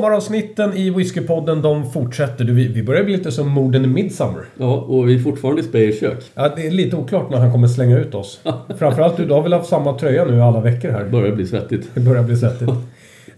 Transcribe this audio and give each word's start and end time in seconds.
Sommaravsnitten 0.00 0.76
i 0.76 0.90
Whiskypodden 0.90 1.62
de 1.62 1.90
fortsätter. 1.90 2.44
Du, 2.44 2.52
vi, 2.52 2.82
börjar 2.82 3.04
bli 3.04 3.16
lite 3.16 3.32
som 3.32 3.48
morden 3.48 3.84
i 3.84 3.86
Midsummer. 3.86 4.44
Ja, 4.56 4.76
och 4.76 5.08
vi 5.08 5.14
är 5.14 5.18
fortfarande 5.18 5.60
i 5.60 5.64
Speyers 5.64 6.00
kök. 6.00 6.24
Ja, 6.34 6.52
det 6.56 6.66
är 6.66 6.70
lite 6.70 6.96
oklart 6.96 7.30
när 7.30 7.38
han 7.38 7.52
kommer 7.52 7.68
slänga 7.68 7.98
ut 7.98 8.14
oss. 8.14 8.40
Framförallt 8.78 9.16
du, 9.16 9.26
du 9.26 9.34
har 9.34 9.42
väl 9.42 9.52
haft 9.52 9.68
samma 9.68 9.98
tröja 9.98 10.24
nu 10.24 10.42
alla 10.42 10.60
veckor 10.60 10.90
här. 10.90 11.04
Det 11.04 11.10
börjar 11.10 11.34
bli 11.34 11.46
svettigt. 11.46 11.90
Det 11.94 12.00
börjar 12.00 12.22
bli 12.22 12.36
svettigt. 12.36 12.70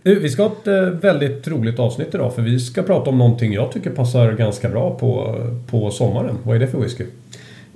Du, 0.02 0.20
vi 0.20 0.28
ska 0.28 0.42
ha 0.42 0.52
ett 0.52 0.66
eh, 0.66 0.80
väldigt 0.80 1.48
roligt 1.48 1.78
avsnitt 1.78 2.14
idag 2.14 2.34
för 2.34 2.42
vi 2.42 2.58
ska 2.58 2.82
prata 2.82 3.10
om 3.10 3.18
någonting 3.18 3.52
jag 3.52 3.72
tycker 3.72 3.90
passar 3.90 4.32
ganska 4.32 4.68
bra 4.68 4.98
på, 4.98 5.36
på 5.70 5.90
sommaren. 5.90 6.38
Vad 6.42 6.56
är 6.56 6.60
det 6.60 6.66
för 6.66 6.78
whisky? 6.78 7.04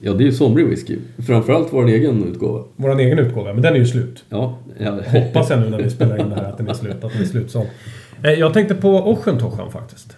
Ja, 0.00 0.12
det 0.12 0.24
är 0.24 0.26
ju 0.26 0.32
somrig 0.32 0.66
whisky. 0.66 0.98
Framförallt 1.26 1.68
vår 1.70 1.88
egen 1.88 2.24
utgåva. 2.24 2.64
Vår 2.76 3.00
egen 3.00 3.18
utgåva, 3.18 3.52
men 3.52 3.62
den 3.62 3.74
är 3.74 3.78
ju 3.78 3.86
slut. 3.86 4.24
Ja, 4.28 4.58
ja. 4.78 4.98
Hoppas 5.06 5.50
jag 5.50 5.60
nu 5.60 5.70
när 5.70 5.78
vi 5.82 5.90
spelar 5.90 6.20
in 6.20 6.30
det 6.30 6.34
här 6.34 6.44
att 6.44 6.58
den 6.58 6.68
är 6.68 6.74
slut, 6.74 7.04
att 7.04 7.12
den 7.12 7.22
är 7.22 7.26
slutsåld. 7.26 7.68
Eh, 8.26 8.32
Jag 8.32 8.52
tänkte 8.54 8.74
på 8.74 8.88
Oschentoshan 9.12 9.70
faktiskt. 9.72 10.16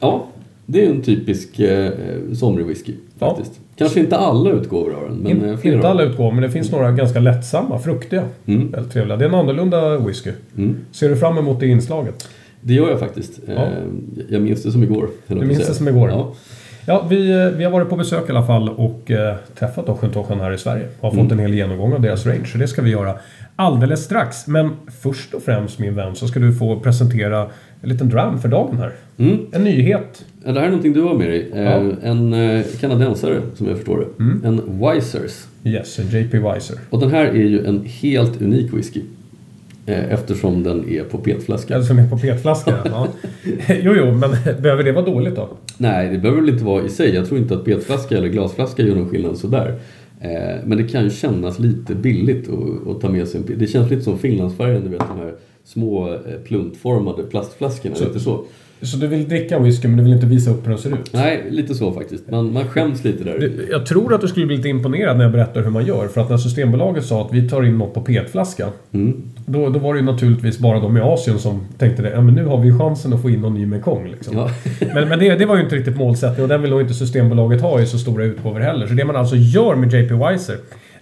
ja 0.00 0.26
det 0.66 0.86
är 0.86 0.90
en 0.90 1.02
typisk 1.02 1.58
eh, 1.58 1.90
somrig 2.34 2.66
whisky 2.66 2.92
Ja. 3.18 3.34
faktiskt. 3.36 3.60
Kanske 3.76 4.00
inte 4.00 4.16
alla 4.16 4.50
utgåvor 4.50 4.90
har 4.92 5.04
den, 5.08 5.16
men 5.16 5.30
In, 5.32 5.44
eh, 5.44 5.56
flera 5.56 5.74
inte 5.74 5.86
av 5.88 5.90
alla 5.96 6.02
utgåvor, 6.02 6.32
men 6.32 6.42
det 6.42 6.50
finns 6.50 6.72
några 6.72 6.92
ganska 6.92 7.20
lättsamma, 7.20 7.78
fruktiga. 7.78 8.24
Mm. 8.46 8.70
Väldigt 8.70 8.92
trevliga. 8.92 9.16
Det 9.16 9.24
är 9.24 9.28
en 9.28 9.34
annorlunda 9.34 9.98
whisky. 9.98 10.30
Mm. 10.56 10.76
Ser 10.92 11.08
du 11.08 11.16
fram 11.16 11.38
emot 11.38 11.60
det 11.60 11.66
inslaget? 11.66 12.28
Det 12.60 12.74
gör 12.74 12.90
jag 12.90 13.00
faktiskt. 13.00 13.40
Ja. 13.46 13.52
Eh, 13.54 13.70
Jag 14.28 14.42
minns 14.42 14.62
det 14.62 14.72
som 14.72 14.82
igår. 14.82 15.08
Du 15.26 15.34
minns 15.34 15.66
det 15.66 15.74
som 15.74 15.88
igår? 15.88 16.08
Ja. 16.10 16.32
Ja, 16.88 17.06
vi, 17.10 17.30
eh, 17.30 17.46
vi 17.58 17.64
har 17.64 17.70
varit 17.70 17.88
på 17.88 17.96
besök 17.96 18.28
i 18.28 18.32
alla 18.32 18.46
fall 18.46 18.68
och 18.68 19.10
eh, 19.10 19.34
träffat 19.58 19.88
Oschentoshan 19.88 20.40
här 20.40 20.52
i 20.52 20.58
Sverige. 20.58 20.86
Har 21.00 21.10
fått 21.10 21.18
Mm. 21.20 21.32
en 21.32 21.38
hel 21.38 21.54
genomgång 21.54 21.92
av 21.92 22.00
deras 22.00 22.26
range, 22.26 22.44
så 22.46 22.58
det 22.58 22.68
ska 22.68 22.82
vi 22.82 22.90
göra 22.90 23.14
alldeles 23.56 24.04
strax. 24.04 24.46
Men 24.46 24.70
först 25.02 25.34
och 25.34 25.42
främst 25.42 25.78
min 25.78 25.94
vän 25.94 26.14
så 26.14 26.26
ska 26.28 26.40
du 26.40 26.54
få 26.54 26.80
presentera 26.80 27.46
en 27.82 27.88
liten 27.88 28.08
dram 28.08 28.38
för 28.40 28.48
dagen 28.48 28.76
här. 28.78 28.92
Mm. 29.18 29.38
En 29.52 29.64
nyhet. 29.64 30.24
Ja, 30.44 30.52
Det 30.52 30.58
här 30.60 30.66
är 30.66 30.70
någonting 30.70 30.92
du 30.92 31.02
har 31.02 31.14
med 31.14 31.28
dig. 31.28 31.50
Eh, 31.54 31.62
Ja. 31.62 31.82
En 32.02 32.32
eh, 32.34 32.64
kanadensare, 32.80 33.40
som 33.54 33.66
jag 33.68 33.76
förstår 33.76 33.98
det. 33.98 34.22
Mm. 34.24 34.44
En 34.44 34.80
Wisers. 34.94 35.44
Yes, 35.64 35.98
en 35.98 36.06
JP 36.08 36.38
Weiser. 36.38 36.76
Och 36.90 37.00
den 37.00 37.10
här 37.10 37.24
är 37.26 37.32
ju 37.34 37.66
en 37.66 37.84
helt 37.84 38.42
unik 38.42 38.72
whisky. 38.74 39.00
Eh, 39.86 40.12
Eftersom 40.12 40.62
den 40.62 40.88
är 40.88 41.02
på 41.04 41.18
petflaska. 41.18 41.74
Eller 41.74 41.84
som 41.84 41.98
är 41.98 42.08
på 42.10 42.18
petflaska. 42.18 42.74
ja. 42.84 43.08
Jo, 43.68 43.92
jo, 43.96 44.04
men 44.12 44.30
behöver 44.62 44.82
det 44.84 44.92
vara 44.92 45.04
dåligt 45.04 45.36
då? 45.36 45.48
Nej, 45.78 46.08
det 46.10 46.18
behöver 46.18 46.40
väl 46.40 46.50
inte 46.50 46.64
vara 46.64 46.84
i 46.84 46.88
sig. 46.88 47.14
Jag 47.14 47.26
tror 47.28 47.40
inte 47.40 47.54
att 47.54 47.64
petflaska 47.64 48.16
eller 48.18 48.28
glasflaska 48.28 48.82
gör 48.82 48.94
någon 48.94 49.08
skillnad 49.08 49.36
sådär. 49.38 49.78
Eh, 50.20 50.30
Men 50.64 50.78
det 50.78 50.84
kan 50.84 51.04
ju 51.04 51.10
kännas 51.10 51.58
lite 51.58 51.94
billigt 51.94 52.48
att, 52.88 53.00
ta 53.00 53.08
med 53.08 53.28
sig 53.28 53.40
en. 53.48 53.58
Det 53.58 53.66
känns 53.66 53.90
lite 53.90 54.02
som 54.02 54.18
Finlandsfärgen, 54.18 54.82
du 54.84 54.88
vet 54.88 54.98
de 54.98 55.18
här 55.18 55.34
små 55.64 56.08
eh, 56.12 56.18
pluntformade 56.44 57.22
plastflaskorna. 57.22 57.94
Så- 57.94 58.04
lite 58.04 58.20
så. 58.20 58.44
Så 58.82 58.96
du 58.96 59.06
vill 59.06 59.28
dricka 59.28 59.58
whisky 59.58 59.88
men 59.88 59.96
du 59.96 60.02
vill 60.04 60.12
inte 60.12 60.26
visa 60.26 60.50
upp 60.50 60.66
hur 60.66 60.70
den 60.70 60.78
ser 60.78 60.90
ut? 60.90 61.12
Nej, 61.12 61.44
lite 61.50 61.74
så 61.74 61.92
faktiskt. 61.92 62.30
Man, 62.30 62.52
man 62.52 62.64
skäms 62.68 63.04
lite 63.04 63.24
där. 63.24 63.38
Du, 63.38 63.68
Jag 63.70 63.86
tror 63.86 64.14
att 64.14 64.20
du 64.20 64.28
skulle 64.28 64.46
bli 64.46 64.56
lite 64.56 64.68
imponerad 64.68 65.16
när 65.16 65.24
jag 65.24 65.32
berättar 65.32 65.62
hur 65.62 65.70
man 65.70 65.86
gör. 65.86 66.08
För 66.08 66.20
att 66.20 66.30
när 66.30 66.36
Systembolaget 66.36 67.04
sa 67.04 67.26
att 67.26 67.32
vi 67.32 67.48
tar 67.48 67.62
in 67.62 67.78
något 67.78 67.94
på 67.94 68.00
petflaska. 68.00 68.66
Mm. 68.92 69.22
Då, 69.46 69.68
då 69.68 69.78
var 69.78 69.94
det 69.94 70.00
ju 70.00 70.06
naturligtvis 70.06 70.58
bara 70.58 70.80
de 70.80 70.96
i 70.96 71.00
Asien 71.00 71.38
som 71.38 71.60
tänkte 71.78 72.02
det. 72.02 72.10
Ja 72.10 72.20
men 72.20 72.34
nu 72.34 72.44
har 72.44 72.60
vi 72.60 72.78
chansen 72.78 73.12
att 73.12 73.22
få 73.22 73.30
in 73.30 73.40
någon 73.40 73.54
ny 73.54 73.66
Mekong 73.66 74.08
liksom. 74.08 74.36
Ja. 74.36 74.50
Men, 74.94 75.08
men 75.08 75.18
det, 75.18 75.34
det 75.34 75.46
var 75.46 75.56
ju 75.56 75.62
inte 75.62 75.76
riktigt 75.76 75.96
målsättning 75.96 76.42
och 76.42 76.48
den 76.48 76.62
vill 76.62 76.70
nog 76.70 76.80
inte 76.80 76.94
Systembolaget 76.94 77.60
ha 77.60 77.80
i 77.80 77.86
så 77.86 77.98
stora 77.98 78.24
utgåvor 78.24 78.60
heller. 78.60 78.86
Så 78.86 78.94
det 78.94 79.04
man 79.04 79.16
alltså 79.16 79.36
gör 79.36 79.74
med 79.74 79.92
JP 79.92 80.14
Weiser 80.14 80.56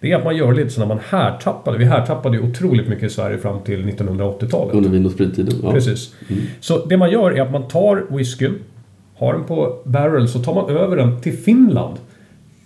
det 0.04 0.12
är 0.12 0.16
att 0.16 0.24
man 0.24 0.36
gör 0.36 0.52
lite 0.52 0.70
så 0.70 0.80
när 0.80 0.86
man 0.86 0.98
härtappade. 1.08 1.78
Vi 1.78 1.84
härtappade 1.84 2.36
ju 2.36 2.42
otroligt 2.42 2.88
mycket 2.88 3.04
i 3.04 3.10
Sverige 3.10 3.38
fram 3.38 3.60
till 3.60 3.84
1980-talet. 3.84 4.74
Under 4.74 4.90
vin 4.90 5.06
och 5.06 5.12
sprittiden. 5.12 5.54
Ja. 5.62 5.72
Precis. 5.72 6.14
Så 6.60 6.84
det 6.84 6.96
man 6.96 7.10
gör 7.10 7.30
är 7.30 7.42
att 7.42 7.52
man 7.52 7.68
tar 7.68 8.16
whiskyn, 8.16 8.58
har 9.16 9.32
den 9.32 9.44
på 9.44 9.78
barrel, 9.84 10.28
så 10.28 10.38
tar 10.38 10.54
man 10.54 10.76
över 10.76 10.96
den 10.96 11.20
till 11.20 11.32
Finland. 11.32 11.96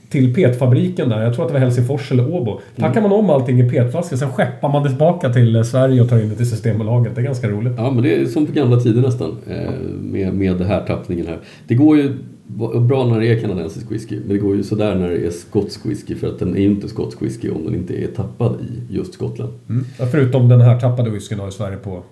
Till 0.09 0.35
petfabriken 0.35 1.09
där, 1.09 1.23
jag 1.23 1.35
tror 1.35 1.45
att 1.45 1.49
det 1.49 1.53
var 1.53 1.61
Helsingfors 1.61 2.13
eller 2.13 2.35
Åbo. 2.35 2.61
Packar 2.77 3.03
man 3.03 3.13
om 3.13 3.31
allting 3.31 3.61
i 3.61 3.71
petflaskor, 3.71 4.17
sen 4.17 4.33
skeppar 4.33 4.69
man 4.69 4.83
det 4.83 4.89
tillbaka 4.89 5.33
till 5.33 5.57
eh, 5.57 5.63
Sverige 5.63 6.01
och 6.01 6.09
tar 6.09 6.19
in 6.19 6.29
det 6.29 6.35
till 6.35 6.51
Systembolaget. 6.51 7.15
Det 7.15 7.21
är 7.21 7.25
ganska 7.25 7.49
roligt. 7.49 7.73
Ja, 7.77 7.91
men 7.91 8.03
det 8.03 8.15
är 8.15 8.27
som 8.27 8.47
på 8.47 8.53
gamla 8.53 8.81
tider 8.81 9.03
nästan. 9.03 9.37
Eh, 9.47 9.71
med, 10.01 10.35
med 10.35 10.57
det 10.57 10.65
här 10.65 10.87
tappningen 10.87 11.27
här. 11.27 11.39
Det 11.67 11.75
går 11.75 11.97
ju 11.97 12.13
bra 12.81 13.07
när 13.07 13.21
det 13.21 13.27
är 13.27 13.41
kanadensisk 13.41 13.91
whisky. 13.93 14.19
Men 14.21 14.29
det 14.29 14.39
går 14.39 14.57
ju 14.57 14.63
sådär 14.63 14.95
när 14.95 15.09
det 15.09 15.27
är 15.27 15.31
skotsk 15.31 15.87
whisky. 15.87 16.15
För 16.15 16.27
att 16.29 16.39
den 16.39 16.57
är 16.57 16.61
ju 16.61 16.67
inte 16.71 16.89
skotsk 16.89 17.23
whisky 17.23 17.51
om 17.51 17.65
den 17.65 17.75
inte 17.75 17.95
är 18.05 18.07
tappad 18.09 18.55
i 18.61 18.95
just 18.95 19.15
Skottland. 19.15 19.53
Ja, 19.99 20.07
förutom 20.07 20.49
den 20.49 20.61
här 20.61 20.81
tappade 20.81 21.11
whiskyn 21.11 21.39
har 21.39 21.49
i 21.49 21.53
Sverige 21.53 21.77
på 21.77 22.03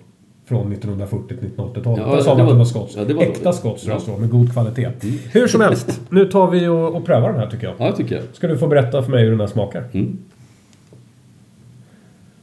från 0.45 0.71
1940 0.71 1.27
till 1.27 1.37
1980-talet. 1.49 1.99
Ja, 2.07 2.15
Där 2.15 2.21
sa 2.21 2.35
man 2.35 2.45
att 2.45 2.51
det 2.51 2.57
var 2.57 2.65
skotsk. 2.65 2.97
ja, 2.97 3.03
var- 3.15 3.23
Äkta 3.23 3.53
skotsk 3.53 3.87
Ja. 3.87 3.99
står, 3.99 4.17
med 4.17 4.29
god 4.29 4.53
kvalitet. 4.53 4.89
Hur 5.31 5.47
som 5.47 5.61
helst, 5.61 6.01
nu 6.09 6.25
tar 6.25 6.51
vi 6.51 6.67
och, 6.67 6.95
och 6.95 7.05
prövar 7.05 7.29
den 7.31 7.39
här 7.39 7.47
tycker 7.49 7.67
jag. 7.67 7.75
Ja, 7.77 7.91
tycker 7.95 8.15
jag. 8.15 8.23
Ska 8.33 8.47
du 8.47 8.57
få 8.57 8.67
berätta 8.67 9.03
för 9.03 9.11
mig 9.11 9.23
hur 9.23 9.31
den 9.31 9.39
här 9.39 9.47
smakar? 9.47 9.83
Mm. 9.93 10.17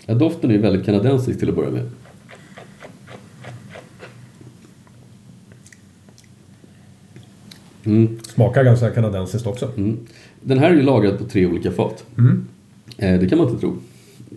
Ja, 0.06 0.14
doften 0.14 0.50
är 0.50 0.54
ju 0.54 0.60
väldigt 0.60 0.86
kanadensisk 0.86 1.38
till 1.38 1.48
att 1.48 1.56
börja 1.56 1.70
med. 1.70 1.82
Mm. 7.86 8.18
Smakar 8.34 8.64
ganska 8.64 8.90
kanadensiskt 8.90 9.46
också. 9.46 9.70
Mm. 9.76 9.96
Den 10.40 10.58
här 10.58 10.70
är 10.70 10.74
ju 10.74 10.82
lagrad 10.82 11.18
på 11.18 11.24
tre 11.24 11.46
olika 11.46 11.70
fat. 11.70 12.04
Mm. 12.18 12.44
Eh, 12.98 13.20
det 13.20 13.26
kan 13.28 13.38
man 13.38 13.48
inte 13.48 13.60
tro. 13.60 13.76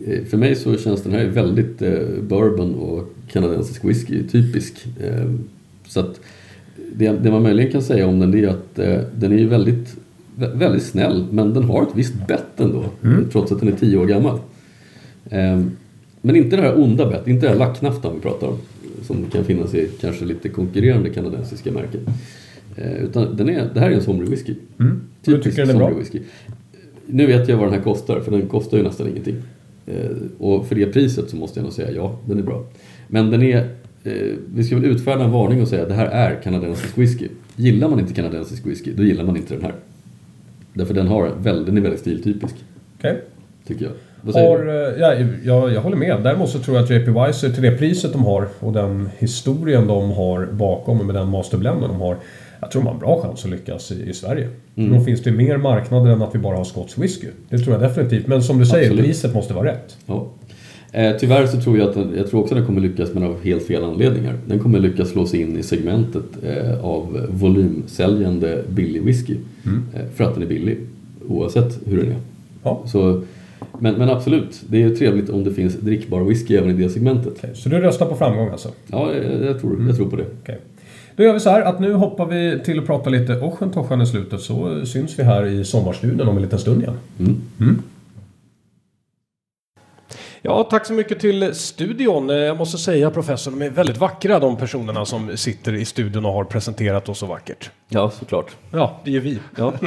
Eh, 0.08 0.24
för 0.26 0.38
mig 0.38 0.56
så 0.56 0.78
känns 0.78 1.04
den 1.04 1.12
här 1.14 1.26
väldigt 1.26 1.82
eh, 1.82 2.00
bourbon 2.22 2.76
och 2.76 3.14
kanadensisk 3.32 3.86
whisky 3.86 4.24
typisk. 4.28 4.86
Så 5.88 6.00
att 6.00 6.20
det, 6.96 7.10
det 7.10 7.32
man 7.32 7.44
möjligen 7.44 7.72
kan 7.72 7.82
säga 7.82 8.08
om 8.08 8.20
den 8.20 8.34
är 8.36 8.48
att 8.48 8.76
den 9.16 9.32
är 9.32 9.38
ju 9.38 9.48
väldigt, 9.48 9.96
vä- 10.38 10.58
väldigt 10.58 10.84
snäll 10.84 11.26
men 11.32 11.54
den 11.54 11.64
har 11.64 11.82
ett 11.84 11.96
visst 11.96 12.28
bett 12.28 12.60
ändå. 12.60 12.84
Trots 13.32 13.52
att 13.52 13.60
den 13.60 13.70
är 13.70 13.78
tio 13.78 13.98
år 13.98 14.06
gammal. 14.06 14.40
Men 16.22 16.36
inte 16.36 16.56
det 16.56 16.62
här 16.62 16.80
onda 16.80 17.10
bett, 17.10 17.28
inte 17.28 17.46
det 17.46 17.50
här 17.50 17.60
lacknaftan 17.60 18.16
vi 18.16 18.22
pratar 18.22 18.48
om. 18.48 18.58
Som 19.02 19.26
kan 19.26 19.44
finnas 19.44 19.74
i 19.74 19.90
kanske 20.02 20.26
lite 20.26 20.50
konkurrerande 20.50 21.10
kanadensiska 21.10 21.72
märken. 21.72 22.02
Eh, 22.78 23.04
utan 23.04 23.36
den 23.36 23.50
är, 23.50 23.70
det 23.74 23.80
här 23.80 23.90
är 23.90 23.96
en 23.96 24.02
somrig 24.02 24.30
whisky. 24.30 24.56
Mm. 24.80 24.92
Och 24.92 25.00
du 25.22 25.38
Typisk 25.38 25.56
tycker 25.56 25.74
bra? 25.74 25.88
somrig 25.88 25.98
whisky. 25.98 26.20
Nu 27.06 27.26
vet 27.26 27.50
jag 27.50 27.58
vad 27.58 27.66
den 27.66 27.74
här 27.74 27.82
kostar, 27.82 28.20
för 28.20 28.32
den 28.32 28.48
kostar 28.48 28.78
ju 28.78 28.84
nästan 28.84 29.08
ingenting. 29.08 29.36
Eh, 29.86 29.96
och 30.38 30.68
för 30.68 30.76
det 30.76 30.86
priset 30.86 31.30
så 31.30 31.36
måste 31.36 31.60
jag 31.60 31.64
nog 31.64 31.74
säga 31.74 31.92
ja, 31.92 32.20
den 32.26 32.40
är 32.40 32.44
bra. 32.44 32.66
Men 33.08 33.32
den 33.32 33.44
är, 33.44 33.58
eh, 34.04 34.14
vi 34.54 34.64
ska 34.64 34.76
väl 34.76 34.86
utfärda 34.86 35.24
en 35.24 35.32
varning 35.32 35.62
och 35.62 35.68
säga 35.68 35.82
att 35.82 35.90
det 35.90 35.96
här 35.96 36.06
är 36.06 36.42
kanadensisk 36.42 36.98
whisky. 36.98 37.28
Gillar 37.56 37.90
man 37.90 38.00
inte 38.00 38.14
kanadensisk 38.14 38.66
whisky, 38.66 38.94
då 38.94 39.04
gillar 39.04 39.24
man 39.24 39.38
inte 39.38 39.54
den 39.54 39.64
här. 39.64 39.74
Därför 40.74 40.94
den, 40.94 41.08
har 41.08 41.32
den 41.44 41.78
är 41.78 41.82
väldigt 41.82 42.00
stiltypisk, 42.00 42.56
Okej. 42.98 43.22
tycker 43.68 43.86
jag. 43.86 43.92
Har, 44.34 44.66
ja, 45.00 45.14
jag, 45.44 45.74
jag 45.74 45.82
håller 45.82 45.98
med. 45.98 46.24
Däremot 46.24 46.50
så 46.50 46.60
tror 46.60 46.78
jag 46.78 46.84
att 46.84 46.90
JP 46.90 47.12
Weiser 47.12 47.50
till 47.50 47.64
det 47.64 47.78
priset 47.78 48.14
de 48.14 48.24
har 48.26 48.48
och 48.60 48.74
den 48.74 49.10
historien 49.18 49.88
de 49.88 50.12
har 50.12 50.46
bakom 50.46 51.06
med 51.06 51.16
den 51.16 51.30
masterblenden 51.30 51.90
de 51.90 52.02
har. 52.02 52.18
Jag 52.60 52.72
tror 52.72 52.82
de 52.82 52.88
har 52.88 52.94
en 52.94 53.00
bra 53.00 53.22
chans 53.22 53.46
att 53.46 53.52
lyckas 53.52 53.92
i, 53.92 54.10
i 54.10 54.14
Sverige. 54.14 54.50
Mm. 54.76 54.98
Då 54.98 55.04
finns 55.04 55.24
det 55.24 55.32
mer 55.32 55.58
marknader 55.58 56.12
än 56.12 56.22
att 56.22 56.36
vi 56.36 56.40
bara 56.40 56.58
har 56.58 56.64
skotsk 56.64 56.98
whisky. 56.98 57.28
Det 57.50 57.58
tror 57.58 57.74
jag 57.74 57.82
definitivt. 57.82 58.28
Men 58.28 58.44
som 58.44 58.60
du 58.60 58.66
säger, 58.66 58.86
Absolut. 58.86 59.06
priset 59.06 59.34
måste 59.34 59.54
vara 59.54 59.68
rätt. 59.72 59.98
Ja. 60.06 60.28
Eh, 60.92 61.16
tyvärr 61.20 61.46
så 61.46 61.62
tror 61.62 61.78
jag 61.78 61.90
att 61.90 61.94
den, 61.96 62.14
jag 62.18 62.30
tror 62.30 62.42
också 62.42 62.56
att 62.56 62.60
den 62.60 62.66
kommer 62.66 62.82
lyckas 62.82 63.14
men 63.14 63.24
av 63.24 63.44
helt 63.44 63.64
fel 63.64 63.84
anledningar. 63.84 64.36
Den 64.46 64.60
kommer 64.60 64.80
lyckas 64.80 65.10
slå 65.10 65.26
sig 65.26 65.42
in 65.42 65.58
i 65.58 65.64
segmentet 65.64 66.24
eh, 66.44 66.86
av 66.86 67.28
volymsäljande 67.30 68.64
billig 68.70 69.04
whisky. 69.04 69.36
Eh, 69.66 70.02
för 70.16 70.24
att 70.24 70.34
den 70.34 70.44
är 70.44 70.48
billig, 70.48 70.78
oavsett 71.28 71.80
hur 71.86 71.98
den 71.98 72.08
är. 72.08 72.18
Ja. 72.64 72.84
Så, 72.86 73.22
men, 73.80 73.96
men 73.96 74.10
absolut, 74.10 74.62
det 74.70 74.78
är 74.78 74.82
ju 74.90 74.96
trevligt 74.96 75.30
om 75.30 75.44
det 75.44 75.54
finns 75.54 75.76
drickbar 75.76 76.22
whisky 76.22 76.56
även 76.56 76.70
i 76.70 76.74
det 76.74 76.90
segmentet. 76.90 77.34
Okej, 77.38 77.50
Så 77.54 77.70
du 77.70 77.80
röstar 77.80 78.06
på 78.06 78.16
framgång 78.16 78.50
alltså? 78.50 78.70
Ja, 78.88 79.14
jag, 79.14 79.46
jag, 79.50 79.62
tror, 79.62 79.86
jag 79.88 79.96
tror 79.96 80.10
på 80.10 80.16
det. 80.16 80.26
Okej. 80.44 80.58
Då 81.18 81.24
gör 81.24 81.34
vi 81.34 81.40
så 81.40 81.50
här 81.50 81.62
att 81.62 81.80
nu 81.80 81.94
hoppar 81.94 82.26
vi 82.26 82.60
till 82.66 82.80
att 82.80 82.86
prata 82.86 83.10
lite 83.10 83.34
Oschentoshan 83.40 84.02
i 84.02 84.06
slutet 84.08 84.42
så 84.42 84.86
syns 84.86 85.20
vi 85.20 85.24
här 85.24 85.46
i 85.46 85.66
sommarstudion 85.66 86.28
om 86.28 86.36
en 86.38 86.42
liten 86.44 86.60
stund 86.60 86.82
igen. 86.82 87.00
Mm. 87.60 87.84
Ja, 90.42 90.64
tack 90.64 90.86
så 90.86 90.94
mycket 90.94 91.20
till 91.20 91.56
studion. 91.56 92.30
Eh, 92.30 92.36
Jag 92.36 92.58
måste 92.58 92.78
säga 92.78 93.10
professor, 93.10 93.52
de 93.52 93.62
är 93.62 93.70
väldigt 93.70 93.98
vackra 93.98 94.40
de 94.40 94.58
personerna 94.58 95.06
som 95.06 95.38
sitter 95.38 95.74
i 95.74 95.86
studion 95.86 96.26
och 96.26 96.34
har 96.34 96.44
presenterat 96.44 97.10
oss 97.10 97.20
så 97.20 97.26
vackert. 97.26 97.70
Ja, 97.90 98.10
såklart. 98.10 98.56
Ja, 98.72 99.00
det 99.06 99.16
är 99.16 99.20
vi. 99.20 99.40
Ja. 99.58 99.74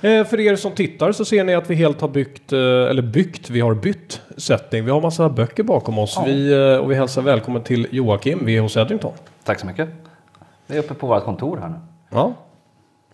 Eh, 0.00 0.24
För 0.24 0.40
er 0.40 0.56
som 0.56 0.72
tittar 0.72 1.12
så 1.12 1.24
ser 1.24 1.44
ni 1.44 1.54
att 1.54 1.70
vi 1.70 1.74
helt 1.74 2.00
har 2.00 2.08
byggt, 2.08 2.52
eh, 2.52 2.58
eller 2.58 3.02
byggt, 3.02 3.50
vi 3.50 3.60
har 3.60 3.74
bytt 3.74 4.20
setting. 4.36 4.84
Vi 4.84 4.90
har 4.90 5.00
massa 5.00 5.28
böcker 5.28 5.62
bakom 5.62 5.98
oss. 5.98 6.14
Ja. 6.16 6.24
Vi, 6.26 6.54
och 6.82 6.90
vi 6.90 6.94
hälsar 6.94 7.22
välkommen 7.22 7.62
till 7.62 7.86
Joakim, 7.90 8.38
vi 8.44 8.56
är 8.56 8.60
hos 8.60 8.76
Edrington. 8.76 9.12
Tack 9.44 9.60
så 9.60 9.66
mycket. 9.66 9.88
Vi 10.66 10.76
är 10.76 10.80
uppe 10.80 10.94
på 10.94 11.06
vårt 11.06 11.24
kontor 11.24 11.56
här 11.56 11.68
nu. 11.68 11.74
Ja. 12.10 12.32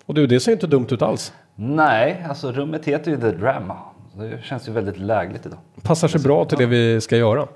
Och 0.06 0.15
du, 0.15 0.27
det 0.27 0.41
ser 0.41 0.53
inte 0.53 0.67
dumt 0.67 0.87
ut 0.91 1.03
alls. 1.03 1.32
Nej, 1.55 2.27
alltså 2.29 2.53
rummet 2.53 2.85
heter 2.85 3.11
ju 3.11 3.21
The 3.21 3.31
Dram. 3.31 3.73
Så 4.15 4.19
det 4.23 4.44
känns 4.44 4.69
ju 4.69 4.73
väldigt 4.73 4.99
lägligt 4.99 5.47
idag. 5.47 5.59
Passar 5.82 6.09
sig 6.09 6.21
bra 6.21 6.44
till 6.44 6.59
det 6.59 6.67
vi 6.67 7.00
ska 7.00 7.17
göra. 7.17 7.47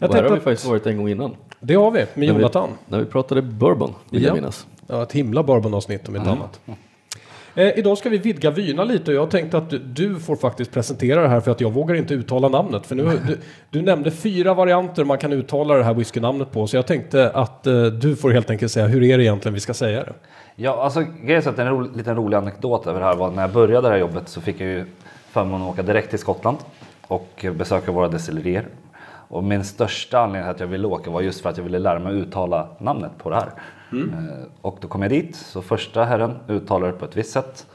Jag 0.00 0.08
Och 0.10 0.14
här 0.16 0.22
har 0.22 0.30
vi 0.30 0.36
att, 0.36 0.42
faktiskt 0.44 0.68
varit 0.68 0.86
en 0.86 0.96
gång 0.96 1.08
innan. 1.08 1.36
det 1.60 1.74
har 1.74 1.90
vi, 1.90 1.98
med 1.98 2.08
När 2.14 2.20
vi- 2.22 2.26
Jonathan. 2.26 2.68
När 2.86 2.98
vi 2.98 3.04
pratade 3.04 3.42
bourbon, 3.42 3.94
vill 4.10 4.22
Ja. 4.22 4.28
jag 4.28 4.34
minnas. 4.34 4.66
Ja, 4.86 5.02
ett 5.02 5.12
himla 5.12 5.42
bourbonavsnitt 5.42 6.08
om 6.08 6.16
inte 6.16 6.30
annat. 6.30 6.60
Eh, 7.56 7.78
idag 7.78 7.98
ska 7.98 8.08
vi 8.08 8.18
vidga 8.18 8.50
vyerna 8.50 8.84
lite 8.84 9.10
och 9.10 9.16
jag 9.16 9.30
tänkte 9.30 9.58
att 9.58 9.70
du, 9.70 9.78
du 9.78 10.20
får 10.20 10.36
faktiskt 10.36 10.72
presentera 10.72 11.22
det 11.22 11.28
här 11.28 11.40
för 11.40 11.50
att 11.50 11.60
jag 11.60 11.72
vågar 11.72 11.94
inte 11.94 12.14
uttala 12.14 12.48
namnet. 12.48 12.86
För 12.86 12.94
nu, 12.94 13.20
du, 13.26 13.38
du 13.70 13.82
nämnde 13.82 14.10
fyra 14.10 14.54
varianter 14.54 15.04
man 15.04 15.18
kan 15.18 15.32
uttala 15.32 15.74
det 15.74 15.84
här 15.84 15.94
whiskynamnet 15.94 16.52
på 16.52 16.66
så 16.66 16.76
jag 16.76 16.86
tänkte 16.86 17.30
att 17.30 17.66
eh, 17.66 17.84
du 17.84 18.16
får 18.16 18.30
helt 18.30 18.50
enkelt 18.50 18.72
säga 18.72 18.86
hur 18.86 19.02
är 19.02 19.18
det 19.18 19.24
egentligen 19.24 19.54
vi 19.54 19.60
ska 19.60 19.74
säga 19.74 20.04
det? 20.04 20.12
Ja, 20.56 20.82
alltså 20.82 21.00
grejen 21.00 21.38
är 21.38 21.40
så 21.40 21.50
att 21.50 21.58
en 21.58 21.68
ro, 21.68 21.96
liten 21.96 22.16
rolig 22.16 22.36
anekdot 22.36 22.86
över 22.86 23.00
det 23.00 23.06
här 23.06 23.16
var 23.16 23.30
när 23.30 23.42
jag 23.42 23.52
började 23.52 23.88
det 23.88 23.92
här 23.92 24.00
jobbet 24.00 24.28
så 24.28 24.40
fick 24.40 24.60
jag 24.60 24.68
ju 24.68 24.84
förmånen 25.30 25.62
att 25.66 25.72
åka 25.72 25.82
direkt 25.82 26.10
till 26.10 26.18
Skottland 26.18 26.58
och 27.06 27.46
besöka 27.54 27.92
våra 27.92 28.08
destillerier. 28.08 28.66
Och 29.28 29.44
min 29.44 29.64
största 29.64 30.18
anledning 30.18 30.42
till 30.42 30.50
att 30.50 30.60
jag 30.60 30.66
ville 30.66 30.86
åka 30.86 31.10
var 31.10 31.20
just 31.20 31.40
för 31.40 31.50
att 31.50 31.56
jag 31.56 31.64
ville 31.64 31.78
lära 31.78 31.98
mig 31.98 32.14
uttala 32.14 32.68
namnet 32.78 33.12
på 33.18 33.30
det 33.30 33.36
här. 33.36 33.50
Eh, 34.02 34.46
Och 34.60 34.78
då 34.80 34.88
kom 34.88 35.02
jag 35.02 35.10
dit, 35.10 35.36
så 35.36 35.62
första 35.62 36.04
herren 36.04 36.34
uttalade 36.48 36.92
det 36.92 36.98
på 36.98 37.04
ett 37.04 37.16
visst 37.16 37.30
sätt. 37.32 37.66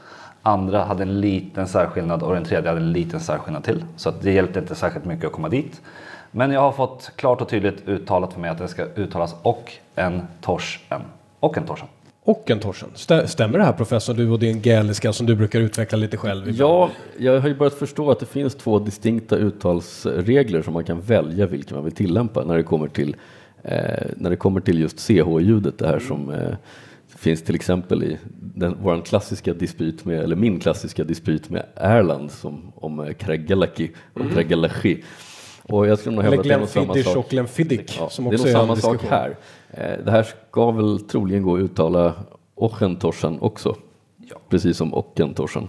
Andra 0.42 0.84
hade 0.84 1.02
en 1.02 1.20
liten 1.20 1.66
särskillnad 1.68 2.22
och 2.22 2.34
den 2.34 2.44
tredje 2.44 2.68
hade 2.68 2.80
en 2.80 2.92
liten 2.92 3.20
särskillnad 3.20 3.64
till. 3.64 3.84
Så 3.96 4.08
att 4.08 4.22
det 4.22 4.32
hjälpte 4.32 4.58
inte 4.58 4.74
särskilt 4.74 5.04
mycket 5.04 5.26
att 5.26 5.32
komma 5.32 5.48
dit. 5.48 5.80
Men 6.30 6.50
jag 6.50 6.60
har 6.60 6.72
fått 6.72 7.12
klart 7.16 7.40
och 7.40 7.48
tydligt 7.48 7.88
uttalat 7.88 8.32
för 8.32 8.40
mig 8.40 8.50
att 8.50 8.58
det 8.58 8.68
ska 8.68 8.84
uttalas 8.84 9.34
och 9.42 9.72
en 9.94 10.22
torsen. 10.40 11.00
Och 11.40 11.56
en 11.58 11.64
torsen. 11.66 11.88
Och 12.24 12.50
en 12.50 12.58
torsen. 12.60 12.88
Stä- 12.94 13.26
Stämmer 13.26 13.58
det 13.58 13.64
här 13.64 13.72
professor, 13.72 14.14
du 14.14 14.30
och 14.30 14.38
din 14.38 14.62
gaeliska 14.62 15.12
som 15.12 15.26
du 15.26 15.36
brukar 15.36 15.60
utveckla 15.60 15.98
lite 15.98 16.16
själv? 16.16 16.48
ibland? 16.48 16.70
Ja, 16.70 16.90
jag 17.18 17.40
har 17.40 17.48
ju 17.48 17.54
börjat 17.54 17.74
förstå 17.74 18.10
att 18.10 18.20
det 18.20 18.26
finns 18.26 18.54
två 18.54 18.78
distinkta 18.78 19.36
uttalsregler 19.36 20.62
som 20.62 20.72
man 20.74 20.84
kan 20.84 21.00
välja 21.00 21.46
vilken 21.46 21.76
man 21.76 21.84
vill 21.84 21.94
tillämpa 21.94 22.44
när 22.44 22.56
det 22.56 22.62
kommer 22.62 22.88
till, 22.88 23.16
när 24.16 24.30
det 24.30 24.36
kommer 24.36 24.60
till 24.60 24.80
just 24.80 24.98
CH-ljudet. 25.00 25.78
Det 25.78 25.86
här 25.86 25.98
som 25.98 26.30
eh, 26.30 26.54
finns 27.16 27.42
till 27.42 27.54
exempel 27.54 28.02
i 28.02 28.18
den, 28.54 28.76
vår 28.82 29.00
klassiska 29.04 29.54
dispyt 29.54 30.04
med, 30.04 30.20
eller 30.20 30.36
min 30.36 30.60
klassiska 30.60 31.04
dispyt 31.04 31.50
med 31.50 31.66
Erland 31.74 32.30
som, 32.30 32.72
om 32.74 33.00
eh, 33.00 33.12
Kregelaki 33.12 33.90
och 34.14 34.20
mm. 34.20 34.32
Kregelaki. 34.34 35.02
Och 35.62 35.86
jag 35.86 35.98
skulle 35.98 36.16
nog 36.16 36.24
hävda 36.24 36.40
att 36.40 36.44
det 36.44 36.54
är 36.54 36.58
nog 36.58 36.68
samma 36.68 36.94
sak. 36.94 37.16
och 37.16 37.30
Glenfiddich 37.30 37.96
Ja, 37.98 38.10
som 38.10 38.24
det 38.24 38.30
är 38.30 38.34
också 38.34 38.46
nog 38.46 38.54
är 38.54 38.60
en 38.60 38.66
samma 38.66 38.76
sak 38.76 39.04
här. 39.10 39.36
Eh, 39.70 40.04
Det 40.04 40.10
här 40.10 40.26
ska 40.50 40.70
väl 40.70 41.00
troligen 41.00 41.42
gå 41.42 41.56
att 41.56 41.60
uttala 41.60 42.14
Ochentorsen 42.54 43.40
också. 43.40 43.76
Precis 44.48 44.76
som 44.76 44.94
Ockentorsen. 44.94 45.68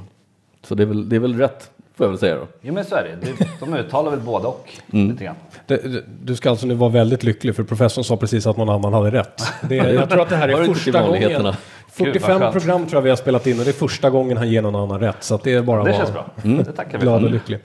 Så 0.63 0.75
det 0.75 0.83
är, 0.83 0.87
väl, 0.87 1.09
det 1.09 1.15
är 1.15 1.19
väl 1.19 1.37
rätt, 1.37 1.70
får 1.97 2.05
jag 2.05 2.09
väl 2.09 2.19
säga 2.19 2.35
då. 2.35 2.47
Jo 2.61 2.73
men 2.73 2.85
så 2.85 2.95
är 2.95 3.03
det. 3.03 3.45
De 3.59 3.73
uttalar 3.73 4.11
väl 4.11 4.19
båda 4.19 4.47
och 4.47 4.69
lite 4.87 5.23
grann. 5.23 5.35
Det, 5.67 5.77
det- 5.93 6.03
du 6.23 6.35
ska 6.35 6.49
alltså 6.49 6.65
nu 6.67 6.73
vara 6.73 6.89
väldigt 6.89 7.23
lycklig 7.23 7.55
för 7.55 7.63
professorn 7.63 8.03
sa 8.03 8.17
precis 8.17 8.47
att 8.47 8.57
någon 8.57 8.69
annan 8.69 8.93
hade 8.93 9.11
rätt. 9.11 9.41
Det, 9.69 9.75
jag 9.75 10.09
tror 10.09 10.21
att 10.21 10.29
det 10.29 10.35
här 10.35 10.47
är 10.47 10.65
första 10.73 10.91
gången. 10.91 11.07
vanligheterna? 11.11 11.57
Gud, 11.97 12.07
45 12.07 12.29
vad 12.31 12.41
skönt. 12.41 12.53
program 12.53 12.85
tror 12.85 12.97
jag 12.97 13.01
vi 13.01 13.09
har 13.09 13.17
spelat 13.17 13.47
in 13.47 13.59
och 13.59 13.65
det 13.65 13.71
är 13.71 13.73
första 13.73 14.09
gången 14.09 14.37
han 14.37 14.49
ger 14.49 14.61
någon 14.61 14.75
annan 14.75 14.99
rätt. 14.99 15.17
Så 15.23 15.35
att 15.35 15.43
det 15.43 15.53
är 15.53 15.61
bara 15.61 15.81
att 15.81 15.87
vara 16.09 16.25
vi 16.43 16.97
glad 16.99 17.23
och 17.23 17.31
lycklig. 17.31 17.59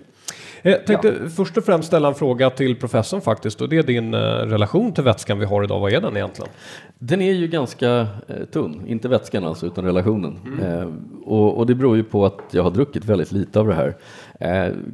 Jag 0.67 0.87
tänkte 0.87 1.15
först 1.37 1.57
och 1.57 1.65
främst 1.65 1.89
ställa 1.89 2.09
en 2.09 2.15
fråga 2.15 2.51
till 2.51 2.77
professorn 2.77 3.21
faktiskt 3.21 3.61
och 3.61 3.69
det 3.69 3.79
är 3.79 3.83
din 3.83 4.15
eh, 4.15 4.19
relation 4.21 4.93
till 4.93 5.05
vätskan 5.05 5.39
vi 5.39 5.45
har 5.45 5.65
idag. 5.65 5.81
Vad 5.81 5.93
är 5.93 6.01
den 6.01 6.17
egentligen? 6.17 6.51
Den 6.99 7.21
är 7.21 7.33
ju 7.33 7.47
ganska 7.47 8.07
eh, 8.27 8.45
tunn, 8.53 8.83
inte 8.87 9.09
vätskan 9.09 9.45
alltså 9.45 9.67
utan 9.67 9.85
relationen. 9.85 10.39
Eh, 10.63 10.89
och, 11.25 11.59
och 11.59 11.67
det 11.67 11.75
beror 11.75 11.97
ju 11.97 12.05
på 12.05 12.27
att 12.27 12.41
jag 12.51 12.63
har 12.63 12.71
druckit 12.71 13.05
väldigt 13.05 13.33
lite 13.33 13.61
av 13.61 13.67
det 13.67 13.75
här. 13.75 13.97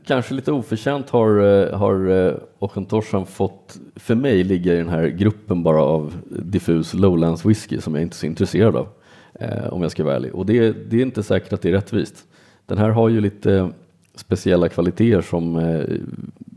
Kanske 0.06 0.34
lite 0.34 0.52
oförtjänt 0.52 1.10
har, 1.10 1.72
har 1.72 2.40
Ochentorsan 2.58 3.26
fått, 3.26 3.78
för 3.96 4.14
mig 4.14 4.44
ligga 4.44 4.74
i 4.74 4.76
den 4.76 4.88
här 4.88 5.06
gruppen 5.06 5.62
bara 5.62 5.82
av 5.82 6.14
diffus 6.28 6.94
lowlands 6.94 7.44
whisky 7.44 7.80
som 7.80 7.94
jag 7.94 8.02
inte 8.02 8.14
är 8.14 8.18
så 8.18 8.26
intresserad 8.26 8.76
av. 8.76 8.88
Om 9.70 9.82
jag 9.82 9.90
ska 9.90 10.04
vara 10.04 10.16
ärlig. 10.16 10.34
Och 10.34 10.46
det, 10.46 10.72
det 10.90 10.96
är 10.96 11.02
inte 11.02 11.22
säkert 11.22 11.52
att 11.52 11.62
det 11.62 11.68
är 11.68 11.72
rättvist. 11.72 12.24
Den 12.66 12.78
här 12.78 12.88
har 12.88 13.08
ju 13.08 13.20
lite 13.20 13.70
speciella 14.14 14.68
kvaliteter 14.68 15.20
som 15.20 15.56
eh, 15.56 15.84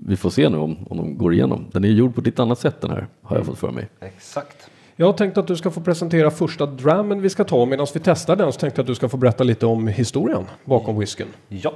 vi 0.08 0.18
får 0.18 0.30
se 0.30 0.50
nu 0.50 0.58
om, 0.58 0.78
om 0.90 0.98
de 0.98 1.18
går 1.18 1.34
igenom. 1.34 1.66
Den 1.72 1.84
är 1.84 1.88
gjord 1.88 2.16
på 2.16 2.22
ett 2.22 2.26
lite 2.26 2.42
annat 2.42 2.60
sätt 2.60 2.82
den 2.82 2.92
här, 2.92 3.08
har 3.22 3.38
jag 3.38 3.46
fått 3.46 3.58
för 3.60 3.72
mig. 3.72 3.90
Exakt. 4.00 4.70
Jag 4.96 5.06
har 5.06 5.14
tänkt 5.14 5.38
att 5.38 5.48
du 5.48 5.56
ska 5.56 5.72
få 5.72 5.82
presentera 5.82 6.32
första 6.32 6.66
drammen 6.66 7.22
vi 7.22 7.30
ska 7.30 7.44
ta. 7.44 7.66
Medan 7.66 7.88
vi 7.94 8.00
testar 8.00 8.36
den 8.36 8.54
så 8.54 8.60
tänkte 8.60 8.80
jag 8.80 8.84
att 8.84 8.88
du 8.88 8.96
ska 8.96 9.10
få 9.10 9.18
berätta 9.18 9.44
lite 9.44 9.66
om 9.66 9.88
historien 9.88 10.44
bakom 10.66 11.00
whiskyn. 11.00 11.28
Ja. 11.50 11.74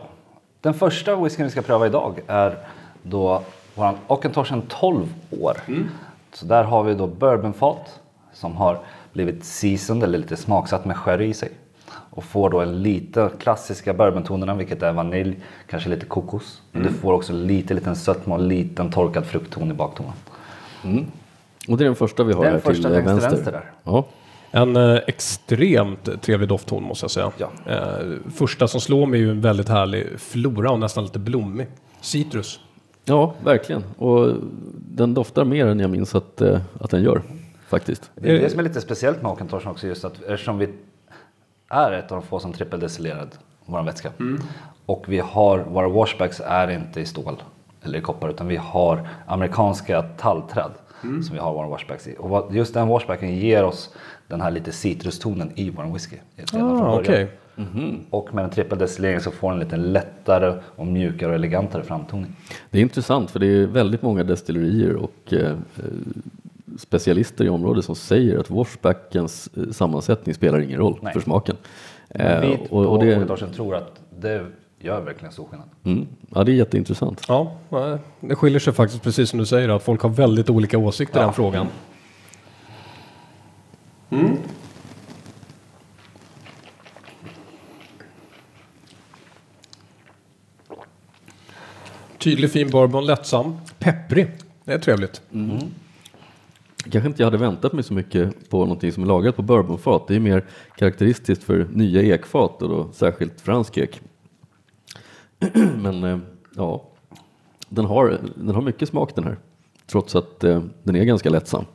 Den 0.62 0.74
första 0.74 1.16
whiskyn 1.16 1.46
vi 1.46 1.52
ska 1.52 1.62
pröva 1.62 1.86
idag 1.86 2.20
är 2.28 2.58
då 3.04 3.44
våran 3.76 3.96
Ockentorsen 4.08 4.62
12 4.68 5.14
år. 5.30 5.58
Så 6.34 6.46
där 6.46 6.64
har 6.64 6.84
vi 6.84 6.94
då 6.94 7.08
bourbonfat 7.08 8.00
som 8.34 8.56
har 8.56 8.80
blivit 9.14 9.44
seasoned 9.44 10.04
eller 10.04 10.18
lite 10.18 10.38
smaksatt 10.38 10.86
med 10.86 10.98
sherry 10.98 11.26
i 11.26 11.34
sig. 11.34 11.52
Och 12.10 12.24
får 12.24 12.50
då 12.50 12.60
en 12.60 12.84
lite 12.84 13.30
klassiska 13.40 13.94
bourbontonerna 13.94 14.56
vilket 14.56 14.84
är 14.84 14.94
vanilj, 14.94 15.36
kanske 15.68 15.90
lite 15.90 16.06
kokos. 16.06 16.62
Men 16.72 16.84
du 16.84 16.90
får 16.90 17.14
också 17.14 17.34
lite 17.34 17.74
liten 17.74 17.96
sötma 17.96 18.36
och 18.36 18.42
liten 18.42 18.92
torkad 18.92 19.26
fruktton 19.26 19.72
i 19.72 19.74
baktonen. 19.74 20.14
Och 21.68 21.78
det 21.78 21.84
är 21.84 21.86
den 21.86 21.96
första 21.96 22.24
vi 22.24 22.34
har 22.34 22.44
Den 22.44 22.54
här 22.54 22.60
första 22.60 22.90
till 22.90 23.02
vänster. 23.02 23.30
vänster 23.30 23.52
där. 23.52 23.72
Ja. 23.84 24.06
En 24.52 24.76
eh, 24.76 25.00
extremt 25.08 26.22
trevlig 26.22 26.50
doftton 26.50 26.84
måste 26.84 27.04
jag 27.04 27.12
säga. 27.12 27.32
Ja. 27.38 27.50
Eh, 27.66 28.08
första 28.36 28.68
som 28.68 28.82
slår 28.82 29.06
mig 29.06 29.20
är 29.20 29.24
ju 29.24 29.32
en 29.32 29.42
väldigt 29.42 29.70
härlig 29.70 30.08
flora 30.20 30.72
och 30.72 30.80
nästan 30.80 31.04
lite 31.04 31.20
blommig. 31.20 31.68
Citrus. 32.02 32.60
ja, 33.06 33.34
verkligen. 33.44 33.84
Och 33.98 34.34
den 34.74 35.14
doftar 35.14 35.46
mer 35.46 35.66
än 35.66 35.80
jag 35.80 35.90
minns 35.90 36.16
att, 36.16 36.42
eh, 36.42 36.60
att 36.80 36.90
den 36.90 37.04
gör, 37.04 37.22
faktiskt. 37.68 38.12
Det 38.16 38.30
är 38.30 38.40
det 38.40 38.50
som 38.50 38.60
är 38.60 38.64
lite 38.64 38.82
speciellt 38.82 39.22
med 39.22 39.32
Ockentorsen 39.32 39.72
också 39.72 39.88
just 39.88 40.06
att 40.06 40.22
eftersom 40.22 40.58
vi 40.58 40.70
är 41.70 41.92
ett 41.92 42.12
av 42.12 42.22
de 42.22 42.28
få 42.28 42.40
som 42.40 42.54
trippeldestillerad 42.54 43.36
vår 43.66 43.84
vätska. 43.84 44.12
Och 44.86 45.06
vi 45.08 45.20
har, 45.20 45.60
våra 45.60 45.90
washbacks 45.90 46.42
är 46.46 46.72
inte 46.72 47.02
i 47.02 47.06
stål 47.06 47.44
eller 47.84 48.00
i 48.00 48.02
koppar 48.02 48.30
utan 48.30 48.48
vi 48.48 48.56
har 48.56 49.08
amerikanska 49.28 50.02
tallträd 50.02 50.72
som 51.02 51.30
vi 51.34 51.40
har 51.40 51.54
våra 51.54 51.68
washbacks 51.68 52.08
i. 52.08 52.16
Och 52.20 52.56
just 52.56 52.74
den 52.74 52.88
washbacken 52.88 53.36
ger 53.36 53.64
oss 53.64 53.94
den 54.28 54.42
här 54.42 54.52
lite 54.52 54.72
citrustonen 54.72 55.52
i 55.56 55.70
vår 55.70 55.84
whisky. 55.94 56.18
Ah, 56.54 56.58
början. 56.58 57.00
okej. 57.00 57.32
Och 58.10 58.34
med 58.34 58.44
en 58.44 58.50
trippeldestillering 58.50 59.20
så 59.20 59.32
får 59.32 59.50
den 59.52 59.60
en 59.60 59.64
lite 59.66 59.78
lättare 59.78 60.62
och 60.76 60.88
mjukare 60.88 61.30
och 61.30 61.36
elegantare 61.36 61.84
framtoning. 61.84 62.36
Det 62.70 62.78
är 62.78 62.82
intressant 62.82 63.32
för 63.32 63.40
det 63.40 63.48
är 63.48 63.66
väldigt 63.66 64.02
många 64.02 64.24
destillerier 64.24 64.96
och 64.96 65.34
eh, 65.34 65.40
eh, 65.50 65.56
specialister 66.80 67.46
i 67.46 67.50
området 67.50 67.86
som 67.86 67.96
säger 67.96 68.38
att 68.40 68.50
washbackens 68.50 69.50
eh, 69.58 69.72
sammansättning 69.72 70.36
spelar 70.36 70.60
ingen 70.60 70.80
roll 70.80 71.00
Nej. 71.02 71.14
för 71.14 71.20
smaken. 71.20 71.58
Vi 72.10 72.20
Eh, 72.24 72.42
på 72.42 72.76
och, 72.76 72.86
och 72.86 73.04
det, 73.06 73.16
Ockentorsen 73.16 73.52
tror 73.54 73.76
att 73.76 74.00
det 74.20 74.46
gör 74.80 75.02
verkligen 75.02 75.32
stor 75.32 75.46
skillnad. 75.50 75.70
mm, 75.84 76.08
ja, 76.36 76.44
det 76.44 76.52
är 76.52 76.56
jätteintressant. 76.56 77.22
Ja, 77.28 77.52
nej, 77.70 77.98
det 78.20 78.36
skiljer 78.36 78.60
sig 78.60 78.74
faktiskt 78.74 79.04
precis 79.04 79.30
som 79.30 79.40
du 79.40 79.46
säger 79.46 79.70
att 79.70 79.84
folk 79.84 80.02
har 80.02 80.10
väldigt 80.10 80.50
olika 80.50 80.78
åsikter 80.78 81.20
i 81.20 81.22
Ja. 81.22 81.26
den 81.26 81.34
frågan. 81.34 81.68
Tydlig 92.18 92.52
fin 92.52 92.70
bourbon, 92.70 93.06
lättsam, 93.06 93.58
pepprig. 93.80 94.28
Det 94.64 94.74
är 94.74 94.80
trevligt. 94.80 95.22
Kanske 96.84 97.08
inte 97.08 97.22
jag 97.22 97.28
hade 97.28 97.38
väntat 97.38 97.74
mig 97.74 97.84
så 97.84 97.94
mycket 97.94 98.50
på 98.50 98.60
någonting 98.60 98.92
som 98.92 99.04
är 99.04 99.08
lagrat 99.08 99.36
på 99.36 99.42
bourbonfat. 99.42 100.08
Det 100.08 100.16
är 100.16 100.20
mer 100.20 100.46
karaktäristiskt 100.76 101.44
för 101.44 101.68
nya 101.72 102.02
ekfat 102.02 102.62
och 102.62 102.70
då 102.70 102.92
särskilt 102.92 103.42
fransk 103.42 103.78
ek. 103.78 104.02
Men 105.78 106.04
eh, 106.04 106.18
ja, 106.56 106.84
den 107.70 107.86
har, 107.86 108.18
den 108.36 108.56
har 108.56 108.62
mycket 108.62 108.90
smak 108.90 109.16
den 109.16 109.24
här. 109.24 109.38
Trots 109.88 110.16
att 110.16 110.44
eh, 110.44 110.64
den 110.84 110.96
är 110.96 111.04
ganska 111.04 111.30
lättsam. 111.30 111.66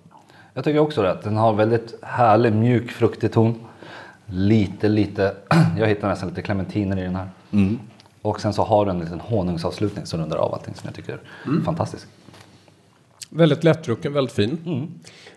Jag 0.54 0.64
tycker 0.64 0.78
också 0.78 1.02
det. 1.02 1.10
att 1.10 1.22
Den 1.22 1.36
har 1.36 1.52
väldigt 1.52 1.94
härlig 2.02 2.52
mjuk 2.52 2.90
fruktig 2.90 3.32
ton. 3.32 3.54
Lite, 4.26 4.88
lite, 4.88 5.34
jag 5.78 5.86
hittar 5.86 6.08
nästan 6.08 6.28
lite 6.28 6.42
clementiner 6.42 6.96
i 6.96 7.02
den 7.02 7.16
här. 7.16 7.28
Och 8.22 8.40
sen 8.40 8.52
så 8.52 8.62
har 8.62 8.86
den 8.86 8.96
en 8.96 9.02
liten 9.02 9.20
honungsavslutning 9.20 10.06
som 10.06 10.20
rundar 10.20 10.36
av 10.36 10.54
allting 10.54 10.74
som 10.74 10.86
jag 10.86 10.94
tycker 10.94 11.12
är 11.12 11.64
fantastisk. 11.64 12.08
Väldigt 13.30 13.64
lättdrucken, 13.64 14.12
väldigt 14.12 14.34
fin. 14.34 14.88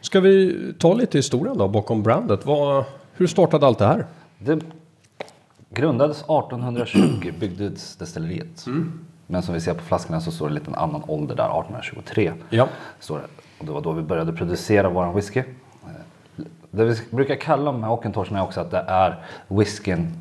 Ska 0.01 0.19
vi 0.19 0.57
ta 0.79 0.93
lite 0.93 1.17
historien 1.17 1.57
då 1.57 1.67
bakom 1.67 2.03
brandet? 2.03 2.45
Vad, 2.45 2.85
hur 3.13 3.27
startade 3.27 3.65
allt 3.65 3.79
det 3.79 3.85
här? 3.85 4.05
Det 4.39 4.59
grundades 5.69 6.17
1820, 6.17 7.33
byggdes 7.39 7.95
destilleriet. 7.95 8.65
Men 9.27 9.41
som 9.41 9.53
vi 9.53 9.61
ser 9.61 9.73
på 9.73 9.83
flaskorna 9.83 10.21
så 10.21 10.31
står 10.31 10.47
det 10.47 10.53
lite 10.53 10.71
en 10.71 10.75
annan 10.75 11.03
ålder 11.07 11.35
där, 11.35 11.43
1823. 11.43 12.33
Ja. 12.49 12.67
Står 12.99 13.17
det. 13.17 13.23
Och 13.59 13.65
det 13.65 13.71
var 13.71 13.81
då 13.81 13.91
vi 13.91 14.01
började 14.01 14.33
producera 14.33 14.89
våran 14.89 15.15
whisky. 15.15 15.43
Det 16.71 16.85
vi 16.85 16.95
brukar 17.11 17.35
kalla 17.35 17.71
med 17.71 17.89
Ockentorsen 17.89 18.37
är 18.37 18.43
också 18.43 18.59
att 18.59 18.71
det 18.71 18.83
är 18.87 19.25
whiskyn 19.47 20.13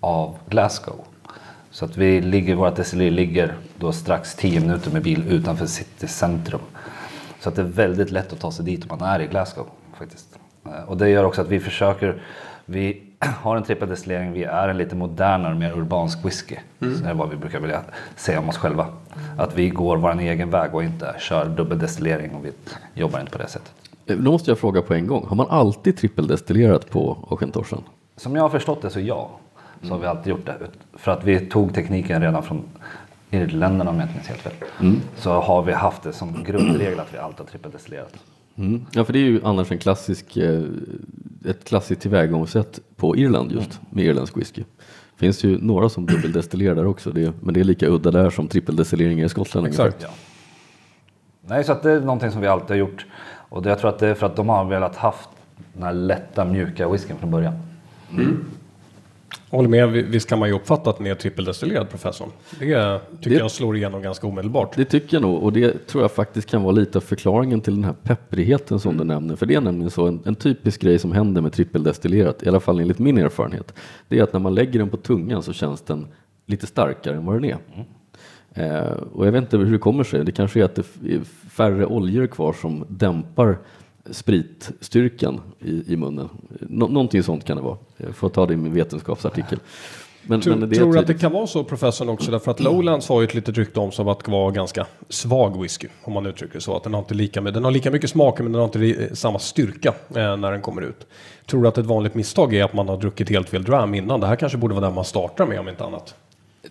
av 0.00 0.38
Glasgow. 0.48 1.04
Så 1.70 1.84
att 1.84 1.96
vi 1.96 2.20
ligger, 2.20 2.54
vårt 2.54 2.76
destilleri 2.76 3.10
ligger 3.10 3.54
då 3.78 3.92
strax 3.92 4.34
10 4.34 4.60
minuter 4.60 4.90
med 4.90 5.02
bil 5.02 5.24
utanför 5.28 5.66
city 5.66 6.06
centrum. 6.06 6.60
Så 7.40 7.48
att 7.48 7.54
det 7.56 7.62
är 7.62 7.66
väldigt 7.66 8.10
lätt 8.10 8.32
att 8.32 8.40
ta 8.40 8.52
sig 8.52 8.64
dit 8.64 8.90
om 8.90 8.98
man 9.00 9.08
är 9.08 9.20
i 9.20 9.26
Glasgow 9.26 9.66
faktiskt. 9.98 10.38
Eh, 10.66 10.70
Och 10.88 10.96
det 10.96 11.08
gör 11.08 11.24
också 11.24 11.40
att 11.40 11.48
vi 11.48 11.60
försöker, 11.60 12.22
vi 12.64 13.02
har 13.20 13.56
en 13.56 13.62
trippeldestillering, 13.62 14.32
vi 14.32 14.44
är 14.44 14.68
en 14.68 14.78
lite 14.78 14.96
modernare, 14.96 15.54
mer 15.54 15.72
urbansk 15.78 16.24
whisky. 16.24 16.56
Så 16.78 16.86
det 16.86 17.08
är 17.10 17.14
vad 17.14 17.30
vi 17.30 17.36
brukar 17.36 17.60
vilja 17.60 17.80
säga 18.16 18.38
om 18.40 18.48
oss 18.48 18.56
själva. 18.58 18.86
Att 19.38 19.54
vi 19.58 19.68
går 19.68 19.96
vår 19.96 20.20
egen 20.20 20.50
väg 20.50 20.74
och 20.74 20.84
inte 20.84 21.14
kör 21.18 21.44
dubbeldestillering 21.46 22.34
och 22.34 22.44
vi 22.44 22.52
jobbar 22.94 23.20
inte 23.20 23.32
på 23.32 23.38
det 23.38 23.48
sättet. 23.48 23.72
Eh, 24.06 24.16
Då 24.16 24.30
måste 24.32 24.50
jag 24.50 24.58
fråga 24.58 24.82
på 24.82 24.94
en 24.94 25.06
gång. 25.06 25.26
Har 25.28 25.36
man 25.36 25.46
alltid 25.50 25.96
trippeldestillerat 25.96 26.90
på 26.90 27.16
Auchentorsen? 27.30 27.82
Som 28.16 28.36
jag 28.36 28.42
har 28.42 28.48
förstått 28.48 28.82
det 28.82 28.90
så 28.90 29.00
ja, 29.00 29.30
så 29.82 29.88
har 29.88 29.98
vi 29.98 30.06
alltid 30.06 30.30
gjort 30.30 30.46
det. 30.46 30.56
För 30.94 31.12
att 31.12 31.24
vi 31.24 31.40
tog 31.40 31.74
tekniken 31.74 32.22
redan 32.22 32.42
från 32.42 32.62
Irländarna 33.30 33.90
om 33.90 33.96
jag 33.96 34.04
inte 34.04 34.14
minns 34.14 34.28
helt 34.28 34.40
fel. 34.40 34.52
Så 35.16 35.30
har 35.30 35.62
vi 35.62 35.72
haft 35.72 36.02
det 36.02 36.12
som 36.12 36.44
grundregel 36.44 37.00
att 37.00 37.14
vi 37.14 37.18
alltid 37.18 37.38
har 37.38 37.46
trippeldestillerat. 37.46 38.14
Mm. 38.56 38.86
Ja, 38.92 39.04
för 39.04 39.12
det 39.12 39.18
är 39.18 39.24
ju 39.24 39.40
annars 39.44 39.72
en 39.72 39.78
klassisk, 39.78 40.36
eh, 40.36 40.62
ett 41.44 41.64
klassiskt 41.64 42.00
tillvägagångssätt 42.00 42.80
på 42.96 43.16
Irland 43.16 43.52
just 43.52 43.80
med 43.90 44.04
irländsk 44.04 44.36
whisky. 44.36 44.60
Det 44.60 45.18
finns 45.18 45.44
ju 45.44 45.58
några 45.62 45.88
som 45.88 46.06
dubbeldestillerar 46.06 46.74
där 46.74 46.86
också, 46.86 47.10
det, 47.10 47.32
men 47.40 47.54
det 47.54 47.60
är 47.60 47.64
lika 47.64 47.86
udda 47.86 48.10
där 48.10 48.30
som 48.30 48.48
trippeldestillering 48.48 49.22
i 49.22 49.28
Skottland. 49.28 49.66
Exakt. 49.66 49.96
Ja. 50.02 50.08
Nej, 51.46 51.64
så 51.64 51.72
att 51.72 51.82
det 51.82 51.90
är 51.90 52.00
någonting 52.00 52.30
som 52.30 52.40
vi 52.40 52.46
alltid 52.46 52.70
har 52.70 52.76
gjort. 52.76 53.06
Och 53.48 53.62
det, 53.62 53.68
jag 53.68 53.78
tror 53.78 53.90
att 53.90 53.98
det 53.98 54.08
är 54.08 54.14
för 54.14 54.26
att 54.26 54.36
de 54.36 54.48
har 54.48 54.64
velat 54.64 54.96
haft 54.96 55.28
den 55.72 55.82
här 55.82 55.92
lätta, 55.92 56.44
mjuka 56.44 56.88
whiskyn 56.88 57.16
från 57.16 57.30
början. 57.30 57.54
Håller 59.50 59.68
med, 59.68 59.88
vi- 59.90 60.02
visst 60.02 60.28
kan 60.28 60.38
man 60.38 60.48
ju 60.48 60.54
uppfatta 60.54 60.90
att 60.90 60.98
den 60.98 61.06
är 61.06 61.14
trippeldestillerad 61.14 61.90
professorn. 61.90 62.28
Det 62.58 63.00
tycker 63.20 63.30
Det- 63.30 63.36
jag 63.36 63.50
slår 63.50 63.76
igenom 63.76 64.02
ganska 64.02 64.26
omedelbart. 64.26 64.76
Det 64.76 64.84
tycker 64.84 65.16
jag 65.16 65.22
nog 65.22 65.42
och 65.42 65.52
det 65.52 65.86
tror 65.86 66.02
jag 66.04 66.12
faktiskt 66.12 66.50
kan 66.50 66.62
vara 66.62 66.72
lite 66.72 67.00
förklaringen 67.00 67.60
till 67.60 67.74
den 67.74 67.84
här 67.84 67.92
pepprigheten 68.02 68.80
som 68.80 68.96
du 68.96 69.04
nämner. 69.04 69.36
För 69.36 69.46
det 69.46 69.54
är 69.54 69.60
nämligen 69.60 69.90
så 69.90 70.06
en, 70.06 70.20
en 70.24 70.34
typisk 70.34 70.80
grej 70.80 70.98
som 70.98 71.12
händer 71.12 71.42
med 71.42 71.52
trippeldestillerat, 71.52 72.42
i 72.42 72.48
alla 72.48 72.60
fall 72.60 72.80
enligt 72.80 72.98
min 72.98 73.18
erfarenhet, 73.18 73.74
det 74.08 74.18
är 74.18 74.22
att 74.22 74.32
när 74.32 74.40
man 74.40 74.54
lägger 74.54 74.78
den 74.78 74.88
på 74.88 74.96
tungan 74.96 75.42
så 75.42 75.52
känns 75.52 75.80
den 75.80 76.06
lite 76.46 76.66
starkare 76.66 77.16
än 77.16 77.26
vad 77.26 77.42
den 77.42 77.44
är. 77.44 77.58
Eh, 78.54 78.92
och 79.12 79.26
jag 79.26 79.32
vet 79.32 79.42
inte 79.42 79.56
hur 79.56 79.72
det 79.72 79.78
kommer 79.78 80.04
sig, 80.04 80.24
det 80.24 80.32
kanske 80.32 80.60
är 80.60 80.64
att 80.64 80.74
det 80.74 80.82
är 81.14 81.20
färre 81.50 81.86
oljor 81.86 82.26
kvar 82.26 82.52
som 82.52 82.84
dämpar 82.88 83.58
spritstyrkan 84.10 85.40
i, 85.60 85.92
i 85.92 85.96
munnen. 85.96 86.28
Nå, 86.60 86.88
någonting 86.88 87.22
sånt 87.22 87.44
kan 87.44 87.56
det 87.56 87.62
vara. 87.62 87.76
Jag 87.96 88.14
får 88.14 88.28
ta 88.28 88.46
det 88.46 88.54
i 88.54 88.56
min 88.56 88.74
vetenskapsartikel. 88.74 89.58
Men, 90.28 90.40
Tror, 90.40 90.56
men 90.56 90.70
tror 90.70 90.92
du 90.92 90.98
att 90.98 91.06
det 91.06 91.14
kan 91.14 91.32
vara 91.32 91.46
så 91.46 91.64
professorn 91.64 92.08
också 92.08 92.30
därför 92.30 92.50
att 92.50 92.60
Lowlands 92.60 93.08
har 93.08 93.20
ju 93.20 93.26
ett 93.26 93.34
litet 93.34 93.56
rykte 93.56 93.80
om 93.80 93.90
av 93.98 94.08
att 94.08 94.28
vara 94.28 94.50
ganska 94.50 94.86
svag 95.08 95.62
whisky 95.62 95.88
om 96.02 96.12
man 96.12 96.26
uttrycker 96.26 96.54
det 96.54 96.60
så. 96.60 96.76
Att 96.76 96.82
den 96.82 96.94
har 96.94 97.00
inte 97.00 97.14
lika, 97.14 97.40
den 97.40 97.64
har 97.64 97.70
lika 97.70 97.90
mycket 97.90 98.10
smak 98.10 98.38
men 98.38 98.52
den 98.52 98.60
har 98.60 98.64
inte 98.64 99.16
samma 99.16 99.38
styrka 99.38 99.94
eh, 100.08 100.36
när 100.36 100.52
den 100.52 100.62
kommer 100.62 100.82
ut. 100.82 101.06
Tror 101.46 101.62
du 101.62 101.68
att 101.68 101.78
ett 101.78 101.86
vanligt 101.86 102.14
misstag 102.14 102.54
är 102.54 102.64
att 102.64 102.72
man 102.72 102.88
har 102.88 102.96
druckit 102.96 103.28
helt 103.28 103.48
fel 103.48 103.64
dram 103.64 103.94
innan? 103.94 104.20
Det 104.20 104.26
här 104.26 104.36
kanske 104.36 104.58
borde 104.58 104.74
vara 104.74 104.84
den 104.84 104.94
man 104.94 105.04
startar 105.04 105.46
med 105.46 105.60
om 105.60 105.68
inte 105.68 105.84
annat. 105.84 106.14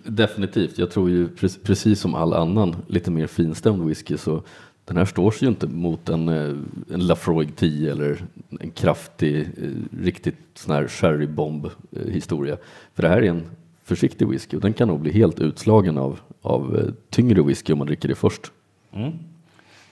Definitivt. 0.03 0.77
Jag 0.77 0.91
tror 0.91 1.09
ju 1.09 1.27
pre- 1.27 1.63
precis 1.63 1.99
som 1.99 2.15
all 2.15 2.33
annan 2.33 2.75
lite 2.87 3.11
mer 3.11 3.27
finstämd 3.27 3.85
whisky 3.85 4.17
så 4.17 4.43
den 4.85 4.97
här 4.97 5.05
står 5.05 5.31
sig 5.31 5.45
ju 5.45 5.49
inte 5.49 5.67
mot 5.67 6.09
en, 6.09 6.29
eh, 6.29 6.53
en 6.93 7.07
Lafroig 7.07 7.55
10 7.55 7.91
eller 7.91 8.17
en 8.59 8.71
kraftig, 8.71 9.37
eh, 9.41 9.69
riktigt 10.03 10.35
sån 10.53 10.75
här 10.75 10.87
sherrybomb 10.87 11.65
eh, 11.65 12.07
historia. 12.11 12.57
För 12.93 13.01
det 13.03 13.09
här 13.09 13.17
är 13.21 13.29
en 13.29 13.43
försiktig 13.83 14.27
whisky 14.27 14.57
och 14.57 14.61
den 14.61 14.73
kan 14.73 14.87
nog 14.87 14.99
bli 14.99 15.11
helt 15.11 15.39
utslagen 15.39 15.97
av, 15.97 16.19
av 16.41 16.77
eh, 16.77 16.93
tyngre 17.09 17.41
whisky 17.41 17.73
om 17.73 17.79
man 17.79 17.87
dricker 17.87 18.09
det 18.09 18.15
först. 18.15 18.51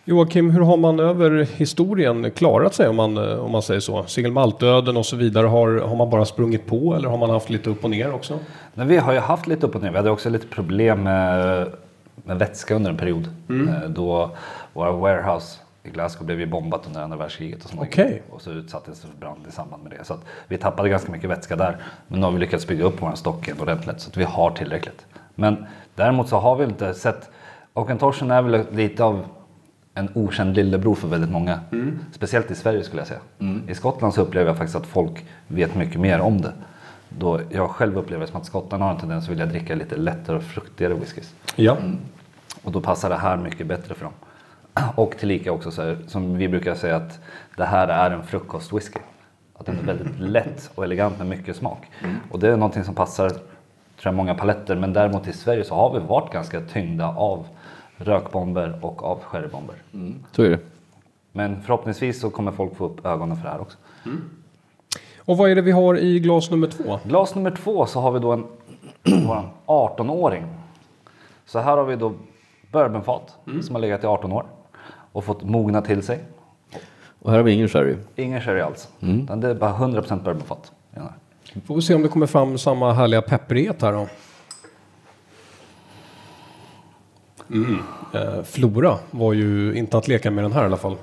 Joakim, 0.06 0.50
hur 0.50 0.62
har 0.62 0.78
man 0.78 1.00
över 1.00 1.48
historien 1.56 2.32
klarat 2.32 2.74
sig 2.76 2.88
om 2.88 2.96
man, 2.96 3.18
om 3.18 3.52
man 3.52 3.62
säger 3.62 3.80
så? 3.80 4.04
Singelmaltdöden 4.08 4.98
och 4.98 5.06
så 5.06 5.16
vidare, 5.16 5.48
har, 5.48 5.70
har 5.80 5.96
man 5.96 6.10
bara 6.10 6.26
sprungit 6.26 6.66
på 6.66 6.96
eller 6.96 7.10
har 7.10 7.18
man 7.18 7.30
haft 7.30 7.50
lite 7.50 7.70
upp 7.70 7.84
och 7.84 7.90
ner 7.90 8.14
också? 8.14 8.40
Men 8.74 8.88
vi 8.88 8.98
har 8.98 9.14
ju 9.14 9.20
haft 9.20 9.48
lite 9.48 9.66
upp 9.68 9.76
och 9.76 9.82
ner. 9.82 9.92
Vi 9.92 9.98
hade 9.98 10.10
också 10.10 10.30
lite 10.30 10.48
problem 10.48 11.04
med, 11.04 11.68
med 12.24 12.40
vätska 12.40 12.76
under 12.76 12.90
en 12.92 12.98
period. 12.98 13.28
Eh, 13.50 13.90
Då 13.90 14.32
våra 14.74 14.92
warehouse 14.92 15.60
i 15.84 15.90
Glasgow 15.90 16.26
blev 16.26 16.40
ju 16.40 16.46
bombat 16.46 16.88
under 16.88 17.02
andra 17.02 17.18
världskriget. 17.18 17.64
Och, 17.64 17.70
såna 17.70 17.86
grejer. 17.86 18.22
och 18.30 18.42
så 18.42 18.52
utsattes 18.52 19.02
för 19.02 19.10
brand 19.20 19.48
i 19.50 19.52
samband 19.52 19.84
med 19.84 19.92
det. 19.92 20.04
Så 20.04 20.18
vi 20.48 20.58
tappade 20.58 20.90
ganska 20.90 21.12
mycket 21.12 21.30
vätska 21.30 21.56
där. 21.56 21.78
Men 22.08 22.20
nu 22.20 22.26
har 22.26 22.32
vi 22.32 22.40
lyckats 22.40 22.68
bygga 22.68 22.84
upp 22.86 23.02
vår 23.02 23.16
stock 23.16 23.50
ordentligt 23.62 24.00
så 24.00 24.10
att 24.10 24.18
vi 24.18 24.24
har 24.24 24.52
tillräckligt. 24.52 25.06
Men 25.36 25.66
däremot 25.96 26.30
så 26.30 26.38
har 26.38 26.56
vi 26.56 26.64
inte 26.64 26.94
sett... 26.94 27.30
Auchentorsen 27.74 28.32
är 28.32 28.42
väl 28.42 28.66
lite 28.72 29.04
av 29.04 29.26
en 29.94 30.10
okänd 30.16 30.56
lillebror 30.56 30.96
för 30.96 31.08
väldigt 31.08 31.30
många. 31.30 31.60
Speciellt 32.12 32.52
i 32.52 32.56
Sverige 32.56 32.84
skulle 32.84 33.02
jag 33.02 33.08
säga. 33.08 33.20
I 33.68 33.76
Skottland 33.76 34.14
så 34.14 34.22
upplever 34.22 34.48
jag 34.48 34.58
faktiskt 34.58 34.76
att 34.76 34.86
folk 34.86 35.26
vet 35.48 35.76
mycket 35.76 36.00
mer 36.00 36.20
om 36.20 36.42
det. 36.42 36.54
Då 37.10 37.40
jag 37.50 37.70
själv 37.70 37.98
upplever 37.98 38.26
det 38.26 38.32
som 38.32 38.42
att 38.42 38.46
skottarna 38.46 38.86
har 38.86 38.92
en 38.92 39.00
tendens 39.00 39.24
att 39.24 39.32
vilja 39.32 39.46
dricka 39.46 39.76
lite 39.76 39.96
lättare 39.96 40.38
och 40.38 40.44
fruktigare 40.44 40.94
whiskys. 40.94 41.34
Ja. 41.56 41.78
Och 42.64 42.72
då 42.72 42.82
passar 42.82 43.10
det 43.10 43.16
här 43.16 43.38
mycket 43.38 43.68
bättre 43.68 43.96
för 43.96 44.04
dem. 44.04 44.14
Och 44.96 45.18
tillika 45.18 45.52
också 45.52 45.72
så 45.72 45.82
här, 45.82 45.98
som 46.08 46.38
vi 46.38 46.48
brukar 46.48 46.76
säga 46.76 46.96
att 46.96 47.20
det 47.58 47.66
här 47.66 47.88
är 47.88 48.12
en 48.12 48.24
frukostwhisky. 48.24 49.00
Att 49.54 49.66
den 49.66 49.80
är 49.80 49.84
väldigt 49.84 50.20
lätt 50.20 50.72
och 50.76 50.84
elegant 50.84 51.18
med 51.18 51.28
mycket 51.28 51.56
smak. 51.56 51.92
Och 52.32 52.40
det 52.40 52.48
är 52.50 52.58
någonting 52.58 52.84
som 52.84 52.96
passar 52.96 53.30
tror 53.30 53.42
jag, 54.04 54.16
många 54.16 54.36
paletter. 54.36 54.76
Men 54.76 54.94
däremot 54.94 55.28
i 55.28 55.34
Sverige 55.34 55.64
så 55.64 55.76
har 55.76 55.94
vi 55.94 56.00
varit 56.00 56.34
ganska 56.34 56.62
tyngda 56.62 57.08
av 57.08 57.48
rökbomber 57.98 58.80
och 58.82 59.04
av 59.04 59.20
sherrybomber. 59.24 59.76
Så 60.32 60.44
är 60.44 60.50
det. 60.50 60.60
Men 61.32 61.62
förhoppningsvis 61.62 62.22
så 62.22 62.30
kommer 62.30 62.52
folk 62.52 62.76
få 62.76 62.86
upp 62.86 63.06
ögonen 63.06 63.38
för 63.38 63.44
det 63.44 63.50
här 63.50 63.62
också. 63.62 63.78
Och 65.18 65.38
vad 65.38 65.52
är 65.52 65.56
det 65.56 65.62
vi 65.62 65.72
har 65.72 65.98
i 65.98 66.20
glas 66.20 66.52
nummer 66.52 66.68
två? 66.68 67.00
Glas 67.04 67.36
nummer 67.36 67.52
två 67.52 67.86
så 67.86 68.00
har 68.00 68.12
vi 68.12 68.20
då 68.20 68.32
en 68.32 68.46
våran 69.28 69.50
18-åring. 69.66 70.44
Så 71.46 71.60
här 71.60 71.78
har 71.78 71.86
vi 71.86 71.96
då 71.96 72.14
bourbonfat 72.72 73.38
som 73.62 73.76
har 73.76 73.82
legat 73.82 74.04
i 74.04 74.08
18 74.08 74.32
år 74.32 74.46
och 75.14 75.24
fått 75.24 75.44
mogna 75.44 75.82
till 75.82 76.04
sig. 76.04 76.20
Och 77.20 77.30
här 77.32 77.38
har 77.38 77.44
vi 77.44 77.52
ingen 77.52 77.68
sherry. 77.70 77.96
Ingen 78.16 78.42
sherry 78.42 78.62
alls. 78.62 78.90
Utan 79.00 79.40
det 79.40 79.50
är 79.50 79.56
bara 79.56 79.74
100% 79.74 80.24
bourbonfat. 80.24 80.72
i 80.92 80.96
den 80.96 81.04
här. 81.04 81.14
Får 81.66 81.76
vi 81.76 81.82
se 81.82 81.96
om 81.96 82.02
det 82.02 82.08
kommer 82.08 82.26
fram 82.28 82.58
samma 82.58 82.94
härliga 82.94 83.22
pepprighet 83.22 83.82
här 83.82 83.92
då. 83.94 84.08
Mm. 87.52 87.80
Eh, 88.14 88.44
Flora 88.44 88.98
var 89.12 89.34
ju 89.34 89.74
inte 89.76 89.98
att 89.98 90.08
leka 90.08 90.32
med 90.32 90.44
den 90.44 90.52
här 90.52 90.62
i 90.62 90.66
alla 90.66 90.78
fall. 90.78 90.96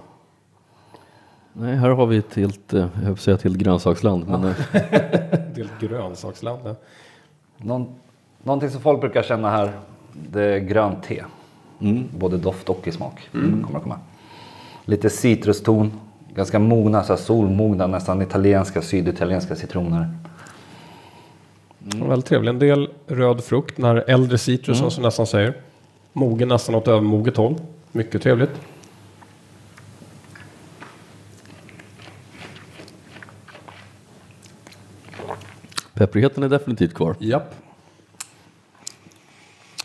Nej, 1.52 1.76
här 1.76 1.88
har 1.88 2.06
vi 2.06 2.16
ett 2.16 2.34
helt, 2.34 2.72
eh, 2.74 2.80
jag 2.94 3.02
höll 3.02 3.16
säga 3.16 3.34
ett 3.34 3.42
helt 3.42 3.56
grönsaksland. 3.58 4.28
Men, 4.28 4.44
eh, 4.44 4.54
En 5.32 5.54
del 5.54 5.68
grönsaksland. 5.80 6.60
ja. 6.64 6.74
Någon, 7.56 7.94
någonting 8.42 8.70
som 8.70 8.80
folk 8.80 9.00
brukar 9.00 9.22
känna 9.22 9.50
här, 9.50 9.72
det 10.12 10.44
är 10.44 10.58
grönt 10.58 11.02
te. 11.02 11.24
Både 12.18 12.36
doft 12.36 12.68
och 12.68 12.88
i 12.88 12.92
smak. 12.92 13.28
Kommer 13.32 13.76
att 13.76 13.82
komma. 13.82 13.98
Lite 14.84 15.10
citruston, 15.10 15.92
ganska 16.34 16.58
mogna, 16.58 17.02
så 17.02 17.12
här 17.12 17.20
solmogna, 17.20 17.86
nästan 17.86 18.22
italienska, 18.22 18.82
syditalienska 18.82 19.56
citroner. 19.56 20.14
Mm. 21.94 22.08
Väldigt 22.08 22.26
trevlig. 22.26 22.50
En 22.50 22.58
del 22.58 22.88
röd 23.06 23.44
frukt, 23.44 23.76
den 23.76 23.84
här 23.84 24.04
äldre 24.06 24.38
citrusen 24.38 24.90
som 24.90 25.02
nästan 25.02 25.26
säger. 25.26 25.54
Mogen 26.12 26.48
nästan 26.48 26.74
åt 26.74 26.88
övermoget 26.88 27.36
håll. 27.36 27.54
Mycket 27.92 28.22
trevligt. 28.22 28.60
pepprigheten 36.00 36.42
är 36.42 36.48
definitivt 36.48 36.94
kvar. 36.94 37.16
Japp. 37.18 37.54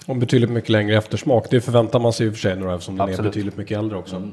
Och 0.06 0.16
betydligt 0.16 0.50
mycket 0.50 0.70
längre 0.70 0.98
eftersmak. 0.98 1.48
Det 1.50 1.62
förväntar 1.62 2.00
man 2.00 2.14
sig 2.14 2.28
i 2.28 2.30
och 2.30 2.34
för 2.34 2.40
sig 2.40 2.56
nu 2.56 2.74
eftersom 2.74 2.98
den 2.98 3.08
är 3.08 3.12
Absolut. 3.12 3.32
betydligt 3.32 3.58
mycket 3.58 3.78
äldre 3.78 3.98
också. 3.98 4.32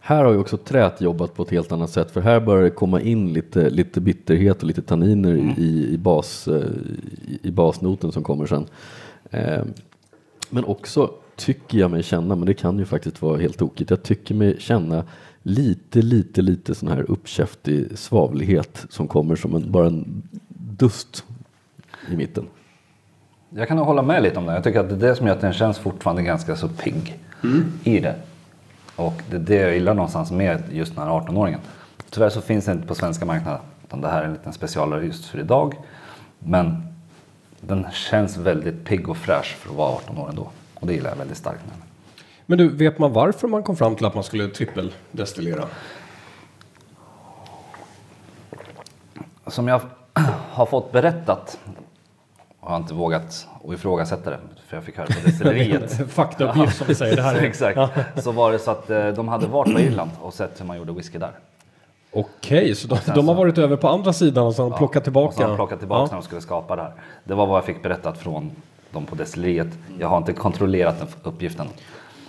Här 0.00 0.24
har 0.24 0.32
ju 0.32 0.38
också 0.38 0.56
träet 0.56 1.00
jobbat 1.00 1.34
på 1.34 1.42
ett 1.42 1.50
helt 1.50 1.72
annat 1.72 1.90
sätt 1.90 2.10
för 2.10 2.20
här 2.20 2.40
börjar 2.40 2.62
det 2.62 2.70
komma 2.70 3.00
in 3.00 3.32
lite, 3.32 3.70
lite 3.70 4.00
bitterhet 4.00 4.62
och 4.62 4.68
lite 4.68 4.82
tanniner 4.82 5.54
i, 5.58 5.88
i, 5.92 5.98
bas, 5.98 6.48
eh, 6.48 6.70
i, 7.28 7.38
i 7.42 7.50
basnoten 7.50 8.12
som 8.12 8.22
kommer 8.22 8.46
sen. 8.46 8.66
Eh, 9.30 9.62
men 10.50 10.64
också 10.64 11.10
tycker 11.36 11.78
jag 11.78 11.90
mig 11.90 12.02
känna, 12.02 12.36
men 12.36 12.46
det 12.46 12.54
kan 12.54 12.78
ju 12.78 12.84
faktiskt 12.84 13.22
vara 13.22 13.40
helt 13.40 13.58
tokigt, 13.58 13.90
jag 13.90 14.02
tycker 14.02 14.34
mig 14.34 14.56
känna 14.60 15.04
lite, 15.42 16.02
lite, 16.02 16.42
lite 16.42 16.74
sån 16.74 16.88
här 16.88 17.10
uppkäftig 17.10 17.98
svavlighet 17.98 18.86
som 18.88 19.08
kommer 19.08 19.36
som 19.36 19.54
en, 19.54 19.72
bara 19.72 19.86
en 19.86 20.22
dust 20.78 21.24
i 22.10 22.16
mitten. 22.16 22.46
Jag 23.54 23.68
kan 23.68 23.78
hålla 23.78 24.02
med 24.02 24.22
lite 24.22 24.38
om 24.38 24.46
det. 24.46 24.52
Jag 24.52 24.64
tycker 24.64 24.80
att 24.80 24.88
det 24.88 24.94
är 24.94 24.98
det 24.98 25.16
som 25.16 25.26
gör 25.26 25.34
att 25.34 25.40
den 25.40 25.52
känns 25.52 25.78
fortfarande 25.78 26.22
ganska 26.22 26.56
så 26.56 26.68
pigg 26.68 27.18
i 27.84 28.00
det. 28.00 28.14
Och 28.96 29.22
det 29.30 29.36
är 29.36 29.40
det 29.40 29.54
jag 29.54 29.74
gillar 29.74 29.94
någonstans 29.94 30.30
med 30.30 30.62
just 30.70 30.94
den 30.96 31.04
här 31.04 31.10
18-åringen. 31.10 31.58
Tyvärr 32.10 32.28
så 32.28 32.40
finns 32.40 32.64
det 32.64 32.72
inte 32.72 32.86
på 32.86 32.94
svenska 32.94 33.24
marknaden. 33.24 33.60
Utan 33.84 34.00
det 34.00 34.08
här 34.08 34.20
är 34.22 34.24
en 34.24 34.32
liten 34.32 34.52
specialare 34.52 35.04
just 35.04 35.24
för 35.24 35.38
idag. 35.38 35.74
Men 36.38 36.82
den 37.60 37.86
känns 37.92 38.36
väldigt 38.36 38.84
pigg 38.84 39.08
och 39.08 39.16
fräsch 39.16 39.56
för 39.56 39.70
att 39.70 39.76
vara 39.76 39.88
18 39.88 40.18
år 40.18 40.28
ändå. 40.28 40.50
Och 40.74 40.86
det 40.86 40.92
gillar 40.92 41.10
jag 41.10 41.16
väldigt 41.16 41.36
starkt 41.36 41.62
med. 41.66 41.76
Men 42.46 42.58
du, 42.58 42.68
vet 42.68 42.98
man 42.98 43.12
varför 43.12 43.48
man 43.48 43.62
kom 43.62 43.76
fram 43.76 43.96
till 43.96 44.06
att 44.06 44.14
man 44.14 44.24
skulle 44.24 44.48
trippeldestillera? 44.48 45.64
Som 49.46 49.68
jag 49.68 49.80
har 50.50 50.66
fått 50.66 50.92
berättat 50.92 51.58
har 52.62 52.72
jag 52.74 52.80
inte 52.80 52.94
vågat 52.94 53.48
att 53.64 53.72
ifrågasätta 53.74 54.30
det. 54.30 54.38
För 54.66 54.76
jag 54.76 54.84
fick 54.84 54.96
höra 54.96 55.06
på 55.06 55.12
destilleriet. 55.26 56.10
Faktauppgift 56.12 56.76
som 56.76 56.86
vi 56.86 56.94
säger. 56.94 57.16
Det 57.16 57.22
här 57.22 57.34
är. 57.38 57.42
Exakt. 57.42 57.78
Så 58.24 58.32
var 58.32 58.52
det 58.52 58.58
så 58.58 58.70
att 58.70 58.90
eh, 58.90 59.08
de 59.08 59.28
hade 59.28 59.46
varit 59.46 59.74
på 59.74 59.80
Irland 59.80 60.10
och 60.20 60.34
sett 60.34 60.60
hur 60.60 60.66
man 60.66 60.76
gjorde 60.76 60.92
whisky 60.92 61.18
där. 61.18 61.30
Okej, 62.12 62.74
så 62.74 62.88
de, 62.88 62.98
de 63.14 63.28
har 63.28 63.34
varit 63.34 63.58
över 63.58 63.76
på 63.76 63.88
andra 63.88 64.12
sidan 64.12 64.46
och 64.46 64.54
så 64.54 64.62
har 64.62 64.70
de 64.70 64.78
plockat 64.78 64.96
Och 64.96 65.02
så 65.02 65.04
tillbaka. 65.04 65.42
har 65.42 65.48
de 65.48 65.56
plockat 65.56 65.78
tillbaka 65.78 66.02
Ja. 66.02 66.06
när 66.06 66.14
de 66.14 66.22
skulle 66.22 66.40
skapa 66.40 66.76
det 66.76 66.82
här. 66.82 66.92
Det 67.24 67.34
var 67.34 67.46
vad 67.46 67.56
jag 67.56 67.64
fick 67.64 67.82
berättat 67.82 68.18
från 68.18 68.50
dem 68.90 69.06
på 69.06 69.14
destilleriet. 69.14 69.68
Jag 69.98 70.08
har 70.08 70.16
inte 70.16 70.32
kontrollerat 70.32 70.98
den 70.98 71.08
uppgiften. 71.22 71.66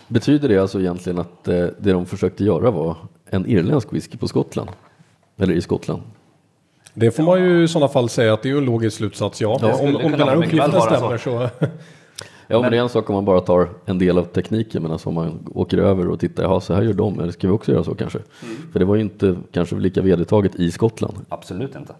Betyder 0.07 0.49
det 0.49 0.57
alltså 0.57 0.79
egentligen 0.79 1.19
att 1.19 1.47
eh, 1.47 1.55
det 1.79 1.93
de 1.93 2.05
försökte 2.05 2.43
göra 2.43 2.71
var 2.71 2.95
en 3.29 3.45
irländsk 3.45 3.93
whisky 3.93 4.17
på 4.17 4.27
Skottland? 4.27 4.69
Eller 5.37 5.53
i 5.53 5.61
Skottland? 5.61 6.01
Det 6.93 7.11
får 7.11 7.23
man 7.23 7.39
ju 7.39 7.63
i 7.63 7.67
sådana 7.67 7.87
fall 7.87 8.09
säga 8.09 8.33
att 8.33 8.41
det 8.41 8.49
är 8.49 8.53
ju 8.53 8.57
en 8.57 8.65
logisk 8.65 8.97
slutsats, 8.97 9.41
ja. 9.41 9.57
Det 9.61 9.73
om 9.73 9.95
om 9.95 10.11
den 10.11 10.27
här 10.27 10.35
uppgiften 10.35 10.81
stämmer 10.81 11.17
så. 11.17 11.49
Ja, 12.47 12.61
men, 12.61 12.71
det 12.71 12.77
är 12.77 12.81
en 12.81 12.89
sak 12.89 13.09
om 13.09 13.15
man 13.15 13.25
bara 13.25 13.39
tar 13.39 13.69
en 13.85 13.99
del 13.99 14.17
av 14.17 14.23
tekniken, 14.23 14.83
men 14.83 14.91
alltså 14.91 15.09
om 15.09 15.15
man 15.15 15.51
åker 15.55 15.77
över 15.77 16.09
och 16.09 16.19
tittar, 16.19 16.43
jaha, 16.43 16.61
så 16.61 16.73
här 16.73 16.81
gör 16.81 16.93
de, 16.93 17.19
eller 17.19 17.31
ska 17.31 17.47
vi 17.47 17.53
också 17.53 17.71
göra 17.71 17.83
så 17.83 17.95
kanske? 17.95 18.19
För 18.71 18.79
det 18.79 18.85
var 18.85 18.95
ju 18.95 19.01
inte 19.01 19.35
kanske 19.51 19.75
lika 19.75 20.01
vedertaget 20.01 20.55
i 20.55 20.71
Skottland. 20.71 21.13
Absolut 21.29 21.75
inte. 21.75 21.93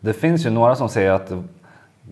Det 0.00 0.12
finns 0.12 0.46
ju 0.46 0.50
några 0.50 0.76
som 0.76 0.88
säger 0.88 1.10
att 1.10 1.32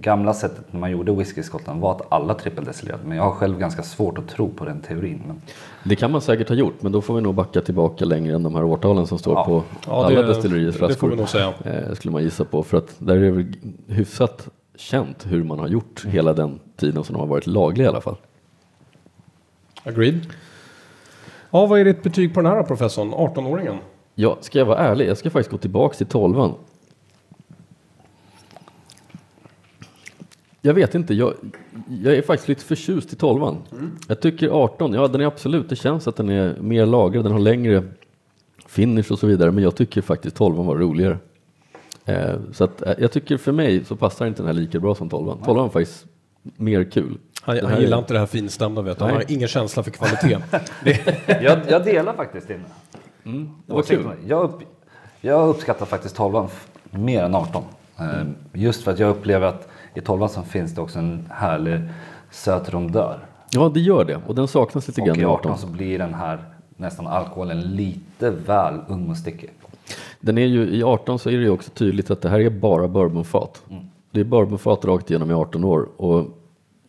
gamla 0.01 0.35
sättet 0.35 0.73
när 0.73 0.81
man 0.81 0.91
gjorde 0.91 1.13
whisky 1.13 1.41
i 1.41 1.45
Skottland 1.45 1.81
var 1.81 1.93
att 1.93 2.13
alla 2.13 2.35
trippeldestillerade. 2.35 3.03
Men 3.07 3.17
jag 3.17 3.25
har 3.25 3.31
själv 3.33 3.59
ganska 3.59 3.83
svårt 3.83 4.19
att 4.19 4.29
tro 4.29 4.49
på 4.49 4.65
den 4.65 4.81
teorin. 4.81 5.23
Men 5.27 5.41
Det 5.85 5.97
kan 5.97 6.11
man 6.11 6.21
säkert 6.21 6.49
ha 6.49 6.57
gjort, 6.57 6.83
men 6.83 6.93
då 6.93 7.01
får 7.03 7.15
vi 7.15 7.21
nog 7.21 7.35
backa 7.35 7.61
tillbaka 7.61 8.05
längre 8.05 8.35
än 8.35 8.43
de 8.43 8.55
här 8.55 8.65
årtalen 8.65 9.07
som 9.07 9.19
står 9.19 9.35
Ja. 9.35 9.45
på 9.45 9.63
Ja, 9.87 10.07
alla 10.07 10.23
destilleriers 10.23 10.75
det 10.75 10.79
får 10.79 10.87
flaskor. 10.87 11.09
vi 11.11 11.17
nog 11.17 11.29
säga. 11.29 11.53
Eh, 11.65 11.95
skulle 11.95 12.13
man 12.13 12.23
gissa 12.23 12.45
på, 12.45 12.63
för 12.63 12.79
att 12.79 12.95
där 12.99 13.17
är 13.17 13.21
det 13.21 13.31
väl 13.31 13.47
hyfsat 13.87 14.49
känt 14.77 15.27
hur 15.27 15.45
man 15.45 15.59
har 15.59 15.69
gjort 15.69 16.05
hela 16.05 16.33
den 16.33 16.61
tiden 16.77 17.05
som 17.05 17.13
de 17.13 17.21
har 17.21 17.27
varit 17.27 17.47
lagliga 17.47 17.87
i 17.87 17.89
alla 17.91 18.01
fall. 18.01 18.17
Agreed. 19.85 20.21
Ja, 21.51 21.67
vad 21.67 21.81
är 21.81 21.85
ditt 21.85 22.03
betyg 22.03 22.35
på 22.35 22.41
den 22.43 22.53
här 22.53 22.63
professorn? 22.63 23.13
18-åringen? 23.15 23.77
Ja, 24.15 24.37
ska 24.41 24.59
jag 24.59 24.67
vara 24.67 24.79
ärlig, 24.79 25.09
jag 25.09 25.17
ska 25.19 25.31
faktiskt 25.31 25.51
gå 25.51 25.59
tillbaks 25.59 25.99
till 25.99 26.07
tolvan. 26.07 26.55
Jag 30.63 30.75
vet 30.75 30.95
inte, 30.95 31.15
jag, 31.15 31.35
jag 32.03 32.15
är 32.15 32.23
faktiskt 32.23 32.49
lite 32.49 32.65
förtjust 32.65 33.13
i 33.13 33.17
tolvan. 33.17 33.57
Jag 34.09 34.21
tycker 34.21 34.49
18, 34.49 34.93
ja 34.93 35.09
den 35.09 35.21
är 35.21 35.27
absolut, 35.27 35.69
det 35.69 35.77
känns 35.77 36.09
att 36.09 36.17
den 36.17 36.29
är 36.29 36.57
mer 36.61 36.87
lagrad, 36.87 37.25
den 37.25 37.33
har 37.33 37.39
längre 37.39 37.83
finish 38.67 39.13
och 39.13 39.19
så 39.19 39.27
vidare, 39.27 39.51
men 39.51 39.65
jag 39.65 39.77
tycker 39.77 40.03
faktiskt 40.03 40.37
12 40.37 40.57
var 40.57 40.77
roligare. 40.77 41.19
Eh, 42.05 42.35
så 42.53 42.65
att, 42.65 42.83
eh, 42.83 42.93
jag 42.99 43.13
tycker 43.13 43.37
för 43.37 43.53
mig 43.53 43.85
så 43.85 43.97
passar 43.97 44.27
inte 44.27 44.43
den 44.43 44.47
här 44.47 44.53
lika 44.55 44.81
bra 44.81 44.95
som 44.95 45.09
12 45.09 45.45
12 45.45 45.59
var 45.59 45.69
faktiskt 45.69 46.07
mer 46.43 46.85
kul. 46.85 47.19
Han, 47.43 47.59
han 47.65 47.81
gillar 47.81 47.97
är- 47.97 48.01
inte 48.01 48.13
det 48.13 48.19
här 48.19 48.27
finstämda 48.27 48.83
vet 48.83 48.99
du. 48.99 49.05
Han 49.05 49.15
har 49.15 49.25
ingen 49.33 49.49
känsla 49.49 49.83
för 49.83 49.91
kvalitet. 49.91 50.39
jag, 51.43 51.59
jag 51.69 51.85
delar 51.85 52.15
faktiskt 52.15 52.49
din 52.49 52.65
Det 53.67 53.73
var 53.73 53.83
kul. 53.83 54.07
Jag, 54.27 54.45
upp, 54.45 54.61
jag 55.21 55.49
uppskattar 55.49 55.87
faktiskt 55.87 56.17
12 56.17 56.45
f- 56.47 56.69
mer 56.91 57.23
än 57.23 57.35
18. 57.35 57.63
Eh, 57.99 58.05
Just 58.53 58.83
för 58.83 58.91
att 58.93 58.99
jag 58.99 59.11
upplever 59.11 59.47
att 59.47 59.69
i 59.95 60.01
12 60.01 60.29
så 60.29 60.43
finns 60.43 60.75
det 60.75 60.81
också 60.81 60.99
en 60.99 61.29
härlig 61.31 61.81
söt 62.31 62.71
rondör. 62.71 63.19
Ja, 63.51 63.71
det 63.75 63.81
gör 63.81 64.05
det 64.05 64.21
och 64.27 64.35
den 64.35 64.49
saknas 64.49 64.89
lite 64.89 65.01
Och 65.01 65.07
grann 65.07 65.19
i 65.19 65.23
i 65.23 65.25
18 65.25 65.53
18. 65.53 65.59
så 65.59 65.67
blir 65.67 65.99
den 65.99 66.15
här 66.15 66.45
nästan 66.77 67.07
alkoholen 67.07 67.61
lite 67.61 68.31
väl 68.31 68.81
ung 68.89 69.11
och 69.11 69.17
stickig. 69.17 69.51
Den 70.21 70.39
är 70.39 70.47
ju, 70.47 70.71
I 70.71 70.83
18 70.83 71.19
så 71.19 71.31
är 71.31 71.37
det 71.37 71.43
ju 71.43 71.51
också 71.51 71.71
tydligt 71.71 72.11
att 72.11 72.23
det 72.23 72.29
här 72.29 72.41
är 72.41 72.51
bara 72.51 72.89
bourbonfat. 72.89 73.63
Det 74.11 74.21
är 74.21 74.25
bourbonfat 74.25 74.85
rakt 74.85 75.11
igenom 75.11 75.31
i 75.31 75.35
18 75.35 75.65
år 75.65 75.89
och 75.97 76.27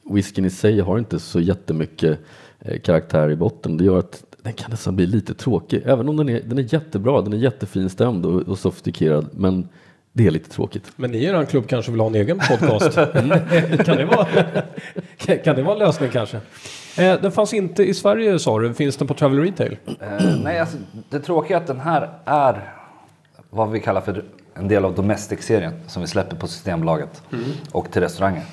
whiskyn 0.09 0.45
i 0.45 0.49
sig 0.49 0.79
har 0.79 0.97
inte 0.97 1.19
så 1.19 1.39
jättemycket 1.39 2.19
eh, 2.59 2.79
karaktär 2.79 3.29
i 3.29 3.35
botten. 3.35 3.77
Det 3.77 3.83
gör 3.83 3.99
att 3.99 4.23
den 4.41 4.53
kan 4.53 4.71
nästan 4.71 4.95
bli 4.95 5.05
lite 5.05 5.33
tråkig. 5.33 5.81
Även 5.85 6.09
om 6.09 6.17
den 6.17 6.29
är, 6.29 6.41
den 6.41 6.57
är 6.57 6.73
jättebra, 6.73 7.21
den 7.21 7.33
är 7.33 7.37
jättefin 7.37 7.89
stämd 7.89 8.25
och, 8.25 8.41
och 8.41 8.59
sofistikerad. 8.59 9.29
Men 9.31 9.67
det 10.13 10.27
är 10.27 10.31
lite 10.31 10.49
tråkigt. 10.49 10.91
Men 10.95 11.11
ni 11.11 11.17
i 11.17 11.25
er 11.25 11.45
klubb 11.45 11.67
kanske 11.67 11.91
vill 11.91 11.99
ha 11.99 12.07
en 12.07 12.15
egen 12.15 12.39
podcast? 12.39 12.95
kan, 13.85 13.97
det 13.97 14.05
vara, 14.05 14.27
kan 15.43 15.55
det 15.55 15.63
vara 15.63 15.73
en 15.73 15.79
lösning 15.79 16.09
kanske? 16.09 16.37
Eh, 16.97 17.21
den 17.21 17.31
fanns 17.31 17.53
inte 17.53 17.83
i 17.83 17.93
Sverige 17.93 18.39
sa 18.39 18.59
du, 18.59 18.73
finns 18.73 18.97
den 18.97 19.07
på 19.07 19.13
Travel 19.13 19.39
Retail? 19.39 19.77
Eh, 19.85 20.37
nej, 20.43 20.59
alltså, 20.59 20.77
det 21.09 21.19
tråkiga 21.19 21.57
är 21.57 21.61
att 21.61 21.67
den 21.67 21.79
här 21.79 22.09
är 22.25 22.73
vad 23.49 23.71
vi 23.71 23.79
kallar 23.79 24.01
för 24.01 24.23
en 24.53 24.67
del 24.67 24.85
av 24.85 24.95
Domestic-serien 24.95 25.73
som 25.87 26.01
vi 26.01 26.07
släpper 26.07 26.35
på 26.35 26.47
Systembolaget 26.47 27.21
och 27.71 27.91
till 27.91 28.01
restauranger. 28.01 28.43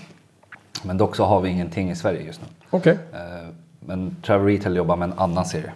Men 0.83 0.99
dock 0.99 1.16
så 1.16 1.25
har 1.25 1.40
vi 1.40 1.49
ingenting 1.51 1.90
i 1.90 1.97
Sverige 1.97 2.23
just 2.23 2.40
nu. 2.40 2.47
Okej. 2.71 2.99
Eh, 3.12 3.49
men 3.81 4.16
Travel 4.23 4.47
Retail 4.47 4.77
jobbar 4.77 4.97
med 4.97 5.11
en 5.11 5.19
annan 5.19 5.45
serie. 5.45 5.73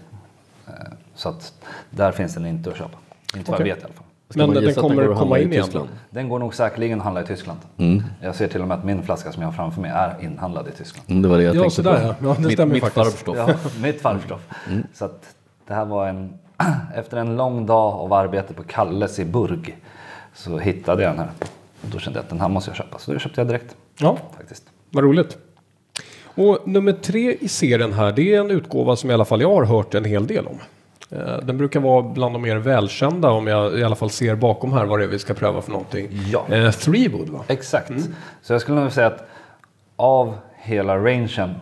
Eh, 0.67 0.73
så 1.15 1.29
att 1.29 1.53
där 1.91 2.13
finns 2.13 2.35
den 2.35 2.47
inte 2.47 2.71
att 2.71 2.77
köpa. 2.77 2.99
Inte 3.37 3.51
vad 3.51 3.61
Okej. 3.61 3.69
jag 3.69 3.75
vet 3.75 3.83
i 3.83 3.87
alla 3.87 3.95
fall. 3.95 4.05
Ska 4.31 4.47
Men 4.47 4.65
den 4.65 4.75
kommer 4.75 5.09
att 5.13 5.19
komma 5.19 5.39
i 5.39 5.43
in 5.43 5.53
igen? 5.53 5.65
Tyskland? 5.65 5.89
Den 6.11 6.29
går 6.29 6.39
nog 6.39 6.55
säkerligen 6.55 6.99
att 6.99 7.05
handla 7.05 7.23
i 7.23 7.27
Tyskland. 7.27 7.59
Jag 8.23 8.35
ser 8.35 8.49
till 8.49 8.63
och 8.63 8.69
med 8.69 8.79
att 8.79 8.85
min 8.85 9.03
flaska 9.03 9.33
som 9.33 9.43
jag 9.43 9.49
har 9.49 9.53
framför 9.53 9.81
mig 9.81 9.91
är 9.91 10.17
inhandlad 10.21 10.69
i 10.69 10.71
Tyskland. 10.71 11.11
Mm, 11.11 11.23
det 11.23 11.29
var 11.29 11.37
det 11.39 11.43
jag 11.43 11.55
Ja, 11.57 11.61
tänkte 11.61 11.77
sådär, 11.77 11.99
på. 11.99 12.05
ja. 12.07 12.15
Ja, 12.29 12.35
det 12.39 12.43
mitt 12.47 12.53
stämmer 12.53 12.73
mitt 12.75 12.85
faktiskt. 12.85 13.27
Ja, 13.27 13.49
mitt 13.83 14.01
farbrstoff. 14.01 14.41
Så 14.95 15.05
att 15.05 15.35
det 15.67 15.75
här 15.75 15.85
var 15.85 16.09
en... 16.09 16.33
Efter 16.95 17.17
en 17.17 17.37
lång 17.37 17.67
dag 17.67 17.93
av 17.95 18.13
arbete 18.13 18.55
på 18.55 18.63
Kalles 18.63 19.19
i 19.19 19.25
Burg 19.25 19.77
så 20.35 20.59
hittade 20.59 21.03
jag 21.03 21.13
den 21.13 21.19
här. 21.19 21.29
Och 21.83 21.89
då 21.89 21.99
kände 21.99 22.19
jag 22.19 22.25
att 22.25 22.31
den 22.31 22.41
här 22.41 22.49
måste 22.49 22.71
jag 22.71 22.77
köpa. 22.77 22.99
Så 22.99 23.13
det 23.13 23.19
köpte 23.21 23.41
jag 23.41 23.49
direkt. 23.49 23.77
Ja, 23.99 24.17
Faktiskt. 24.37 24.63
vad 24.91 25.05
roligt. 25.05 25.39
Och 26.35 26.59
nummer 26.69 26.93
tre 26.93 27.37
i 27.41 27.49
serien 27.49 27.93
här, 27.93 28.13
det 28.13 28.35
är 28.35 28.41
en 28.41 28.51
utgåva 28.51 28.97
som 28.97 29.11
i 29.11 29.15
alla 29.15 29.25
fall 29.25 29.41
jag 29.41 29.55
har 29.55 29.65
hört 29.65 29.95
en 29.95 30.05
hel 30.05 30.27
del 30.27 30.47
om. 30.47 30.59
Eh, 31.11 31.37
Den 31.43 31.59
brukar 31.59 31.81
vara 31.81 32.03
bland 32.03 32.35
de 32.35 32.43
mer 32.43 32.57
välkända 32.57 33.31
om 33.31 33.47
jag 33.47 33.79
i 33.79 33.85
alla 33.85 33.97
fall 33.97 34.11
ser 34.11 34.35
bakom 34.35 34.73
här 34.73 34.85
vad 34.85 34.99
det 34.99 35.05
är 35.05 35.09
vi 35.09 35.19
ska 35.19 35.35
pröva 35.35 35.63
för 35.63 35.71
någonting. 35.73 36.09
Ja. 36.33 36.47
Eh, 36.55 36.71
Threewood 36.71 37.29
va? 37.29 37.41
Exakt. 37.49 37.93
Så 38.43 38.53
jag 38.53 38.61
skulle 38.61 38.81
nog 38.81 38.93
säga 38.93 39.07
att 39.07 39.29
av 39.97 40.35
hela 40.57 40.97
rangen 40.99 41.55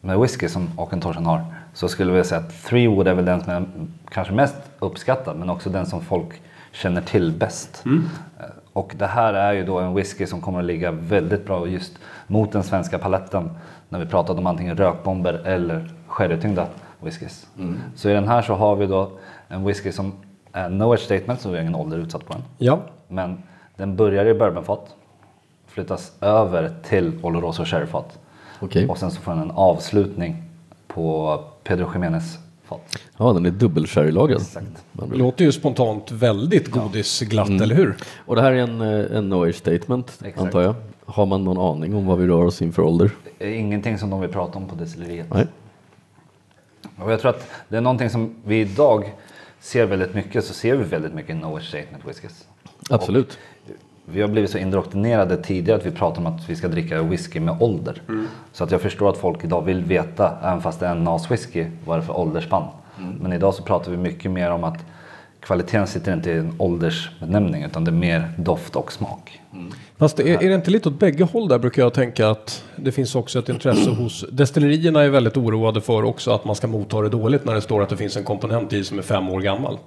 med 0.00 0.18
whisky 0.20 0.48
som 0.48 0.68
Åken 0.78 1.00
Torsen 1.00 1.26
har 1.26 1.44
så 1.74 1.88
skulle 1.88 2.16
jag 2.16 2.26
säga 2.26 2.40
att 2.40 2.64
Threewood 2.64 3.08
är 3.08 3.14
väl 3.14 3.24
den 3.24 3.40
som 3.44 3.52
är 3.52 3.64
kanske 4.10 4.34
mest 4.34 4.56
uppskattad 4.78 5.36
men 5.36 5.50
också 5.50 5.70
den 5.70 5.86
som 5.86 6.00
folk 6.00 6.28
känner 6.72 7.00
till 7.00 7.32
bäst. 7.32 7.82
Eh, 7.86 8.44
Och 8.72 8.94
det 8.98 9.06
här 9.06 9.34
är 9.34 9.52
ju 9.52 9.64
då 9.64 9.78
en 9.78 9.94
whisky 9.94 10.26
som 10.26 10.40
kommer 10.40 10.58
att 10.58 10.64
ligga 10.64 10.90
väldigt 10.90 11.46
bra 11.46 11.66
just 11.68 11.92
mot 12.26 12.52
den 12.52 12.62
svenska 12.62 12.98
paletten 12.98 13.50
när 13.88 13.98
vi 13.98 14.06
pratade 14.06 14.38
om 14.38 14.46
antingen 14.46 14.76
rökbomber 14.76 15.32
eller 15.44 15.90
sherrytyngda 16.06 16.66
whiskys. 17.00 17.46
Så 17.94 18.10
i 18.10 18.12
den 18.12 18.28
här 18.28 18.42
så 18.42 18.54
har 18.54 18.76
vi 18.76 18.86
då 18.86 19.10
en 19.48 19.64
whisky 19.64 19.92
som 19.92 20.12
är 20.52 20.68
no 20.68 20.92
age 20.92 21.00
statement 21.00 21.40
så 21.40 21.48
vi 21.50 21.56
har 21.56 21.62
ingen 21.62 21.74
ålder 21.74 21.98
utsatt 21.98 22.26
på 22.26 22.32
den. 22.32 22.42
Ja. 22.58 22.80
Men 23.08 23.42
den 23.76 23.96
börjar 23.96 24.26
i 24.26 24.34
bourbonfat, 24.34 24.94
flyttas 25.66 26.12
över 26.20 26.74
till 26.88 27.12
Oloroso 27.22 27.64
sherryfat 27.64 28.18
Okej. 28.60 28.88
och 28.88 28.98
sen 28.98 29.10
så 29.10 29.20
får 29.20 29.32
den 29.32 29.40
en 29.42 29.50
avslutning 29.50 30.42
på 30.86 31.40
Pedro 31.64 31.92
Jiménez 31.92 32.38
fat. 32.64 32.98
Ja, 33.16 33.32
den 33.32 33.46
är 33.46 33.50
dubbel-sherrylagrad. 33.50 34.40
Exakt. 34.40 34.66
med 34.92 35.02
andra 35.02 35.14
ord. 35.14 35.18
Låter 35.20 35.44
ju 35.44 35.52
spontant 35.52 36.10
väldigt 36.10 36.70
godisglatt, 36.70 37.48
eller 37.48 37.74
hur? 37.74 37.96
Och 38.26 38.36
det 38.36 38.42
här 38.42 38.52
är 38.52 38.56
en, 38.56 38.80
eh, 38.80 39.16
en 39.16 39.28
no 39.28 39.44
age 39.48 39.54
statement, 39.54 40.18
Exakt. 40.24 40.38
antar 40.38 40.60
jag. 40.60 40.74
Har 41.04 41.26
man 41.26 41.44
någon 41.44 41.58
aning 41.76 41.94
om 41.94 42.06
vad 42.06 42.18
vi 42.18 42.26
rör 42.26 42.44
oss 42.44 42.62
inför 42.62 42.82
ålder? 42.82 43.10
Det 43.38 43.54
ingenting 43.54 43.98
som 43.98 44.10
de 44.10 44.20
vill 44.20 44.30
prata 44.30 44.58
om 44.58 44.68
på 44.68 44.74
destilleriet. 44.74 45.26
Nej. 45.34 45.46
Och 46.96 47.12
jag 47.12 47.20
tror 47.20 47.30
att 47.30 47.50
det 47.68 47.76
är 47.76 47.80
någonting 47.80 48.10
som 48.10 48.34
vi 48.44 48.60
idag 48.60 49.14
ser 49.60 49.86
väldigt 49.86 50.14
mycket, 50.14 50.44
så 50.44 50.54
ser 50.54 50.76
vi 50.76 50.84
väldigt 50.84 51.14
mycket 51.14 51.36
no 51.36 51.60
statement 51.60 52.04
whiskys. 52.06 52.48
Absolut. 52.90 53.38
Vi 54.04 54.20
har 54.20 54.28
blivit 54.28 54.50
så 54.50 54.58
indoktrinerade 54.58 55.36
tidigare 55.36 55.78
att 55.78 55.86
vi 55.86 55.90
pratar 55.90 56.20
om 56.20 56.26
att 56.26 56.48
vi 56.48 56.56
ska 56.56 56.68
dricka 56.68 57.02
whisky 57.02 57.40
med 57.40 57.56
ålder. 57.62 58.02
Så 58.52 58.64
att 58.64 58.70
jag 58.70 58.80
förstår 58.80 59.10
att 59.10 59.16
folk 59.16 59.44
idag 59.44 59.62
vill 59.62 59.84
veta, 59.84 60.38
även 60.42 60.62
fast 60.62 60.80
det 60.80 60.86
är 60.86 60.90
en 60.90 61.04
NAS 61.04 61.30
whisky, 61.30 61.66
vad 61.84 61.98
det 61.98 62.02
är 62.02 62.06
för 62.06 62.18
åldersspann. 62.18 62.68
Men 63.20 63.32
idag 63.32 63.54
så 63.54 63.62
pratar 63.62 63.90
vi 63.90 63.96
mycket 63.96 64.30
mer 64.30 64.50
om 64.50 64.64
att 64.64 64.84
kvaliteten 65.40 65.86
sitter 65.86 66.12
inte 66.12 66.30
i 66.30 66.38
en 66.38 66.54
åldersbenämning 66.58 67.64
utan 67.64 67.84
det 67.84 67.90
är 67.90 67.92
mer 67.92 68.32
doft 68.36 68.76
och 68.76 68.92
smak. 68.92 69.40
Fast 69.98 70.20
är, 70.20 70.42
är 70.42 70.48
det 70.48 70.54
inte 70.54 70.70
lite 70.70 70.88
åt 70.88 70.98
bägge 70.98 71.24
håll 71.24 71.48
där 71.48 71.58
brukar 71.58 71.82
jag 71.82 71.94
tänka 71.94 72.28
att 72.30 72.64
det 72.76 72.92
finns 72.92 73.14
också 73.14 73.38
ett 73.38 73.48
intresse 73.48 73.90
hos 73.90 74.24
destillerierna 74.32 75.02
är 75.02 75.08
väldigt 75.08 75.36
oroade 75.36 75.80
för 75.80 76.04
också 76.04 76.30
att 76.30 76.44
man 76.44 76.56
ska 76.56 76.66
motta 76.66 77.00
det 77.00 77.08
dåligt 77.08 77.44
när 77.44 77.54
det 77.54 77.60
står 77.60 77.82
att 77.82 77.88
det 77.88 77.96
finns 77.96 78.16
en 78.16 78.24
komponent 78.24 78.72
i 78.72 78.84
som 78.84 78.98
är 78.98 79.02
fem 79.02 79.28
år 79.28 79.40
gammal. 79.40 79.78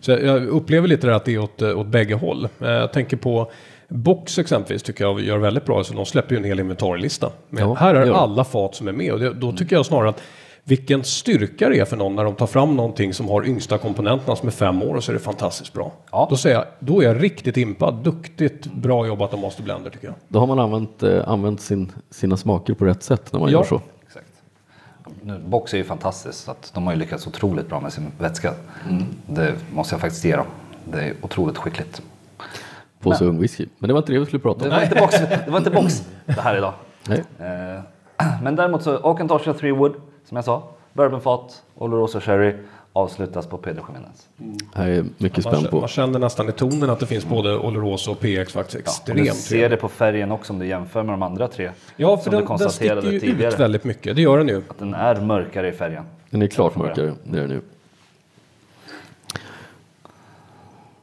Så 0.00 0.10
jag- 0.10 0.46
upplever 0.48 0.88
lite 0.88 1.06
det 1.06 1.16
att 1.16 1.24
det 1.24 1.34
är 1.34 1.38
åt, 1.38 1.62
åt 1.62 1.86
bägge 1.86 2.14
håll. 2.14 2.48
Eh, 2.60 2.68
Jag 2.70 2.92
tänker 2.92 3.16
på 3.16 3.50
Box 3.88 4.38
exempelvis 4.38 4.82
tycker 4.82 5.04
jag 5.04 5.20
gör 5.20 5.38
väldigt 5.38 5.64
bra, 5.64 5.84
så 5.84 5.94
de 5.94 6.06
släpper 6.06 6.34
ju 6.34 6.38
en 6.38 6.44
hel 6.44 6.60
inventarielista. 6.60 7.30
Men 7.48 7.62
Ja, 7.68 7.74
här 7.74 7.94
är 7.94 8.06
de. 8.06 8.12
alla 8.14 8.44
fat 8.44 8.74
som 8.74 8.88
är 8.88 8.92
med 8.92 9.12
och 9.12 9.18
det, 9.20 9.32
då 9.34 9.52
tycker 9.52 9.76
jag 9.76 9.86
snarare 9.86 10.08
att 10.08 10.22
vilken 10.64 11.04
styrka 11.04 11.68
det 11.68 11.78
är 11.78 11.84
för 11.84 11.96
någon 11.96 12.16
när 12.16 12.24
de 12.24 12.34
tar 12.34 12.46
fram 12.46 12.76
någonting 12.76 13.14
som 13.14 13.28
har 13.28 13.46
yngsta 13.46 13.78
komponenterna 13.78 14.36
som 14.36 14.48
är 14.48 14.52
fem 14.52 14.82
år 14.82 14.94
och 14.94 15.04
så 15.04 15.12
är 15.12 15.14
det 15.14 15.20
fantastiskt 15.20 15.72
bra. 15.72 15.92
Ja. 16.10 16.26
Då 16.30 16.36
säger 16.36 16.56
jag, 16.56 16.64
då 16.78 17.00
är 17.00 17.06
jag 17.06 17.22
riktigt 17.22 17.56
impad. 17.56 17.94
Duktigt 17.94 18.66
bra 18.66 19.06
jobbat 19.06 19.32
av 19.34 19.38
Master 19.40 19.62
Blender 19.62 19.90
tycker 19.90 20.06
jag. 20.06 20.14
Då 20.28 20.38
har 20.38 20.46
man 20.46 20.58
använt, 20.58 21.02
eh, 21.02 21.28
använt 21.28 21.60
sin, 21.60 21.92
sina 22.10 22.36
smaker 22.36 22.74
på 22.74 22.84
rätt 22.84 23.02
sätt 23.02 23.32
när 23.32 23.40
man 23.40 23.50
Ja. 23.50 23.58
gör 23.58 23.64
så. 23.64 23.80
Exakt. 24.06 24.26
Nu, 25.22 25.38
Box 25.46 25.74
är 25.74 25.78
ju 25.78 25.84
fantastiskt, 25.84 26.44
så 26.44 26.50
att 26.50 26.70
de 26.74 26.84
har 26.86 26.92
ju 26.92 26.98
lyckats 26.98 27.26
otroligt 27.26 27.68
bra 27.68 27.80
med 27.80 27.92
sin 27.92 28.06
vätska. 28.18 28.54
Det 29.26 29.54
måste 29.74 29.94
jag 29.94 30.00
faktiskt 30.00 30.24
ge 30.24 30.36
dem. 30.36 30.46
Det 30.84 31.00
är 31.02 31.14
otroligt 31.22 31.58
skickligt. 31.58 32.02
På 33.00 33.14
så 33.14 33.24
ung 33.24 33.40
whisky. 33.40 33.66
Men 33.78 33.88
det 33.88 33.94
var 33.94 34.00
inte 34.00 34.12
det 34.12 34.18
vi 34.18 34.26
skulle 34.26 34.40
prata 34.40 34.58
Det 34.64 34.70
om. 34.70 34.76
var, 34.76 34.82
inte 34.82 34.94
box, 35.00 35.14
det 35.44 35.50
var 35.50 35.58
inte 35.58 35.70
box 35.70 36.02
det 36.26 36.40
här 36.40 36.56
idag. 36.56 36.72
Nej. 37.08 37.24
Eh, 37.38 37.82
Men 38.42 38.56
däremot 38.56 38.82
så 38.82 38.96
Auchentosh 38.96 39.52
Three 39.52 39.72
Wood, 39.72 39.92
som 40.32 40.36
jag 40.36 40.44
sa, 40.44 40.62
bourbonfat, 40.92 41.62
Oloroso 41.74 42.20
Sherry 42.20 42.54
avslutas 42.92 43.46
på 43.46 43.58
Pedro 43.58 43.84
Jiménez. 43.88 44.28
Här 44.74 44.88
är 44.88 45.04
mycket 45.18 45.44
spänd 45.44 45.70
på. 45.70 45.80
man 45.80 45.88
känner 45.88 46.18
nästan 46.18 46.48
i 46.48 46.52
tonen 46.52 46.90
att 46.90 47.00
det 47.00 47.06
finns 47.06 47.26
både 47.26 47.56
Oloroso 47.58 48.10
och 48.10 48.20
PX 48.20 48.52
faktiskt 48.52 48.74
Ja, 48.74 48.80
extremt 48.90 49.28
du 49.28 49.34
ser 49.34 49.68
det 49.68 49.76
på 49.76 49.88
färgen 49.88 50.32
också 50.32 50.52
om 50.52 50.58
du 50.58 50.66
jämför 50.66 51.02
med 51.02 51.12
de 51.12 51.22
andra 51.22 51.48
tre. 51.48 51.70
Ja, 51.96 52.16
för 52.16 52.30
den, 52.30 52.38
den 52.38 52.46
konstaterade 52.46 53.00
sticker 53.00 53.12
ju 53.12 53.20
tidigare. 53.20 53.52
ut 53.52 53.60
väldigt 53.60 53.84
mycket. 53.84 54.16
Det 54.16 54.22
gör 54.22 54.38
den 54.38 54.48
ju. 54.48 54.62
Att 54.68 54.78
den 54.78 54.94
är 54.94 55.20
mörkare 55.20 55.68
i 55.68 55.72
färgen. 55.72 56.04
Den 56.30 56.42
är 56.42 56.46
klart 56.46 56.76
mörkare, 56.76 57.14
det 57.24 57.38
är 57.38 57.40
den 57.40 57.50
nu. 57.50 57.60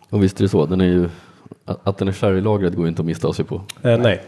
Och 0.10 0.24
visst 0.24 0.40
är 0.40 0.44
det 0.44 0.50
så, 0.50 0.66
den 0.66 0.82
är 0.82 0.86
ju, 0.86 1.10
att 1.66 1.88
att 1.88 1.98
den 1.98 2.08
är 2.08 2.12
sherrylagrad 2.12 2.76
går 2.76 2.86
ju 2.86 2.90
inte 2.90 3.02
att 3.02 3.06
missta 3.06 3.34
sig 3.34 3.46
på. 3.46 3.62
Eh, 3.82 3.98
nej. 3.98 4.22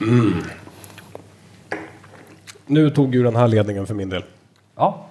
Mm. 0.00 0.32
Nu 2.66 2.90
tog 2.90 3.14
ju 3.14 3.22
den 3.22 3.36
här 3.36 3.48
ledningen 3.48 3.86
för 3.86 3.94
min 3.94 4.08
del. 4.08 4.24
Ja, 4.76 5.06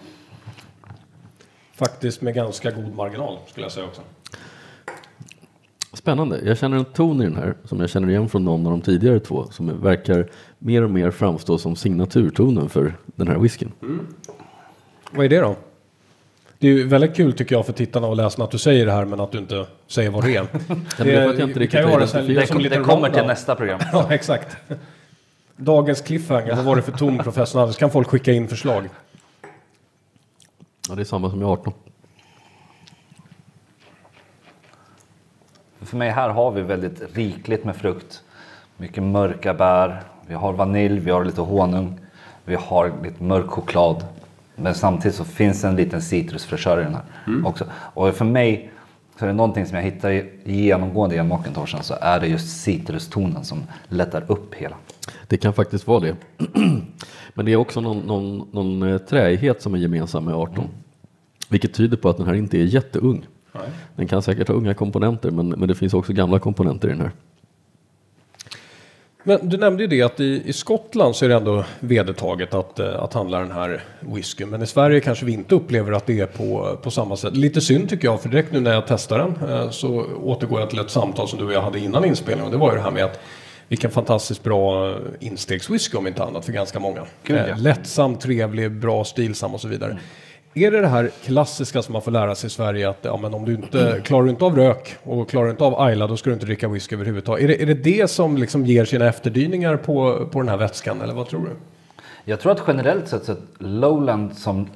Faktiskt 1.76 2.21
med 2.21 2.36
ganska 2.36 2.71
god 2.71 2.95
marginal 2.95 3.38
skulle 3.48 3.65
jag 3.65 3.71
säga 3.71 3.86
också. 3.86 4.02
Spännande. 5.93 6.41
Jag 6.45 6.58
känner 6.58 6.78
en 6.78 6.86
ton 6.86 7.21
i 7.21 7.26
den 7.26 7.36
här 7.36 7.56
som 7.63 7.80
jag 7.80 7.89
känner 7.89 8.10
igen 8.10 8.30
från 8.30 8.45
någon 8.45 8.65
av 8.65 8.71
de 8.71 8.82
tidigare 8.82 9.19
två 9.19 9.45
som 9.52 9.82
verkar 9.82 10.30
mer 10.60 10.82
och 10.84 10.89
mer 10.91 11.12
framstå 11.12 11.58
som 11.58 11.76
signaturtonen 11.76 12.69
för 12.69 12.98
den 13.06 13.28
här 13.28 13.38
whiskyn. 13.38 13.71
Vad 15.12 15.26
är 15.26 15.30
det 15.30 15.39
då? 15.39 15.56
Det 16.60 16.68
är 16.68 16.84
väldigt 16.84 17.15
kul 17.15 17.34
tycker 17.34 17.56
jag 17.56 17.65
för 17.65 17.74
tittarna 17.74 18.08
och 18.08 18.15
läsarna 18.15 18.46
att 18.46 18.52
du 18.52 18.58
säger 18.58 18.86
det 18.86 18.91
här 18.91 19.06
men 19.06 19.20
att 19.20 19.32
du 19.32 19.38
inte 19.38 19.65
säger 19.88 20.10
vad 20.10 20.24
det 20.24 20.36
är. 20.36 20.48
det 21.04 21.30
att 21.30 21.39
jag 21.39 21.50
inte 21.50 21.60
vi 21.60 21.68
kan 21.68 21.82
ju 21.82 21.88
ha 21.88 22.00
det 22.00 22.06
det, 22.34 22.48
som 22.48 22.63
det 22.63 22.84
kommer 22.84 23.10
till 23.10 23.24
nästa 23.24 23.56
program. 23.56 23.80
Ja, 23.91 24.13
exakt. 24.13 24.58
Dagens 25.56 26.02
cliffhanger, 26.02 26.56
vad 26.56 26.65
var 26.65 26.76
det 26.76 26.82
för 26.82 26.91
ton 26.91 27.18
professorn 27.18 27.60
hade? 27.60 27.74
Så 27.74 27.80
kan 27.80 27.91
folk 27.91 28.08
skicka 28.08 28.32
in 28.32 28.48
förslag. 28.48 28.89
Ja, 30.89 30.96
det 30.96 31.02
är 31.02 31.06
samma 31.06 31.30
som 31.30 31.41
i 31.41 31.46
18. 31.46 31.74
För 35.82 35.98
mig 35.98 36.10
här 36.10 36.30
har 36.30 36.52
vi 36.52 36.62
väldigt 36.62 37.15
rikligt 37.15 37.65
med 37.65 37.76
frukt. 37.76 38.24
Mycket 38.78 39.04
mörka 39.04 39.54
bär. 39.54 40.04
Vi 40.28 40.34
har 40.34 40.54
vanilj, 40.54 41.00
vi 41.00 41.12
har 41.12 41.26
lite 41.26 41.41
honung. 41.41 42.00
Vi 42.46 42.56
har 42.56 42.94
lite 43.04 43.24
mörk 43.24 43.50
choklad. 43.50 44.06
Men 44.56 44.74
samtidigt 44.76 45.15
så 45.18 45.24
finns 45.24 45.63
en 45.63 45.76
liten 45.76 46.02
citrusfräschör 46.02 46.82
i 46.82 46.84
den 46.84 46.94
här 46.94 47.04
också. 47.48 47.65
Och 47.74 48.15
för 48.15 48.26
mig 48.26 48.72
så 49.20 49.26
är 49.26 49.28
det 49.28 49.34
någonting 49.36 49.65
som 49.65 49.76
jag 49.78 49.84
hittar 49.84 50.12
i- 50.12 50.30
genomgående 50.46 51.15
i 51.15 51.24
Mockentoshen 51.24 51.84
så 51.84 51.96
är 52.02 52.20
det 52.20 52.28
just 52.28 52.62
citrustonen 52.62 53.44
som 53.46 53.63
lättar 53.88 54.32
upp 54.32 54.54
hela. 54.54 54.76
Det 55.28 55.38
kan 55.38 55.54
faktiskt 55.54 55.88
vara 55.88 56.00
det. 56.00 56.15
Men 57.34 57.46
det 57.46 57.52
är 57.52 57.56
också 57.56 57.82
någon, 57.82 57.98
någon, 58.00 58.48
någon 58.52 58.84
eh, 58.84 58.98
träighet 58.98 59.62
som 59.62 59.74
är 59.74 59.78
gemensam 59.78 60.26
med 60.26 60.34
18. 60.36 60.68
Vilket 61.50 61.74
tyder 61.74 61.98
på 61.98 62.10
att 62.10 62.18
den 62.18 62.26
här 62.26 62.34
inte 62.34 62.58
är 62.58 62.63
jätteung. 62.63 63.26
Den 63.96 64.08
kan 64.08 64.22
säkert 64.22 64.48
ha 64.48 64.56
unga 64.56 64.74
komponenter 64.74 65.32
men, 65.32 65.50
men 65.50 65.68
det 65.68 65.76
finns 65.76 65.94
också 65.94 66.13
gamla 66.13 66.39
komponenter 66.39 66.88
i 66.88 66.91
den 66.91 67.02
här. 67.02 67.12
Men 69.28 69.50
du 69.50 69.58
nämnde 69.58 69.84
ju 69.84 69.88
det 69.88 70.02
att 70.02 70.20
i, 70.20 70.42
i 70.46 70.54
Skottland 70.54 71.16
så 71.16 71.26
är 71.26 71.30
det 71.30 71.36
ändå 71.36 71.64
vedertaget 71.80 72.54
att, 72.54 72.80
eh, 72.80 73.04
att 73.04 73.14
handla 73.14 73.40
den 73.40 73.52
här 73.52 73.84
whiskyn. 74.00 74.50
Men 74.50 74.62
i 74.62 74.68
Sverige 74.68 75.00
kanske 75.00 75.26
vi 75.26 75.32
inte 75.32 75.56
upplever 75.56 75.92
att 75.92 76.06
det 76.06 76.20
är 76.20 76.26
på, 76.26 76.78
på 76.84 76.92
samma 76.92 77.16
sätt. 77.16 77.38
Lite 77.38 77.62
synd 77.62 77.90
tycker 77.90 78.08
jag, 78.08 78.22
för 78.22 78.30
direkt 78.30 78.52
nu 78.52 78.60
när 78.60 78.74
jag 78.74 78.84
testar 78.88 79.18
den 79.18 79.50
eh, 79.50 79.70
så 79.70 80.06
återgår 80.24 80.60
jag 80.60 80.70
till 80.70 80.80
ett 80.80 80.90
samtal 80.90 81.28
som 81.28 81.40
du 81.40 81.46
och 81.46 81.54
jag 81.54 81.62
hade 81.62 81.80
innan 81.80 82.06
inspelningen. 82.06 82.52
Det 82.52 82.58
var 82.58 82.72
ju 82.72 82.78
det 82.78 82.84
här 82.84 82.92
med 82.92 83.04
att 83.04 83.20
vilken 83.68 83.92
fantastiskt 83.92 84.44
bra 84.44 84.96
instegswhisky 85.20 85.98
om 85.98 86.08
inte 86.08 86.24
annat 86.24 86.46
för 86.46 86.52
ganska 86.52 86.80
många. 86.80 87.02
Gud, 87.24 87.38
ja. 87.38 87.48
Eh, 87.48 87.58
Lättsam, 87.58 88.16
trevlig, 88.16 88.72
bra, 88.72 89.04
stilsam 89.04 89.54
och 89.54 89.62
så 89.62 89.68
vidare. 89.68 89.98
Är 90.58 90.72
det 90.72 90.82
det 90.82 90.88
här 90.88 91.12
klassiska 91.24 91.82
som 91.82 91.94
man 91.94 92.02
får 92.02 92.12
lära 92.12 92.36
sig 92.36 92.48
i 92.48 92.50
Sverige 92.50 92.89
att 92.89 93.00
ja, 93.02 93.18
men 93.22 93.34
om 93.34 93.46
du 93.46 93.54
inte 93.54 94.02
klarar 94.04 94.24
du 94.24 94.30
inte 94.30 94.46
av 94.46 94.56
rök 94.56 94.96
och 95.04 95.30
klarar 95.30 95.46
du 95.46 95.52
inte 95.52 95.63
av 95.63 95.82
Ayla 95.82 96.08
då 96.08 96.18
ska 96.18 96.30
du 96.30 96.34
inte 96.34 96.46
dricka 96.46 96.68
whisky 96.68 96.96
överhuvudtaget. 96.96 97.44
Är 97.44 97.48
det 97.48 97.62
är 97.62 97.65
det, 97.65 97.74
det 97.74 98.08
som 98.12 98.38
liksom 98.38 98.65
ger 98.65 98.86
sina 98.86 99.08
efterdyningar 99.08 99.78
på, 99.78 100.28
på 100.32 100.39
den 100.39 100.50
här 100.50 100.58
vätskan 100.58 101.02
eller 101.02 101.13
vad 101.13 101.28
tror 101.28 101.41
du? 101.41 101.52
Jag 102.26 102.39
tror 102.39 102.52
att 102.52 102.62
generellt 102.68 103.08
sett 103.08 103.24
så 103.24 103.32
att 103.32 103.39
Lowland 103.58 104.38
som 104.38 104.68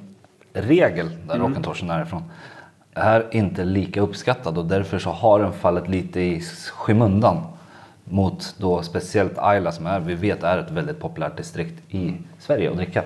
regel, 0.52 1.10
där 1.26 1.34
mm. 1.34 1.46
Rockentoshen 1.46 1.90
är 1.90 2.02
ifrån, 2.02 2.22
är 2.94 3.26
inte 3.30 3.64
lika 3.64 4.00
uppskattad 4.00 4.58
och 4.58 4.64
därför 4.64 4.98
så 4.98 5.10
har 5.10 5.40
den 5.40 5.52
fallit 5.52 5.88
lite 5.88 6.20
i 6.20 6.40
skymundan 6.72 7.42
mot 8.04 8.54
då 8.58 8.82
speciellt 8.82 9.38
Ayla 9.38 9.72
som 9.72 9.86
är, 9.86 10.00
vi 10.00 10.14
vet 10.14 10.42
är 10.42 10.58
ett 10.58 10.70
väldigt 10.70 11.00
populärt 11.00 11.36
distrikt 11.36 11.94
i 11.94 12.14
Sverige 12.38 12.70
att 12.70 12.76
dricka. 12.76 13.02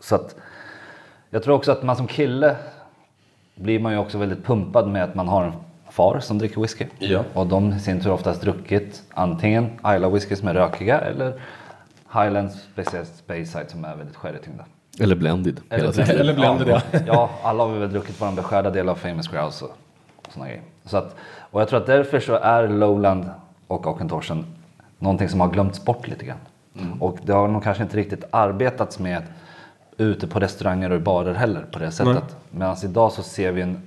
Så 0.00 0.14
att 0.14 0.36
jag 1.30 1.42
tror 1.42 1.54
också 1.54 1.72
att 1.72 1.82
man 1.82 1.96
som 1.96 2.06
kille 2.06 2.56
blir 3.54 3.78
man 3.78 3.92
ju 3.92 3.98
också 3.98 4.18
väldigt 4.18 4.44
pumpad 4.44 4.88
med 4.88 5.04
att 5.04 5.14
man 5.14 5.28
har 5.28 5.44
en 5.44 5.52
far 5.90 6.20
som 6.20 6.38
dricker 6.38 6.60
whisky. 6.60 6.86
Ja. 6.98 7.24
Och 7.34 7.46
de 7.46 7.72
i 7.72 7.80
sin 7.80 8.00
tur 8.00 8.12
oftast 8.12 8.40
druckit 8.40 9.02
antingen 9.14 9.70
Isla 9.94 10.08
whisky 10.08 10.36
som 10.36 10.48
är 10.48 10.54
rökiga 10.54 11.00
eller 11.00 11.40
Highlands 12.12 12.54
speciellt 12.72 13.08
Speyside 13.16 13.70
som 13.70 13.84
är 13.84 13.96
väldigt 13.96 14.16
sherrytyngda. 14.16 14.64
Eller 15.00 15.16
blended. 15.16 15.60
Eller 15.70 15.78
hela 15.82 15.92
blended. 15.92 16.06
tiden. 16.06 16.20
Eller 16.20 16.34
blended, 16.34 16.68
ja. 16.68 16.80
ja. 17.06 17.30
alla 17.42 17.64
har 17.64 17.72
vi 17.72 17.78
väl 17.78 17.92
druckit 17.92 18.20
vår 18.20 18.32
beskärda 18.32 18.70
del 18.70 18.88
av 18.88 18.94
Famous 18.94 19.28
Grouse 19.28 19.64
och 19.64 19.76
sådana 20.28 20.48
grejer. 20.48 20.62
Så 20.84 20.96
att, 20.96 21.16
och 21.50 21.60
jag 21.60 21.68
tror 21.68 21.80
att 21.80 21.86
därför 21.86 22.20
så 22.20 22.34
är 22.34 22.68
Lowland 22.68 23.30
och 23.66 23.86
Auchentorsen 23.86 24.46
någonting 24.98 25.28
som 25.28 25.40
har 25.40 25.48
glömts 25.48 25.84
bort 25.84 26.08
lite 26.08 26.26
grann. 26.26 26.38
Och 27.00 27.18
det 27.22 27.32
har 27.32 27.48
nog 27.48 27.62
kanske 27.62 27.82
inte 27.82 27.96
riktigt 27.96 28.24
arbetats 28.30 28.98
med 28.98 29.22
ute 29.98 30.26
på 30.26 30.40
restauranger 30.40 30.90
och 30.92 31.00
barer 31.00 31.34
heller 31.34 31.62
på 31.72 31.78
det 31.78 31.90
sättet. 31.90 32.36
Medan 32.50 32.76
idag 32.84 33.12
så 33.12 33.22
ser 33.22 33.52
vi 33.52 33.62
en 33.62 33.78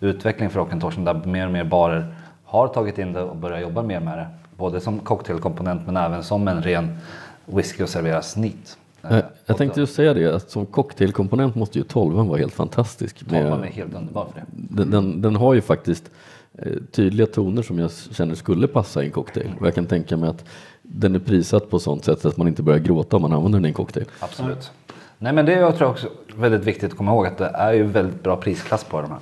utveckling 0.00 0.50
för 0.50 0.60
Auchentorsen 0.60 1.04
där 1.04 1.14
mer 1.24 1.46
och 1.46 1.52
mer 1.52 1.64
barer 1.64 2.14
har 2.44 2.68
tagit 2.68 2.98
in 2.98 3.12
det 3.12 3.22
och 3.22 3.36
börjar 3.36 3.58
jobba 3.60 3.82
mer 3.82 4.00
med 4.00 4.18
det. 4.18 4.26
Både 4.56 4.80
som 4.80 4.98
cocktailkomponent 4.98 5.82
men 5.86 5.96
även 5.96 6.24
som 6.24 6.48
en 6.48 6.62
ren 6.62 6.98
whisky 7.46 7.82
och 7.82 7.88
serveras 7.88 8.36
neat. 8.36 8.78
Eh, 9.10 9.18
Jag 9.46 9.56
tänkte 9.56 9.80
just 9.80 9.94
säga 9.94 10.14
det, 10.14 10.34
att 10.34 10.50
som 10.50 10.66
cocktailkomponent 10.66 11.54
måste 11.54 11.78
ju 11.78 11.84
12 11.84 12.26
vara 12.28 12.38
helt 12.38 12.52
fantastisk. 12.54 13.28
Tolvan 13.28 13.64
är 13.64 13.68
helt 13.68 13.94
underbar 13.94 14.26
för 14.34 14.40
det. 14.40 14.46
den, 14.50 14.90
den, 14.90 15.22
den 15.22 15.36
har 15.36 15.54
ju 15.54 15.60
faktiskt 15.60 16.10
eh, 16.58 16.72
tydliga 16.92 17.26
toner 17.26 17.62
som 17.62 17.78
jag 17.78 17.90
känner 17.92 18.34
skulle 18.34 18.66
passa 18.68 19.02
i 19.02 19.06
en 19.06 19.12
cocktail. 19.12 19.50
Och 19.60 19.66
jag 19.66 19.74
kan 19.74 19.86
tänka 19.86 20.16
mig 20.16 20.28
att 20.30 20.44
den 20.82 21.14
är 21.14 21.18
prissatt 21.18 21.70
på 21.70 21.78
sånt 21.78 22.04
sätt 22.04 22.24
att 22.24 22.36
man 22.36 22.48
inte 22.48 22.62
börjar 22.62 22.80
gråta 22.80 23.16
om 23.16 23.22
man 23.22 23.32
använder 23.32 23.58
den 23.58 23.64
i 23.64 23.68
en 23.68 23.74
cocktail. 23.74 24.06
Absolut. 24.20 24.70
Nej 25.18 25.32
men 25.32 25.46
det 25.46 25.54
är 25.54 25.60
jag 25.60 25.76
tror 25.76 25.88
också 25.88 26.08
väldigt 26.36 26.64
viktigt 26.64 26.90
att 26.92 26.96
komma 26.98 27.10
ihåg 27.10 27.26
att 27.26 27.38
det 27.38 27.50
är 27.54 27.72
ju 27.72 27.82
väldigt 27.82 28.22
bra 28.22 28.36
prisklass 28.36 28.84
på 28.84 29.00
de 29.00 29.10
här. 29.10 29.20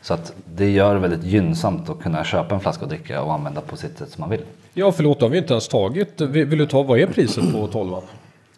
Så 0.00 0.14
att 0.14 0.32
det 0.54 0.70
gör 0.70 0.94
det 0.94 1.00
väldigt 1.00 1.24
gynnsamt 1.24 1.88
att 1.90 2.00
kunna 2.00 2.24
köpa 2.24 2.54
en 2.54 2.60
flaska 2.60 2.82
och 2.84 2.88
dricka 2.88 3.22
och 3.22 3.32
använda 3.32 3.60
på 3.60 3.76
sitt 3.76 3.98
sätt 3.98 4.10
som 4.10 4.20
man 4.20 4.30
vill. 4.30 4.40
Ja, 4.74 4.92
förlåt, 4.92 5.20
då 5.20 5.26
har 5.26 5.30
vi 5.30 5.38
inte 5.38 5.52
ens 5.52 5.68
tagit. 5.68 6.20
Vill, 6.20 6.46
vill 6.46 6.58
du 6.58 6.66
ta, 6.66 6.82
vad 6.82 6.98
är 6.98 7.06
priset 7.06 7.52
på 7.52 7.66
12 7.66 7.92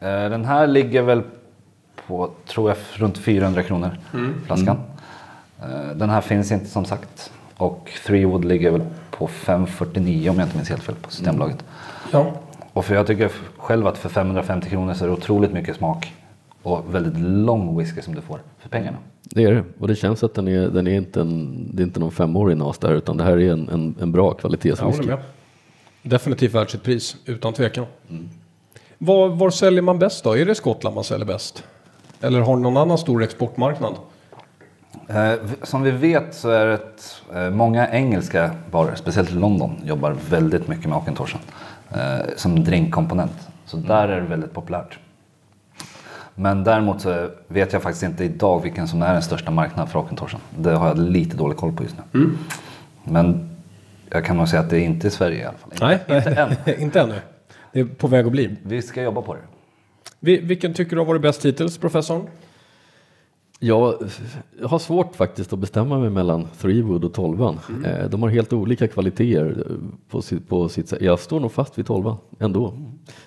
Eh, 0.01 0.09
Den 0.09 0.45
här 0.45 0.67
ligger 0.67 1.03
väl 1.03 1.23
på, 2.07 2.31
tror 2.47 2.71
jag, 2.71 2.79
runt 2.93 3.19
400 3.19 3.63
kronor 3.63 3.91
flaskan. 4.47 4.77
Eh, 5.63 5.97
Den 5.97 6.11
här 6.11 6.21
finns 6.21 6.53
inte 6.53 6.67
som 6.67 6.85
sagt. 6.85 7.33
Och 7.57 7.91
Three 8.07 8.25
Wood 8.25 8.45
ligger 8.45 8.71
väl 8.71 8.83
på 9.11 9.27
549 9.27 10.31
om 10.31 10.39
jag 10.39 10.47
inte 10.47 10.57
minns 10.57 10.69
helt 10.69 10.83
fel 10.83 10.95
på 10.95 11.11
Systembolaget. 11.11 11.65
Ja. 12.13 12.33
Och 12.73 12.85
för 12.85 12.95
jag 12.95 13.07
tycker 13.07 13.31
själv 13.57 13.87
att 13.87 13.99
för 13.99 14.09
550 14.09 14.71
kronor 14.71 14.95
så 14.95 15.05
är 15.05 15.09
det 15.09 15.15
otroligt 15.15 15.53
mycket 15.53 15.77
smak 15.77 16.13
och 16.65 16.95
väldigt 16.95 17.19
lång 17.19 17.79
whisky 17.79 18.03
som 18.03 18.15
du 18.15 18.21
får 18.21 18.41
för 18.59 18.69
pengarna. 18.69 18.97
Det 19.23 19.45
är 19.45 19.55
det. 19.55 19.65
Och 19.79 19.89
det 19.89 19.97
känns 19.97 20.25
att 20.25 20.35
den 20.35 20.49
är, 20.49 20.69
den 20.69 20.87
är 20.87 20.95
inte 20.95 21.21
en, 21.21 21.69
det 21.73 21.83
är 21.83 21.85
inte 21.85 22.01
någon 22.01 22.13
femårig 22.13 22.57
nas 22.57 22.79
där 22.79 22.95
utan 22.95 23.17
det 23.17 23.25
här 23.25 23.39
är 23.39 23.53
en, 23.53 23.69
en, 23.69 23.95
en 24.01 24.13
bra 24.13 24.33
kvalitetswhisky. 24.33 25.07
med. 25.07 25.19
Definitivt 26.03 26.55
värt 26.55 26.71
sitt 26.71 26.83
pris, 26.83 27.17
utan 27.25 27.53
tvekan. 27.53 27.87
Var, 28.99 29.29
var 29.29 29.51
säljer 29.51 29.83
man 29.83 29.99
bäst 29.99 30.25
då? 30.25 30.37
Är 30.37 30.47
det 30.47 30.55
Skottland 30.55 30.95
man 30.95 31.05
säljer 31.05 31.27
bäst? 31.27 31.65
Eller 32.21 32.41
har 32.41 32.57
ni 32.57 32.63
någon 32.63 32.77
annan 32.77 32.99
stor 32.99 33.23
exportmarknad? 33.23 33.95
Eh, 35.09 35.33
som 35.63 35.83
vi 35.83 35.91
vet 35.91 36.35
så 36.35 36.51
är 36.51 36.67
det 36.67 36.75
ett, 36.75 37.23
eh, 37.35 37.51
många 37.51 37.91
engelska 37.91 38.51
barer, 38.71 38.95
speciellt 38.95 39.31
i 39.31 39.35
London, 39.35 39.81
jobbar 39.85 40.17
väldigt 40.31 40.69
mycket 40.69 40.87
med 40.87 40.97
Auchentoshan 40.97 41.41
eh, 41.91 42.27
som 42.37 42.65
drinkkomponent. 42.65 43.49
Så 43.67 43.77
där 43.77 44.09
är 44.09 44.21
det 44.21 44.27
väldigt 44.27 44.53
populärt. 44.53 44.99
Men 46.35 46.65
däremot 46.65 47.01
så 47.01 47.29
vet 47.49 47.73
jag 47.73 47.83
faktiskt 47.83 48.03
inte 48.03 48.25
idag 48.25 48.63
vilken 48.63 48.89
som 48.89 49.03
är 49.03 49.13
den 49.13 49.23
största 49.23 49.51
marknaden 49.51 49.87
för 49.93 49.99
Auchentoshan. 49.99 50.41
Det 50.59 50.71
har 50.71 50.89
jag 50.89 50.99
lite 50.99 51.37
dålig 51.37 51.57
koll 51.59 51.73
på 51.73 51.83
just 51.83 51.97
nu. 52.13 52.31
Men 53.05 53.51
jag 54.11 54.25
kan 54.25 54.37
nog 54.37 54.49
säga 54.49 54.63
att 54.63 54.71
det 54.71 54.77
är 54.79 54.85
inte 54.85 55.07
i 55.07 55.11
Sverige 55.11 55.39
i 55.43 55.45
alla 55.45 55.59
fall. 55.59 55.71
Nej, 55.81 56.19
Inte 56.19 56.31
än. 56.75 56.81
inte 56.83 57.01
ännu. 57.01 57.15
Det 57.73 57.81
är 57.81 57.85
på 57.85 58.07
väg 58.09 58.27
att 58.27 58.33
bli. 58.33 58.57
Vi 58.63 58.83
ska 58.83 59.03
jobba 59.03 59.23
på 59.23 59.35
det. 59.35 59.41
Vi- 60.21 60.41
Vilken 60.41 60.75
tycker 60.75 60.97
du 60.97 61.03
har 61.03 61.07
varit 61.07 61.23
bäst 61.23 61.45
hittills, 61.45 61.79
professorn? 61.79 62.23
Jag 63.59 63.95
har 64.65 64.79
svårt 64.79 65.17
faktiskt 65.17 65.53
att 65.53 65.59
bestämma 65.59 65.99
mig 65.99 66.11
mellan 66.11 66.49
Threewood 66.61 67.05
och 67.05 67.13
12 67.15 67.43
eh, 67.43 68.09
De 68.11 68.23
har 68.23 68.29
helt 68.31 68.53
olika 68.53 68.89
kvaliteter 68.89 69.67
på 70.09 70.23
sitt, 70.23 70.49
på 70.49 70.69
sitt 70.69 70.89
sätt. 70.89 71.01
Jag 71.03 71.19
står 71.19 71.41
nog 71.41 71.53
fast 71.53 71.79
vid 71.79 71.87
12 71.87 72.17
ändå. 72.39 72.75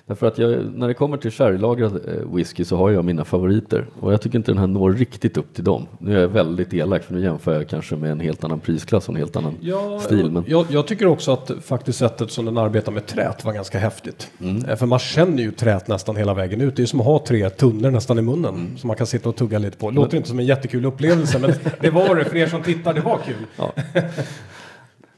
Därför 0.06 0.28
att 0.28 0.38
jag, 0.38 0.66
när 0.76 0.88
det 0.88 0.94
kommer 0.94 1.18
till 1.18 1.32
sherrylagrad 1.32 1.96
eh, 1.96 2.36
whisky 2.36 2.66
så 2.66 2.78
har 2.78 2.90
jag 2.90 3.06
mina 3.06 3.26
favoriter 3.26 3.86
och 4.00 4.14
jag 4.14 4.22
tycker 4.22 4.38
inte 4.38 4.52
den 4.52 4.58
här 4.58 4.68
når 4.68 4.94
riktigt 4.94 5.38
upp 5.38 5.54
till 5.54 5.64
dem. 5.64 5.88
Nu 6.00 6.18
är 6.18 6.22
jag 6.22 6.28
väldigt 6.28 6.74
elak 6.74 7.04
för 7.04 7.14
nu 7.14 7.22
jämför 7.22 7.54
jag 7.54 7.68
kanske 7.68 7.96
med 7.96 8.12
en 8.12 8.20
helt 8.20 8.44
annan 8.44 8.60
prisklass 8.60 9.04
och 9.10 9.14
en 9.14 9.20
helt 9.20 9.36
annan 9.36 9.56
stil. 10.02 10.32
Men 10.32 10.44
jag, 10.48 10.66
jag 10.70 10.88
tycker 10.88 11.06
också 11.08 11.32
att 11.32 11.52
faktiskt 11.62 12.00
sättet 12.00 12.32
som 12.32 12.46
den 12.46 12.58
arbetar 12.58 12.92
med 12.92 13.06
trät 13.06 13.46
var 13.46 13.54
ganska 13.54 13.80
häftigt. 13.80 14.32
Eh, 14.68 14.76
För 14.76 14.86
man 14.86 15.00
känner 15.00 15.44
ju 15.44 15.52
trät 15.52 15.88
nästan 15.88 16.16
hela 16.16 16.34
vägen 16.34 16.62
ut. 16.62 16.76
Det 16.76 16.82
är 16.82 16.86
som 16.86 17.00
att 17.00 17.06
ha 17.06 17.24
tre 17.28 17.50
tunnor 17.50 17.92
nästan 17.92 18.20
i 18.20 18.22
munnen 18.22 18.78
som 18.78 18.88
man 18.88 18.98
kan 18.98 19.08
sitta 19.08 19.30
och 19.30 19.36
tugga 19.36 19.60
lite 19.60 19.78
på. 19.78 19.92
Låter 19.92 20.18
inte 20.18 20.30
som 20.30 20.40
en 20.40 20.46
jättekul 20.46 20.86
upplevelse 20.86 21.40
men 21.40 21.54
det 21.82 21.90
var 21.90 22.16
det 22.16 22.26
för 22.26 22.36
er 22.38 22.48
som 22.48 22.64
tittar. 22.64 22.94
Det 22.94 23.02
var 23.02 23.20
kul. 23.26 23.36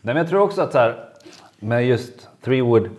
Nej, 0.02 0.14
men 0.14 0.18
jag 0.18 0.30
tror 0.30 0.42
också 0.42 0.62
att 0.62 0.72
så 0.72 0.78
här, 0.78 0.96
med 1.60 1.88
just 1.88 2.14
Threewood, 2.46 2.90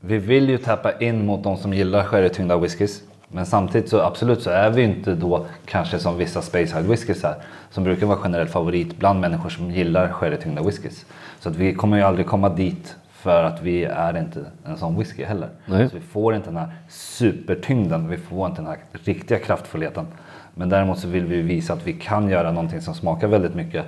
vi 0.00 0.18
vill 0.18 0.48
ju 0.48 0.58
tappa 0.58 0.98
in 0.98 1.26
mot 1.26 1.44
de 1.44 1.56
som 1.56 1.74
gillar 1.74 2.04
sherrytyngda 2.04 2.56
whiskys. 2.56 3.02
Men 3.28 3.46
samtidigt 3.46 3.88
så 3.88 4.00
absolut 4.00 4.42
så 4.42 4.50
är 4.50 4.70
vi 4.70 4.82
inte 4.82 5.14
då 5.14 5.46
kanske 5.64 5.98
som 5.98 6.18
vissa 6.18 6.42
Spacehide 6.42 6.88
whiskys 6.88 7.22
här. 7.22 7.34
Som 7.70 7.84
brukar 7.84 8.06
vara 8.06 8.18
generell 8.18 8.48
favorit 8.48 8.98
bland 8.98 9.20
människor 9.20 9.48
som 9.48 9.70
gillar 9.70 10.12
sherrytyngda 10.12 10.62
whiskys. 10.62 11.06
Så 11.40 11.48
att 11.48 11.56
vi 11.56 11.74
kommer 11.74 11.96
ju 11.96 12.02
aldrig 12.02 12.26
komma 12.26 12.48
dit 12.48 12.96
för 13.12 13.44
att 13.44 13.62
vi 13.62 13.84
är 13.84 14.18
inte 14.18 14.44
en 14.64 14.76
sån 14.76 14.98
whisky 14.98 15.24
heller. 15.24 15.48
Nej. 15.66 15.88
Så 15.88 15.96
vi 15.96 16.00
får 16.00 16.34
inte 16.34 16.48
den 16.48 16.56
här 16.56 16.72
supertyngden, 16.88 18.08
vi 18.08 18.16
får 18.16 18.46
inte 18.46 18.62
den 18.62 18.66
här 18.66 18.78
riktiga 18.92 19.38
kraftfullheten. 19.38 20.06
Men 20.54 20.68
däremot 20.68 20.98
så 20.98 21.08
vill 21.08 21.24
vi 21.24 21.42
visa 21.42 21.72
att 21.72 21.86
vi 21.86 21.92
kan 21.92 22.28
göra 22.28 22.52
någonting 22.52 22.80
som 22.80 22.94
smakar 22.94 23.28
väldigt 23.28 23.54
mycket 23.54 23.86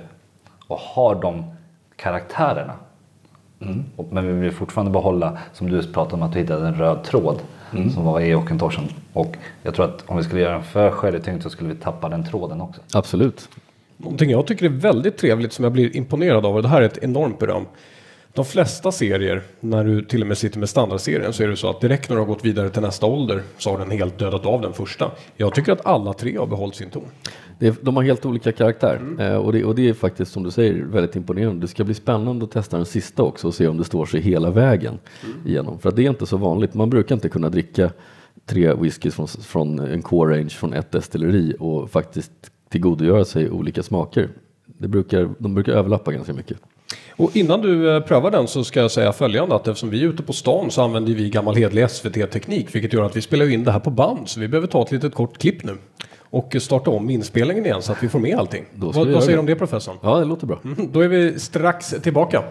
och 0.67 0.77
har 0.77 1.15
de 1.15 1.43
karaktärerna. 1.95 2.73
Och, 3.95 4.07
men 4.11 4.27
vi 4.27 4.33
vill 4.33 4.51
fortfarande 4.51 4.91
behålla, 4.91 5.37
som 5.53 5.69
du 5.69 5.83
pratade 5.83 6.15
om, 6.15 6.23
att 6.23 6.33
du 6.33 6.39
hittade 6.39 6.67
en 6.67 6.75
röd 6.75 7.03
tråd 7.03 7.39
som 7.93 8.05
var 8.05 8.21
i 8.21 8.35
Ockentorsen. 8.35 8.83
Och 9.13 9.35
jag 9.63 9.75
tror 9.75 9.85
att 9.85 10.03
om 10.07 10.17
vi 10.17 10.23
skulle 10.23 10.41
göra 10.41 10.55
en 10.55 10.63
för 10.63 10.91
sherrytyngd 10.91 11.43
så 11.43 11.49
skulle 11.49 11.69
vi 11.69 11.75
tappa 11.75 12.09
den 12.09 12.25
tråden 12.25 12.61
också. 12.61 12.81
absolut. 12.93 13.49
Någonting 13.97 14.29
jag 14.29 14.47
tycker 14.47 14.65
är 14.65 14.69
väldigt 14.69 15.17
trevligt 15.17 15.53
som 15.53 15.63
jag 15.63 15.71
blir 15.71 15.97
imponerad 15.97 16.45
av 16.45 16.55
och 16.55 16.61
det 16.61 16.67
här 16.67 16.81
är 16.81 16.85
ett 16.85 16.97
enormt 16.97 17.39
beröm. 17.39 17.65
De 18.35 18.45
flesta 18.45 18.91
serier, 18.91 19.41
när 19.59 19.83
du 19.83 20.01
till 20.01 20.21
och 20.21 20.27
med 20.27 20.37
sitter 20.37 20.59
med 20.59 20.69
standardserien, 20.69 21.33
så 21.33 21.43
är 21.43 21.47
det 21.47 21.55
så 21.55 21.69
att 21.69 21.81
direkt 21.81 22.09
när 22.09 22.15
du 22.15 22.21
har 22.21 22.27
gått 22.27 22.45
vidare 22.45 22.69
till 22.69 22.81
nästa 22.81 23.05
ålder 23.05 23.43
så 23.57 23.69
har 23.71 23.79
den 23.79 23.91
helt 23.91 24.19
dödat 24.19 24.45
av 24.45 24.61
den 24.61 24.73
första. 24.73 25.11
Jag 25.37 25.55
tycker 25.55 25.71
att 25.71 25.85
alla 25.85 26.13
tre 26.13 26.37
har 26.37 26.47
behållit 26.47 26.75
sin 26.75 26.89
ton. 26.89 27.03
Det 27.59 27.67
är, 27.67 27.75
de 27.81 27.95
har 27.95 28.03
helt 28.03 28.25
olika 28.25 28.51
karaktär 28.51 29.01
eh, 29.19 29.35
och, 29.35 29.53
det, 29.53 29.63
och 29.63 29.75
det 29.75 29.89
är 29.89 29.93
faktiskt 29.93 30.31
som 30.31 30.43
du 30.43 30.51
säger 30.51 30.83
väldigt 30.83 31.15
imponerande. 31.15 31.61
Det 31.61 31.67
ska 31.67 31.83
bli 31.83 31.93
spännande 31.93 32.45
att 32.45 32.51
testa 32.51 32.77
den 32.77 32.85
sista 32.85 33.23
också 33.23 33.47
och 33.47 33.53
se 33.53 33.67
om 33.67 33.77
det 33.77 33.83
står 33.83 34.05
sig 34.05 34.21
hela 34.21 34.49
vägen 34.49 34.99
igenom. 35.45 35.79
För 35.79 35.89
att 35.89 35.95
det 35.95 36.05
är 36.05 36.09
inte 36.09 36.25
så 36.25 36.37
vanligt. 36.37 36.73
Man 36.73 36.89
brukar 36.89 37.15
inte 37.15 37.29
kunna 37.29 37.49
dricka 37.49 37.91
tre 38.45 38.73
whiskys 38.73 39.15
från, 39.15 39.27
från 39.27 39.79
en 39.79 40.01
core 40.01 40.37
range 40.37 40.49
från 40.49 40.73
ett 40.73 40.91
destilleri 40.91 41.55
och 41.59 41.89
faktiskt 41.89 42.31
tillgodogöra 42.69 43.25
sig 43.25 43.49
olika 43.49 43.83
smaker. 43.83 44.29
Det 44.65 44.87
brukar, 44.87 45.29
de 45.37 45.53
brukar 45.53 45.73
överlappa 45.73 46.11
ganska 46.11 46.33
mycket. 46.33 46.57
Och 47.15 47.35
innan 47.35 47.61
du 47.61 47.95
eh, 47.95 47.99
prövar 48.03 48.31
den 48.31 48.47
så 48.47 48.63
ska 48.63 48.79
jag 48.81 48.91
säga 48.91 49.13
följande 49.13 49.55
att 49.55 49.67
eftersom 49.67 49.89
vi 49.89 50.03
är 50.03 50.07
ute 50.07 50.23
på 50.23 50.33
stan 50.33 50.71
så 50.71 50.81
använder 50.81 51.13
vi 51.13 51.29
gammal 51.29 51.55
hedlig 51.55 51.89
SVT-teknik 51.89 52.75
vilket 52.75 52.93
gör 52.93 53.03
att 53.03 53.15
vi 53.15 53.21
spelar 53.21 53.49
in 53.49 53.63
det 53.63 53.71
här 53.71 53.79
på 53.79 53.89
band 53.89 54.29
så 54.29 54.39
vi 54.39 54.47
behöver 54.47 54.67
ta 54.67 54.81
ett 54.81 54.91
litet 54.91 55.13
kort 55.13 55.37
klipp 55.37 55.63
nu 55.63 55.77
och 56.33 56.55
starta 56.59 56.91
om 56.91 57.09
inspelningen 57.09 57.65
igen 57.65 57.81
så 57.81 57.91
att 57.91 58.03
vi 58.03 58.09
får 58.09 58.19
med 58.19 58.37
allting. 58.37 58.65
Vad, 58.75 58.95
vad 58.95 59.23
säger 59.23 59.37
du 59.37 59.39
om 59.39 59.45
det 59.45 59.55
professorn? 59.55 59.97
Ja, 60.01 60.19
det 60.19 60.25
låter 60.25 60.47
bra. 60.47 60.59
Mm, 60.63 60.91
Då 60.91 61.01
är 61.01 61.07
vi 61.07 61.39
strax 61.39 61.95
tillbaka. 62.03 62.43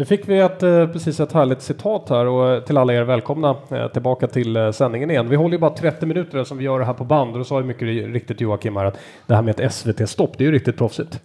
Nu 0.00 0.06
fick 0.06 0.28
vi 0.28 0.38
ett, 0.38 0.62
eh, 0.62 0.86
precis 0.86 1.20
ett 1.20 1.32
härligt 1.32 1.62
citat 1.62 2.08
här 2.08 2.26
och 2.26 2.48
eh, 2.48 2.62
till 2.62 2.76
alla 2.76 2.92
er 2.92 3.02
välkomna 3.02 3.56
eh, 3.70 3.88
tillbaka 3.88 4.26
till 4.26 4.72
sändningen 4.72 5.10
igen. 5.10 5.28
Vi 5.28 5.36
håller 5.36 5.52
ju 5.52 5.58
bara 5.58 5.70
30 5.70 6.06
minuter 6.06 6.44
som 6.44 6.58
vi 6.58 6.64
gör 6.64 6.78
det 6.78 6.84
här 6.84 6.92
på 6.92 7.04
band 7.04 7.32
och 7.32 7.38
då 7.38 7.44
sa 7.44 7.60
ju 7.60 7.66
mycket 7.66 7.82
riktigt 8.12 8.40
Joakim 8.40 8.76
här 8.76 8.84
att 8.84 8.98
det 9.26 9.34
här 9.34 9.42
med 9.42 9.60
ett 9.60 9.72
SVT-stopp, 9.72 10.38
det 10.38 10.44
är 10.44 10.46
ju 10.46 10.52
riktigt 10.52 10.76
proffsigt. 10.76 11.20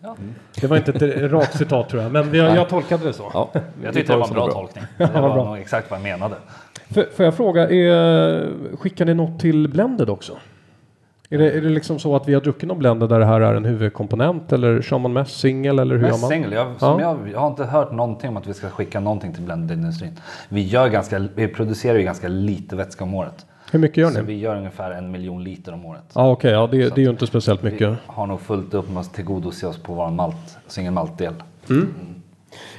Det 0.62 0.68
var 0.68 0.78
inte 0.78 0.92
ett 0.92 1.32
rakt 1.32 1.58
citat 1.58 1.90
tror 1.90 2.04
jag, 2.04 2.12
men 2.12 2.32
vi, 2.32 2.38
jag 2.38 2.70
tolkade 2.70 3.06
det 3.06 3.14
så. 3.14 3.32
Ja, 3.34 3.50
Jag 3.84 3.94
tyckte 3.94 4.14
det 4.14 4.20
var 4.20 4.28
en 4.28 4.34
bra 4.34 4.52
tolkning. 4.52 4.84
Det 4.98 5.10
vad 5.14 5.24
var 5.24 5.34
bra. 5.34 5.58
exakt 5.58 5.92
vad 5.92 6.00
jag 6.00 6.04
menade. 6.04 6.36
Får, 6.94 7.04
får 7.16 7.26
jag 7.26 7.36
fråga, 7.36 7.70
är, 7.70 8.76
skickar 8.78 9.06
ni 9.06 9.14
något 9.14 9.40
till 9.40 9.68
Blended 9.68 10.10
också? 10.10 10.38
Är 11.30 11.38
det, 11.38 11.52
är 11.52 11.62
det 11.62 11.70
liksom 11.70 12.00
så 12.00 12.16
att 12.16 12.28
vi 12.28 12.34
har 12.34 12.42
druckit 12.42 12.68
någon 12.68 12.80
Blended 12.80 13.10
där 13.10 13.20
det 13.20 13.26
här 13.26 13.42
är 13.42 13.56
en 13.56 13.66
huvudkomponent 13.66 14.52
eller 14.54 14.82
kör 14.82 14.98
man 15.00 15.14
mest 15.14 15.40
singel 15.40 15.80
eller 15.80 15.96
hur 15.96 16.02
gör 16.04 16.10
Mest 16.10 16.22
man? 16.22 16.30
single. 16.30 16.56
Jag, 16.56 16.68
som 16.80 17.00
Ja. 17.00 17.02
jag, 17.02 17.30
jag 17.34 17.40
har 17.40 17.48
inte 17.48 17.66
hört 17.66 17.92
någonting 17.92 18.30
om 18.30 18.38
att 18.38 18.48
vi 18.48 18.54
ska 18.54 18.70
skicka 18.70 19.00
någonting 19.00 19.34
till 19.34 19.44
blendindustrin. 19.44 20.20
Vi, 20.50 20.62
gör 20.62 20.88
ganska, 20.90 21.28
vi 21.36 21.48
producerar 21.48 21.98
ju 21.98 22.04
ganska 22.04 22.28
lite 22.28 22.76
vätska 22.76 23.04
om 23.04 23.14
året. 23.14 23.46
Hur 23.72 23.80
mycket 23.80 23.98
gör 23.98 24.10
Så 24.12 24.20
ni? 24.20 24.26
vi 24.26 24.40
gör 24.40 24.56
ungefär 24.58 24.92
en 24.92 25.12
miljon 25.12 25.44
liter 25.44 25.74
om 25.74 25.86
året. 25.86 26.04
Ja 26.14 26.32
okej, 26.32 26.52
ja, 26.52 26.68
det, 26.72 26.78
det 26.96 27.02
är 27.02 27.06
ju 27.06 27.10
inte 27.10 27.28
speciellt 27.28 27.64
mycket. 27.64 27.90
Vi 27.90 27.96
har 28.08 28.28
nog 28.28 28.42
fullt 28.42 28.74
upp 28.74 28.90
med 28.90 29.02
att 29.02 29.14
tillgodose 29.14 29.68
oss 29.68 29.78
på 29.78 29.94
vår 29.94 30.10
malt, 30.10 30.58
single 30.68 30.92
malt-del. 30.92 31.34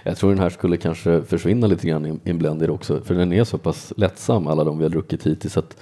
Jag 0.03 0.17
tror 0.17 0.31
den 0.31 0.39
här 0.39 0.51
skulle 0.51 0.77
kanske 0.77 1.23
försvinna 1.23 1.67
lite 1.67 1.87
grann 1.89 2.07
i- 2.07 2.21
i 2.25 2.31
en 2.31 2.39
blender 2.39 2.71
också. 2.71 3.01
För 3.01 3.15
den 3.15 3.33
är 3.33 3.45
så 3.45 3.59
pass 3.59 3.93
lättsam, 3.97 4.47
alla 4.47 4.65
de 4.65 4.79
vi 4.79 4.85
har 4.85 4.91
druckit 4.91 5.27
hittills. 5.27 5.57
Att 5.57 5.77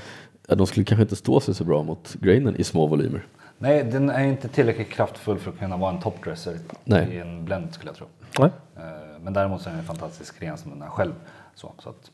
ja, 0.49 0.55
de 0.55 0.67
skulle 0.67 0.85
kanske 0.85 1.03
inte 1.03 1.17
stå 1.17 1.41
sig 1.41 1.55
så 1.55 1.65
bra 1.65 1.83
mot 1.83 2.15
grainen 2.21 2.57
i 2.57 2.65
små 2.65 2.87
volymer. 2.87 3.27
Nej, 3.59 3.85
den 3.85 4.11
är 4.11 4.25
inte 4.25 4.49
tillräckligt 4.49 4.91
kraftfull 4.91 5.39
för 5.39 5.51
att 5.51 5.59
kunna 5.59 5.77
vara 5.77 5.93
en 5.95 6.01
topdresser 6.01 6.57
Nej. 6.85 7.09
i 7.13 7.19
en 7.19 7.45
blend 7.45 7.75
skulle 7.75 7.89
jag 7.91 7.97
tro. 7.97 8.07
Nej. 8.39 8.51
Eh, 8.77 8.83
Men 9.23 9.33
däremot 9.33 9.63
så 9.63 9.69
är 9.69 9.71
den 9.71 9.81
en 9.81 9.87
fantastisk 9.87 10.43
ren 10.43 10.57
som 10.59 10.71
den 10.71 10.83
är 10.83 10.87
själv. 10.87 11.13
Så, 11.55 11.73
så 11.79 11.89
att, 11.89 12.11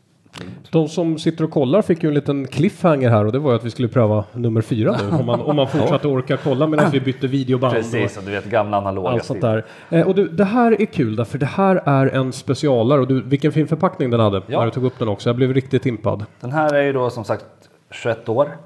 De 0.70 0.88
som 0.88 1.18
sitter 1.18 1.44
och 1.44 1.50
kollar 1.50 1.82
fick 1.82 2.02
ju 2.02 2.08
en 2.08 2.14
liten 2.14 2.46
cliffhanger 2.46 3.10
här 3.10 3.24
och 3.24 3.32
det 3.32 3.38
var 3.38 3.50
ju 3.50 3.56
att 3.56 3.64
vi 3.64 3.70
skulle 3.70 3.88
pröva 3.88 4.24
nummer 4.32 4.60
fyra 4.60 4.96
nu. 5.10 5.16
Om 5.16 5.26
man, 5.26 5.40
om 5.40 5.56
man 5.56 5.68
fortsatte 5.68 6.08
orka 6.08 6.36
kolla 6.36 6.66
medan 6.66 6.90
vi 6.90 7.00
bytte 7.00 7.26
videoband. 7.26 7.74
precis, 7.74 8.16
och 8.18 8.24
du 8.24 8.30
vet 8.30 8.44
gamla 8.44 8.76
analoga 8.76 9.08
allt 9.08 9.24
sånt 9.24 9.40
där. 9.40 9.64
Eh, 9.90 10.06
och 10.06 10.14
du, 10.14 10.28
det 10.28 10.44
här 10.44 10.80
är 10.82 10.86
kul 10.86 11.16
därför 11.16 11.38
det 11.38 11.46
här 11.46 11.76
är 11.76 12.06
en 12.06 12.32
specialare 12.32 13.00
och 13.00 13.06
du, 13.08 13.22
vilken 13.22 13.52
fin 13.52 13.68
förpackning 13.68 14.10
den 14.10 14.20
hade 14.20 14.42
Ja. 14.46 14.58
när 14.58 14.64
du 14.64 14.70
tog 14.72 14.84
upp 14.84 14.98
den 14.98 15.08
också. 15.08 15.28
Jag 15.28 15.36
blev 15.36 15.54
riktigt 15.54 15.86
impad. 15.86 16.24
Den 16.40 16.52
här 16.52 16.74
är 16.74 16.82
ju 16.82 16.92
då 16.92 17.10
som 17.10 17.24
sagt 17.24 17.44
21 17.90 18.28
år. 18.28 18.56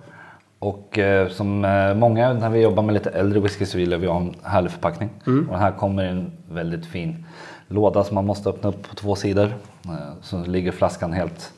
Och 0.59 0.99
eh, 0.99 1.29
som 1.29 1.65
eh, 1.65 1.95
många 1.95 2.33
när 2.33 2.51
vi 2.51 2.63
jobbar 2.63 2.83
med 2.83 2.95
lite 2.95 3.11
äldre 3.11 3.41
whisky 3.41 3.67
så 3.67 3.79
vill 3.79 3.97
vi 3.97 4.07
ha 4.07 4.17
en 4.17 4.35
härlig 4.43 4.71
förpackning. 4.73 5.11
Och 5.25 5.53
den 5.53 5.61
här 5.61 5.73
kommer 5.73 6.05
i 6.05 6.09
en 6.09 6.33
väldigt 6.49 6.87
fin 6.87 7.27
låda 7.69 8.05
som 8.05 8.15
man 8.15 8.27
måste 8.27 8.49
öppna 8.49 8.69
upp 8.69 8.89
på 8.89 8.95
två 8.95 9.15
sidor. 9.15 9.45
Eh, 9.85 10.13
så 10.21 10.45
ligger 10.45 10.73
flaskan 10.73 11.13
helt 11.13 11.53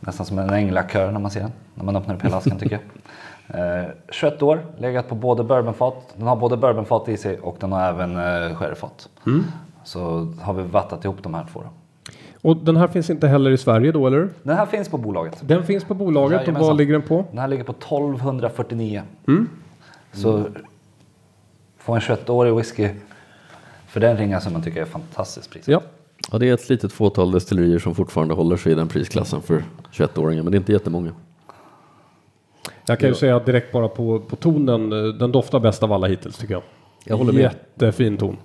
nästan 0.00 0.26
som 0.26 0.38
en 0.38 0.50
änglakör 0.50 1.12
när 1.12 1.20
man 1.20 1.30
ser 1.30 1.40
den. 1.40 1.52
När 1.74 1.84
man 1.84 1.96
öppnar 1.96 2.14
upp 2.14 2.24
hela 2.24 2.36
asken 2.36 2.58
tycker 2.58 2.74
jag. 2.74 2.82
Eh, 3.48 3.84
21 4.10 4.42
år, 4.42 4.66
legat 4.78 5.08
på 5.08 5.14
både 5.14 5.44
bourbonfat. 5.44 6.14
Den 6.16 6.26
har 6.26 6.36
både 6.36 6.56
bourbonfat 6.56 7.08
i 7.08 7.16
sig 7.16 7.38
och 7.38 7.56
den 7.60 7.72
har 7.72 7.88
även 7.88 8.16
eh, 8.16 8.56
sherryfat. 8.56 9.08
Så 9.84 10.00
har 10.40 10.54
vi 10.54 10.62
vattat 10.62 11.04
ihop 11.04 11.22
de 11.22 11.34
här 11.34 11.46
två. 11.52 11.60
Då. 11.60 11.68
Och 12.42 12.56
den 12.56 12.76
här 12.76 12.86
finns 12.88 13.10
inte 13.10 13.28
heller 13.28 13.50
i 13.50 13.58
Sverige 13.58 13.92
då 13.92 14.06
eller? 14.06 14.28
Den 14.42 14.56
här 14.56 14.66
finns 14.66 14.88
på 14.88 14.98
bolaget. 14.98 15.38
Den 15.42 15.64
finns 15.64 15.84
på 15.84 15.94
bolaget 15.94 16.40
och 16.40 16.42
Jajamensan. 16.42 16.68
vad 16.68 16.76
ligger 16.76 16.92
den 16.92 17.02
på? 17.02 17.24
Den 17.30 17.38
här 17.38 17.48
ligger 17.48 17.64
på 17.64 17.72
1249. 17.72 19.02
Så 20.12 20.44
få 21.78 21.92
en 21.92 22.00
21-årig 22.00 22.54
whisky 22.54 22.88
för 23.86 24.00
den 24.00 24.16
ringa 24.16 24.40
som 24.40 24.52
man 24.52 24.62
tycker 24.62 24.80
är 24.80 24.84
fantastiskt 24.84 25.50
pris. 25.50 25.68
Ja. 25.68 25.82
Ja, 26.32 26.38
det 26.38 26.48
är 26.48 26.54
ett 26.54 26.68
litet 26.68 26.92
fåtal 26.92 27.32
destillerier 27.32 27.78
som 27.78 27.94
fortfarande 27.94 28.34
håller 28.34 28.56
sig 28.56 28.72
i 28.72 28.74
den 28.74 28.88
prisklassen 28.88 29.42
för 29.42 29.64
21-åringar, 29.92 30.42
men 30.42 30.52
det 30.52 30.56
är 30.56 30.58
inte 30.58 30.72
jättemånga. 30.72 31.12
Jag 32.86 32.98
kan 32.98 33.08
ju 33.08 33.14
säga 33.14 33.38
direkt 33.38 33.72
bara 33.72 33.88
på, 33.88 34.20
på 34.20 34.36
tonen, 34.36 34.92
eh, 34.92 35.14
den 35.14 35.32
doftar 35.32 35.60
bäst 35.60 35.82
av 35.82 35.92
alla 35.92 36.06
hittills 36.06 36.38
tycker 36.38 36.54
jag. 36.54 36.62
Jag 37.04 37.16
håller 37.16 37.32
med. 37.32 37.42
Jättefin 37.42 38.16
ton. 38.16 38.36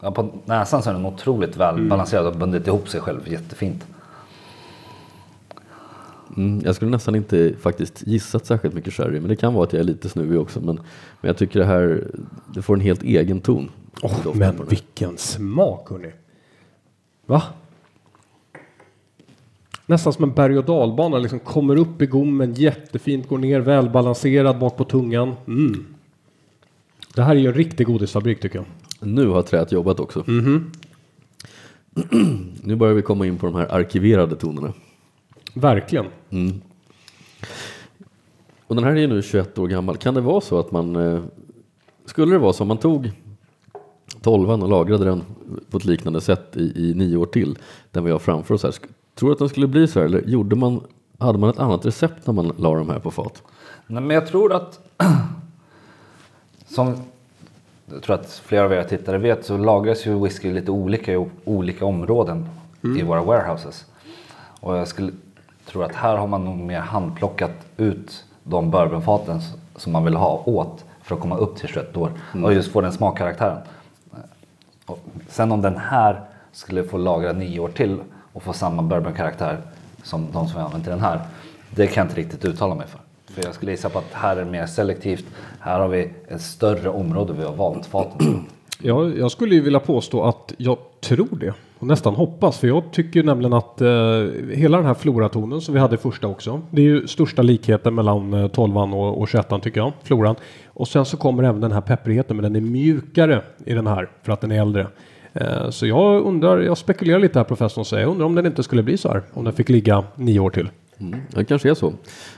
Ja, 0.00 0.10
på 0.10 0.28
näsan 0.44 0.82
så 0.82 0.90
är 0.90 0.94
den 0.94 1.06
otroligt 1.06 1.56
väl 1.56 1.88
balanserad 1.88 2.26
och 2.26 2.36
bundit 2.36 2.66
ihop 2.66 2.88
sig 2.88 3.00
själv 3.00 3.28
jättefint. 3.28 3.86
Mm, 6.36 6.60
jag 6.64 6.74
skulle 6.74 6.90
nästan 6.90 7.14
inte 7.14 7.54
faktiskt 7.60 8.06
gissat 8.06 8.46
särskilt 8.46 8.74
mycket 8.74 8.94
sherry, 8.94 9.20
men 9.20 9.28
det 9.28 9.36
kan 9.36 9.54
vara 9.54 9.64
att 9.64 9.72
jag 9.72 9.80
är 9.80 9.84
lite 9.84 10.08
snuvig 10.08 10.40
också. 10.40 10.60
Men, 10.60 10.76
men 11.20 11.28
jag 11.28 11.36
tycker 11.36 11.60
det 11.60 11.66
här, 11.66 12.10
det 12.54 12.62
får 12.62 12.74
en 12.74 12.80
helt 12.80 13.02
egen 13.02 13.40
ton. 13.40 13.70
På 14.00 14.34
men 14.34 14.66
vilken 14.68 15.18
smak 15.18 15.90
hörni. 15.90 16.12
Va? 17.26 17.42
Nästan 19.86 20.12
som 20.12 20.24
en 20.24 20.32
berg 20.32 20.58
och 20.58 20.64
dalbana, 20.64 21.18
liksom 21.18 21.38
kommer 21.38 21.76
upp 21.76 22.02
i 22.02 22.06
gommen 22.06 22.54
jättefint, 22.54 23.28
går 23.28 23.38
ner 23.38 23.60
välbalanserad 23.60 24.58
bak 24.58 24.76
på 24.76 24.84
tungan. 24.84 25.34
Mm. 25.46 25.84
Det 27.14 27.22
här 27.22 27.36
är 27.36 27.40
ju 27.40 27.46
en 27.46 27.54
riktig 27.54 27.86
godisfabrik 27.86 28.40
tycker 28.40 28.58
jag. 28.58 28.66
Nu 29.06 29.28
har 29.28 29.42
träet 29.42 29.72
jobbat 29.72 30.00
också. 30.00 30.24
nu 32.62 32.76
börjar 32.76 32.94
vi 32.94 33.02
komma 33.02 33.26
in 33.26 33.38
på 33.38 33.46
de 33.46 33.54
här 33.54 33.74
arkiverade 33.74 34.36
tonerna. 34.36 34.72
Verkligen. 35.54 36.06
Och 38.66 38.74
den 38.74 38.84
här 38.84 38.92
är 38.92 38.96
ju 38.96 39.06
nu 39.06 39.22
21 39.22 39.58
år 39.58 39.68
gammal. 39.68 39.96
Kan 39.96 40.14
det 40.14 40.20
vara 40.20 40.40
så 40.40 40.58
att 40.58 40.72
man... 40.72 40.96
Eh, 40.96 41.22
skulle 42.04 42.32
det 42.32 42.38
vara 42.38 42.52
så 42.52 42.64
om 42.64 42.68
man 42.68 42.76
tog 42.76 43.10
12 44.22 44.50
och 44.50 44.68
lagrade 44.68 45.04
den 45.04 45.22
på 45.70 45.76
ett 45.76 45.84
liknande 45.84 46.20
sätt 46.20 46.56
i, 46.56 46.90
i 46.90 46.94
nio 46.94 47.16
år 47.16 47.26
till, 47.26 47.58
den 47.90 48.04
vi 48.04 48.10
har 48.10 48.18
framför 48.18 48.54
oss 48.54 48.62
här. 48.62 48.74
Tror 49.14 49.28
du 49.28 49.32
att 49.32 49.38
den 49.38 49.48
skulle 49.48 49.66
bli 49.66 49.88
så 49.88 49.98
här 49.98 50.06
eller 50.06 50.22
gjorde 50.22 50.56
man, 50.56 50.80
hade 51.18 51.38
man 51.38 51.50
ett 51.50 51.58
annat 51.58 51.86
recept 51.86 52.26
när 52.26 52.34
man 52.34 52.52
la 52.56 52.74
de 52.74 52.90
här 52.90 52.98
på 52.98 53.10
fat? 53.10 53.42
Nej, 53.86 54.02
men 54.02 54.14
jag 54.14 54.26
tror 54.26 54.52
att 54.52 54.80
som 56.66 56.96
jag 57.92 58.02
tror 58.02 58.14
att 58.14 58.32
flera 58.32 58.64
av 58.64 58.72
era 58.72 58.84
tittare 58.84 59.18
vet 59.18 59.44
så 59.44 59.56
lagras 59.56 60.06
ju 60.06 60.22
whisky 60.22 60.52
lite 60.52 60.70
olika 60.70 61.12
i 61.12 61.26
olika 61.44 61.84
områden 61.84 62.48
i 62.98 63.02
våra 63.02 63.22
warehouses. 63.22 63.86
Och 64.60 64.76
jag 64.76 64.88
skulle 64.88 65.12
tro 65.66 65.82
att 65.82 65.94
här 65.94 66.16
har 66.16 66.26
man 66.26 66.44
nog 66.44 66.56
mer 66.56 66.80
handplockat 66.80 67.52
ut 67.76 68.24
de 68.42 68.70
bourbonfaten 68.70 69.40
som 69.76 69.92
man 69.92 70.04
vill 70.04 70.16
ha 70.16 70.42
åt 70.46 70.84
för 71.02 71.14
att 71.14 71.20
komma 71.20 71.36
upp 71.36 71.56
till 71.56 71.68
21 71.68 71.96
år 71.96 72.10
och 72.44 72.52
just 72.52 72.72
få 72.72 72.80
den 72.80 72.92
smakkaraktären. 72.92 73.58
Och 74.86 74.98
sen 75.28 75.52
om 75.52 75.62
den 75.62 75.76
här 75.76 76.20
skulle 76.52 76.84
få 76.84 76.98
lagra 76.98 77.32
nio 77.32 77.60
år 77.60 77.68
till 77.68 78.00
och 78.32 78.42
få 78.42 78.52
samma 78.52 78.82
bourbonkaraktär 78.82 79.58
som 80.02 80.32
de 80.32 80.48
som 80.48 80.60
vi 80.60 80.64
använt 80.64 80.86
i 80.86 80.90
den 80.90 81.00
här. 81.00 81.20
Det 81.70 81.86
kan 81.86 82.00
jag 82.00 82.04
inte 82.04 82.20
riktigt 82.20 82.44
uttala 82.44 82.74
mig 82.74 82.86
för. 82.86 83.00
För 83.36 83.44
jag 83.44 83.54
skulle 83.54 83.70
gissa 83.70 83.88
på 83.88 83.98
att 83.98 84.12
här 84.12 84.36
är 84.36 84.44
det 84.44 84.50
mer 84.50 84.66
selektivt. 84.66 85.24
Här 85.60 85.80
har 85.80 85.88
vi 85.88 86.10
ett 86.28 86.40
större 86.40 86.88
område 86.88 87.32
vi 87.38 87.44
har 87.44 87.52
valt 87.52 87.86
faten. 87.86 88.46
Ja, 88.82 89.08
jag 89.08 89.30
skulle 89.30 89.54
ju 89.54 89.60
vilja 89.60 89.80
påstå 89.80 90.24
att 90.24 90.54
jag 90.56 90.78
tror 91.00 91.38
det. 91.40 91.54
Och 91.78 91.86
nästan 91.86 92.14
hoppas. 92.14 92.58
För 92.58 92.68
jag 92.68 92.92
tycker 92.92 93.22
nämligen 93.22 93.52
att 93.52 93.80
eh, 93.80 93.88
hela 94.52 94.76
den 94.76 94.86
här 94.86 94.94
floratonen 94.94 95.60
som 95.60 95.74
vi 95.74 95.80
hade 95.80 95.94
i 95.94 95.98
första 95.98 96.26
också. 96.26 96.62
Det 96.70 96.82
är 96.82 96.86
ju 96.86 97.06
största 97.06 97.42
likheten 97.42 97.94
mellan 97.94 98.34
eh, 98.34 98.48
12 98.48 98.76
och, 98.76 99.20
och 99.20 99.28
21 99.28 99.62
tycker 99.62 99.80
jag. 99.80 99.92
Floran. 100.02 100.36
Och 100.66 100.88
sen 100.88 101.04
så 101.04 101.16
kommer 101.16 101.42
även 101.42 101.60
den 101.60 101.72
här 101.72 101.80
pepprigheten. 101.80 102.36
Men 102.36 102.42
den 102.52 102.56
är 102.56 102.70
mjukare 102.70 103.42
i 103.64 103.74
den 103.74 103.86
här. 103.86 104.10
För 104.22 104.32
att 104.32 104.40
den 104.40 104.52
är 104.52 104.60
äldre. 104.60 104.86
Eh, 105.32 105.70
så 105.70 105.86
jag 105.86 106.22
undrar, 106.22 106.58
jag 106.58 106.78
spekulerar 106.78 107.18
lite 107.18 107.38
här 107.38 107.44
professorn 107.44 107.84
säger. 107.84 108.02
Jag 108.02 108.10
undrar 108.10 108.26
om 108.26 108.34
den 108.34 108.46
inte 108.46 108.62
skulle 108.62 108.82
bli 108.82 108.96
så 108.96 109.08
här. 109.08 109.22
Om 109.32 109.44
den 109.44 109.52
fick 109.52 109.68
ligga 109.68 110.04
nio 110.14 110.40
år 110.40 110.50
till. 110.50 110.68
Mm, 111.00 111.20
det 111.30 111.44
kanske 111.44 111.70
är 111.70 111.74
så. 111.74 111.92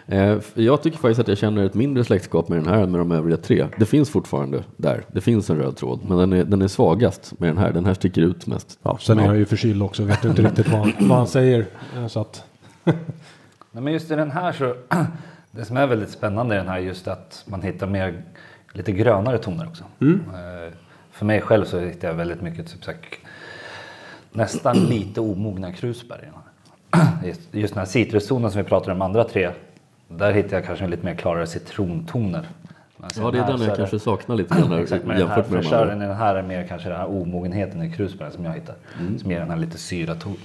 Eh, 0.07 0.39
jag 0.55 0.83
tycker 0.83 0.99
faktiskt 0.99 1.21
att 1.21 1.29
jag 1.29 1.39
känner 1.39 1.65
ett 1.65 1.75
mindre 1.75 2.05
släktskap 2.05 2.49
med 2.49 2.59
den 2.59 2.67
här 2.67 2.83
än 2.83 2.91
med 2.91 3.01
de 3.01 3.13
övriga 3.13 3.37
tre. 3.37 3.67
Det 3.79 3.87
finns 3.87 4.11
fortfarande 4.11 4.65
där. 4.77 5.05
Det 5.13 5.21
finns 5.21 5.51
en 5.51 5.57
röd 5.57 5.77
tråd, 5.77 6.01
men 6.09 6.19
den 6.19 6.33
är, 6.33 6.45
den 6.45 6.63
är 6.63 6.69
svagast 6.69 7.41
med 7.41 7.49
den 7.51 7.59
här. 7.59 7.73
Den 7.73 7.87
här 7.87 7.95
sticker 7.95 8.23
ut 8.23 8.47
mest. 8.47 8.79
Ja, 8.83 8.99
sen 9.01 9.19
är 9.19 9.25
jag 9.27 9.37
ju 9.37 9.45
förkyld 9.45 9.83
också. 9.83 10.03
Vet 10.05 10.25
inte 10.25 10.43
riktigt 10.43 10.69
vad, 10.69 10.81
han- 10.81 11.09
vad 11.09 11.19
han 11.19 11.27
säger. 11.27 11.67
Eh, 11.97 12.07
Så 12.07 12.21
att, 12.21 12.45
Nej, 12.85 13.83
men 13.83 13.93
just 13.93 14.11
i 14.11 14.15
den 14.15 14.31
här 14.31 14.53
så, 14.53 14.75
det 15.51 15.65
som 15.65 15.77
är 15.77 15.87
väldigt 15.87 16.11
spännande 16.11 16.55
i 16.55 16.59
den 16.59 16.69
här 16.69 16.77
är 16.77 16.81
just 16.83 17.09
att 17.09 17.45
man 17.49 17.63
hittar 17.63 17.87
mer, 17.87 18.23
lite 18.73 18.93
grönare 18.93 19.39
toner 19.39 19.67
också. 19.67 19.85
Eh, 20.01 20.73
För 21.11 21.25
mig 21.27 21.41
själv 21.41 21.65
så 21.65 21.79
hittar 21.79 22.09
jag 22.09 22.15
väldigt 22.15 22.43
mycket 22.43 22.73
typ 22.73 22.85
så 22.85 22.91
här, 22.91 23.01
nästan 24.33 24.77
lite 24.77 25.21
omogna 25.21 25.73
krusbär 25.73 26.19
i 26.23 26.25
den 26.25 26.35
här. 26.35 26.38
Just- 27.25 27.49
Just 27.55 27.75
den 27.75 27.79
här 27.79 27.87
citrustonen 27.87 28.51
som 28.51 28.63
vi 28.63 28.69
pratade 28.69 28.93
om 28.93 28.99
de 28.99 29.05
andra 29.05 29.25
tre, 29.25 29.51
där 30.09 30.33
hittar 30.33 30.57
jag 30.57 30.67
kanske 30.67 30.87
lite 30.87 31.05
mer 31.05 31.15
klarare 31.15 31.47
citrontoner. 31.47 32.49
Ja, 33.17 33.31
det 33.31 33.39
är 33.39 33.47
den 33.47 33.61
jag 33.61 33.61
det- 33.61 33.77
kanske 33.77 33.99
saknar 33.99 34.37
lite 34.37 34.55
grann 34.55 34.73
Exakt, 34.83 35.03
den 35.03 35.11
här 35.11 35.19
jämfört 35.19 35.51
med 35.51 35.63
de 35.63 35.75
andra. 35.75 35.97
i 35.97 35.99
den 36.09 36.17
här 36.17 36.35
är 36.35 36.43
mer 36.43 36.67
kanske 36.69 36.89
den 36.89 36.99
här 36.99 37.07
omogenheten 37.11 37.83
i 37.83 37.93
krusbären 37.93 38.33
som 38.33 38.45
jag 38.45 38.53
hittar. 38.53 38.75
Mm. 39.01 39.19
Som 39.19 39.31
ger 39.31 39.41
den 39.41 39.51
här 39.51 39.57
lite 39.57 39.79
syra 39.79 40.15
ton. 40.15 40.37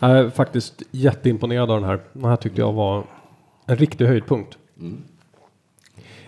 Jag 0.00 0.10
är 0.10 0.30
faktiskt 0.30 0.82
jätteimponerad 0.90 1.70
av 1.70 1.80
den 1.80 1.88
här. 1.90 2.00
Den 2.12 2.24
här 2.24 2.36
tyckte 2.36 2.60
jag 2.60 2.72
var 2.72 3.04
en 3.66 3.76
riktig 3.76 4.06
höjdpunkt. 4.06 4.58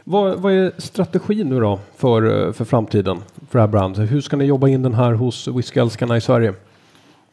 Vad, 0.05 0.39
vad 0.41 0.53
är 0.53 0.73
strategin 0.79 1.49
nu 1.49 1.61
då 1.61 1.81
för, 1.97 2.53
för 2.53 2.65
framtiden 2.65 3.19
för 3.51 3.59
det 3.59 3.63
här 3.63 3.69
brandet? 3.69 4.11
Hur 4.11 4.21
ska 4.21 4.37
ni 4.37 4.45
jobba 4.45 4.69
in 4.69 4.83
den 4.83 4.95
här 4.95 5.13
hos 5.13 5.49
whiskyälskarna 5.49 6.17
i 6.17 6.21
Sverige? 6.21 6.55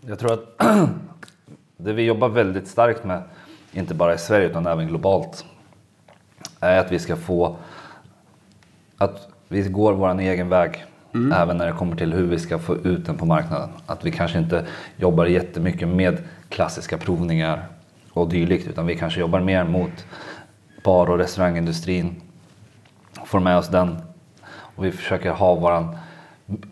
Jag 0.08 0.20
tror 0.20 0.34
att 0.34 0.40
det 1.78 1.94
vi 1.94 2.04
jobbar 2.04 2.30
väldigt 2.30 2.68
starkt 2.68 3.04
med, 3.04 3.24
inte 3.72 3.94
bara 3.94 4.14
i 4.14 4.18
Sverige 4.18 4.48
utan 4.48 4.66
även 4.66 4.88
globalt, 4.88 5.46
är 6.60 6.80
att 6.80 6.92
vi 6.92 7.00
ska 7.00 7.16
få 7.16 7.56
att 8.98 9.28
vi 9.48 9.62
går 9.62 9.94
vår 9.94 10.20
egen 10.20 10.50
väg. 10.50 10.86
Även 11.34 11.58
när 11.58 11.66
det 11.66 11.72
kommer 11.72 11.96
till 11.96 12.14
hur 12.14 12.28
vi 12.28 12.40
ska 12.40 12.60
få 12.60 12.76
ut 12.76 13.06
den 13.06 13.18
på 13.18 13.26
marknaden. 13.26 13.70
Att 13.86 14.06
vi 14.06 14.12
kanske 14.12 14.40
inte 14.40 14.66
jobbar 14.98 15.26
jättemycket 15.26 15.88
med 15.88 16.18
klassiska 16.50 16.98
provningar 16.98 17.68
och 18.14 18.30
dylikt. 18.30 18.68
Utan 18.68 18.86
vi 18.86 18.96
kanske 18.96 19.20
jobbar 19.20 19.40
mer 19.40 19.64
mot 19.64 20.06
bar 20.84 21.10
och 21.10 21.18
restaurangindustrin. 21.18 22.22
Får 23.26 23.40
med 23.40 23.58
oss 23.58 23.68
den. 23.68 23.98
Och 24.48 24.86
vi 24.86 24.92
försöker 24.92 25.32
ha 25.32 25.56
våran 25.56 25.98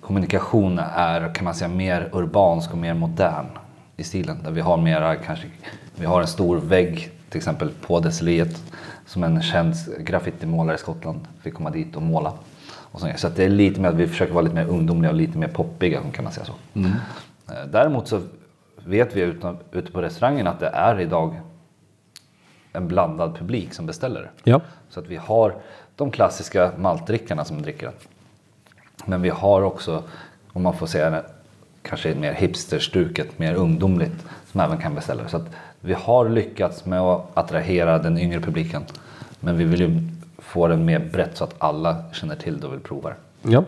kommunikation 0.01 0.79
är 0.79 1.35
kan 1.35 1.45
man 1.45 1.55
säga 1.55 1.69
mer 1.69 2.09
urbansk 2.13 2.71
och 2.71 2.77
mer 2.77 2.93
modern 2.93 3.45
i 3.97 4.03
stilen. 4.03 4.43
Där 4.43 4.51
vi 4.51 4.61
har 4.61 4.77
mera 4.77 5.15
kanske, 5.15 5.47
vi 5.95 6.05
har 6.05 6.21
en 6.21 6.27
stor 6.27 6.57
vägg 6.57 7.11
till 7.29 7.37
exempel 7.37 7.69
på 7.69 7.99
destilleriet 7.99 8.61
som 9.05 9.23
en 9.23 9.41
känd 9.41 9.75
graffitimålare 9.99 10.75
i 10.75 10.79
Skottland 10.79 11.19
fick 11.41 11.53
komma 11.53 11.69
dit 11.69 11.95
och 11.95 12.01
måla. 12.01 12.33
Och 12.71 12.99
så, 12.99 13.07
så 13.15 13.27
att 13.27 13.35
det 13.35 13.43
är 13.43 13.49
lite 13.49 13.81
mer 13.81 13.89
att 13.89 13.95
vi 13.95 14.07
försöker 14.07 14.33
vara 14.33 14.43
lite 14.43 14.55
mer 14.55 14.67
ungdomliga 14.67 15.11
och 15.11 15.17
lite 15.17 15.37
mer 15.37 15.47
poppiga 15.47 16.01
kan 16.13 16.23
man 16.23 16.33
säga 16.33 16.45
så. 16.45 16.53
Eh, 16.79 17.65
Däremot 17.71 18.07
så 18.07 18.21
vet 18.85 19.15
vi 19.15 19.21
ute, 19.21 19.55
ute 19.71 19.91
på 19.91 20.01
restaurangen 20.01 20.47
att 20.47 20.59
det 20.59 20.67
är 20.67 20.99
idag 20.99 21.39
en 22.73 22.87
blandad 22.87 23.35
publik 23.37 23.73
som 23.73 23.85
beställer. 23.85 24.31
Ja. 24.43 24.61
Så 24.89 24.99
att 24.99 25.07
vi 25.07 25.15
har 25.15 25.55
de 25.95 26.11
klassiska 26.11 26.71
maltdrickarna 26.77 27.45
som 27.45 27.61
dricker. 27.61 27.91
Men 29.05 29.21
vi 29.21 29.29
har 29.29 29.61
också, 29.61 30.03
om 30.53 30.63
man 30.63 30.73
får 30.77 30.87
säga 30.87 31.09
det, 31.09 31.25
kanske 31.83 32.15
mer 32.15 32.33
hipsterstuket, 32.33 33.39
mer 33.39 33.55
ungdomligt 33.55 34.25
som 34.51 34.61
även 34.61 34.77
kan 34.77 34.95
beställa. 34.95 35.27
Så 35.27 35.37
att 35.37 35.49
vi 35.79 35.93
har 35.93 36.29
lyckats 36.29 36.85
med 36.85 37.01
att 37.01 37.31
attrahera 37.33 37.97
den 37.97 38.17
yngre 38.17 38.39
publiken. 38.39 38.83
Men 39.39 39.57
vi 39.57 39.63
vill 39.63 39.79
ju 39.79 40.01
få 40.37 40.67
den 40.67 40.85
mer 40.85 40.99
brett 40.99 41.37
så 41.37 41.43
att 41.43 41.55
alla 41.57 42.03
känner 42.13 42.35
till 42.35 42.59
det 42.59 42.67
och 42.67 42.73
vill 42.73 42.79
prova 42.79 43.09
det. 43.09 43.51
ja. 43.51 43.63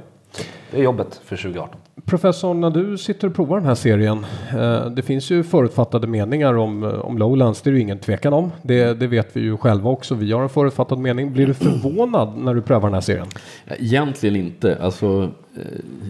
Det 0.71 0.78
är 0.78 0.84
jobbet 0.84 1.21
för 1.26 1.36
2018. 1.36 1.80
Professor, 2.06 2.54
när 2.54 2.69
du 2.69 2.98
sitter 2.98 3.28
och 3.28 3.36
provar 3.36 3.58
den 3.58 3.67
här 3.67 3.75
serien. 3.75 4.25
Eh, 4.58 4.90
det 4.90 5.02
finns 5.02 5.29
ju 5.31 5.44
förutfattade 5.44 6.08
meningar 6.08 6.54
om, 6.58 6.83
eh, 6.83 6.90
om 6.90 7.17
Lowlands. 7.17 7.62
Det 7.62 7.69
är 7.69 7.71
det 7.71 7.77
ju 7.77 7.81
ingen 7.83 8.00
tvekan 8.00 8.33
om. 8.33 8.52
Det, 8.62 8.94
det 8.94 9.08
vet 9.08 9.29
vi 9.38 9.42
ju 9.42 9.58
själva 9.58 9.90
också. 9.90 10.15
Vi 10.15 10.31
har 10.31 10.44
en 10.44 10.50
förutfattad 10.50 11.00
mening. 11.00 11.33
Blir 11.33 11.48
du 11.48 11.54
förvånad 11.54 12.38
när 12.38 12.54
du 12.54 12.62
prövar 12.62 12.88
den 12.88 12.94
här 12.94 13.02
serien? 13.02 13.27
Egentligen 13.67 14.36
inte. 14.36 14.77
Alltså, 14.81 15.31
eh, 15.56 15.62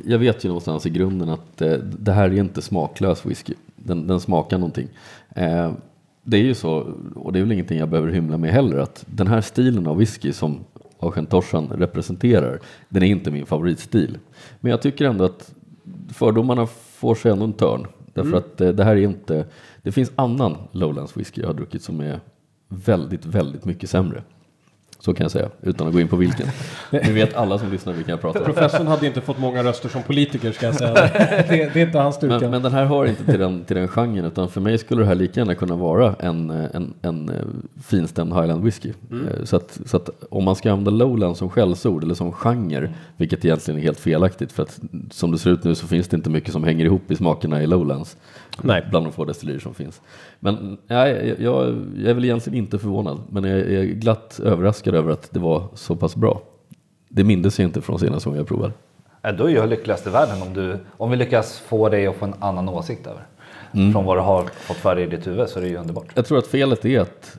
jag 0.06 0.20
vet 0.20 0.46
ju 0.46 0.50
någonstans 0.50 0.86
i 0.86 0.90
grunden 0.90 1.30
att 1.30 1.62
eh, 1.62 1.72
det 2.00 2.12
här 2.12 2.24
är 2.30 2.34
inte 2.34 2.62
smaklös 2.62 3.26
whisky. 3.26 3.54
Den, 3.76 4.08
den 4.08 4.20
smakar 4.20 4.58
någonting. 4.58 4.88
Eh, 5.36 5.72
Det 6.24 6.38
är 6.38 6.42
ju 6.44 6.54
så, 6.54 6.88
och 7.16 7.34
det 7.34 7.40
är 7.40 7.44
väl 7.44 7.52
ingenting 7.52 7.80
jag 7.80 7.90
behöver 7.90 8.12
hymla 8.12 8.38
med 8.38 8.52
heller, 8.52 8.78
att 8.78 9.06
den 9.08 9.28
här 9.28 9.42
stilen 9.42 9.88
av 9.88 9.98
whisky 9.98 10.34
som 10.34 10.60
Auchentorsan 11.00 11.68
representerar, 11.68 12.60
den 12.90 13.04
är 13.04 13.08
inte 13.08 13.32
min 13.32 13.46
favoritstil. 13.46 14.18
Men 14.60 14.72
jag 14.72 14.82
tycker 14.82 15.06
ändå 15.06 15.24
att 15.24 15.54
fördomarna 16.14 16.68
får 16.68 17.16
sig 17.16 17.32
ändå 17.32 17.46
en 17.46 17.54
törn. 17.54 17.88
Därför 18.14 18.38
att 18.38 18.62
eh, 18.62 18.70
det 18.70 18.84
här 18.84 18.96
är 18.96 19.02
inte, 19.02 19.46
det 19.82 19.92
finns 19.92 20.12
annan 20.16 20.58
Lowlands 20.72 21.18
whisky 21.18 21.42
jag 21.42 21.48
har 21.48 21.54
druckit 21.54 21.82
som 21.82 22.00
är 22.00 22.20
väldigt, 22.68 23.26
väldigt 23.26 23.66
mycket 23.66 23.90
sämre. 23.90 24.24
Så 25.06 25.14
kan 25.14 25.24
jag 25.24 25.32
säga, 25.32 25.50
utan 25.62 25.88
att 25.88 25.94
gå 25.94 26.00
in 26.00 26.08
på 26.08 26.16
vilken. 26.16 26.48
Nu 26.92 27.14
vet 27.14 27.36
alla 27.36 27.58
som 27.60 27.72
lyssnar 27.72 27.94
vilken 27.94 28.12
jag 28.12 28.22
pratar 28.22 28.40
om. 28.40 28.46
Professorn 28.46 28.88
hade 28.88 29.08
inte 29.08 29.22
fått 29.22 29.38
många 29.40 29.64
röster 29.64 29.90
som 29.90 30.04
politiker 30.04 30.52
ska 30.52 30.66
jag 30.66 30.76
säga. 30.76 30.94
Det, 30.94 31.74
det 31.74 31.82
är 31.82 31.86
inte 31.86 31.98
hans 32.00 32.16
styrka. 32.16 32.40
Men, 32.40 32.52
men 32.52 32.62
den 32.62 32.72
här 32.72 32.86
hör 32.86 33.06
inte 33.06 33.26
till 33.26 33.40
den, 33.40 33.64
till 33.64 33.76
den 33.76 33.88
genren, 33.88 34.26
utan 34.26 34.50
för 34.50 34.62
mig 34.62 34.78
skulle 34.78 35.02
det 35.02 35.08
här 35.08 35.16
lika 35.16 35.40
gärna 35.40 35.56
kunna 35.56 35.76
vara 35.76 36.16
en, 36.20 36.50
en, 36.50 36.94
en 37.02 37.30
eh, 37.30 37.36
finstämd 37.84 38.34
Highland 38.34 38.64
whisky. 38.64 38.90
Eh, 39.12 39.44
Så, 39.44 39.56
att, 39.56 39.80
så 39.86 39.98
att 39.98 40.10
om 40.30 40.44
man 40.44 40.56
ska 40.56 40.72
använda 40.72 40.92
Lowland 40.92 41.38
som 41.38 41.50
skällsord 41.50 42.04
eller 42.04 42.16
som 42.16 42.32
genre, 42.32 42.94
vilket 43.18 43.46
egentligen 43.46 43.80
är 43.80 43.84
helt 43.84 44.00
felaktigt, 44.00 44.52
för 44.52 44.64
att 44.64 44.80
som 45.12 45.32
det 45.32 45.38
ser 45.38 45.50
ut 45.50 45.64
nu 45.64 45.76
så 45.76 45.88
finns 45.88 46.08
det 46.08 46.16
inte 46.18 46.30
mycket 46.30 46.52
som 46.52 46.64
hänger 46.64 46.86
ihop 46.86 47.12
i 47.12 47.16
smakerna 47.16 47.64
i 47.64 47.68
Lowlands. 47.68 48.18
Nej. 48.62 48.86
Bland 48.90 49.06
de 49.06 49.12
få 49.12 49.26
destillerier 49.26 49.62
som 49.62 49.74
finns. 49.74 50.02
Men 50.40 50.78
nej, 50.88 51.36
jag, 51.40 51.40
jag 51.40 51.68
är 52.10 52.14
väl 52.14 52.26
egentligen 52.26 52.58
inte 52.60 52.80
förvånad. 52.80 53.22
Men 53.30 53.44
jag 53.44 53.60
är 53.60 53.84
glatt 53.84 54.40
överraskad 54.44 54.96
över 54.96 55.12
att 55.12 55.32
det 55.32 55.40
var 55.40 55.68
så 55.74 55.96
pass 55.96 56.16
bra. 56.16 56.42
Det 57.10 57.24
mindes 57.24 57.60
jag 57.60 57.68
inte 57.68 57.82
från 57.82 58.00
senaste 58.00 58.30
gången 58.30 58.38
jag 58.38 58.48
provade. 58.48 58.74
Då 59.38 59.50
är 59.50 59.56
jag 59.56 59.70
lyckligast 59.70 60.08
i 60.08 60.10
världen 60.10 60.42
om, 60.42 60.54
du, 60.54 60.78
om 60.98 61.12
vi 61.12 61.18
lyckas 61.18 61.60
få 61.60 61.90
dig 61.90 62.08
att 62.08 62.16
få 62.16 62.26
en 62.26 62.34
annan 62.40 62.70
åsikt 62.70 63.08
över. 63.08 63.28
Från 63.92 64.06
vad 64.06 64.18
du 64.18 64.22
har 64.22 64.44
fått 64.44 64.78
för 64.78 64.96
dig 64.96 65.04
i 65.04 65.08
ditt 65.08 65.28
huvud 65.28 65.50
så 65.50 65.60
är 65.60 65.64
det 65.64 65.70
ju 65.70 65.78
underbart. 65.78 66.08
Jag 66.14 66.26
tror 66.26 66.38
att 66.38 66.48
felet 66.48 66.86
är 66.86 67.00
att 67.00 67.38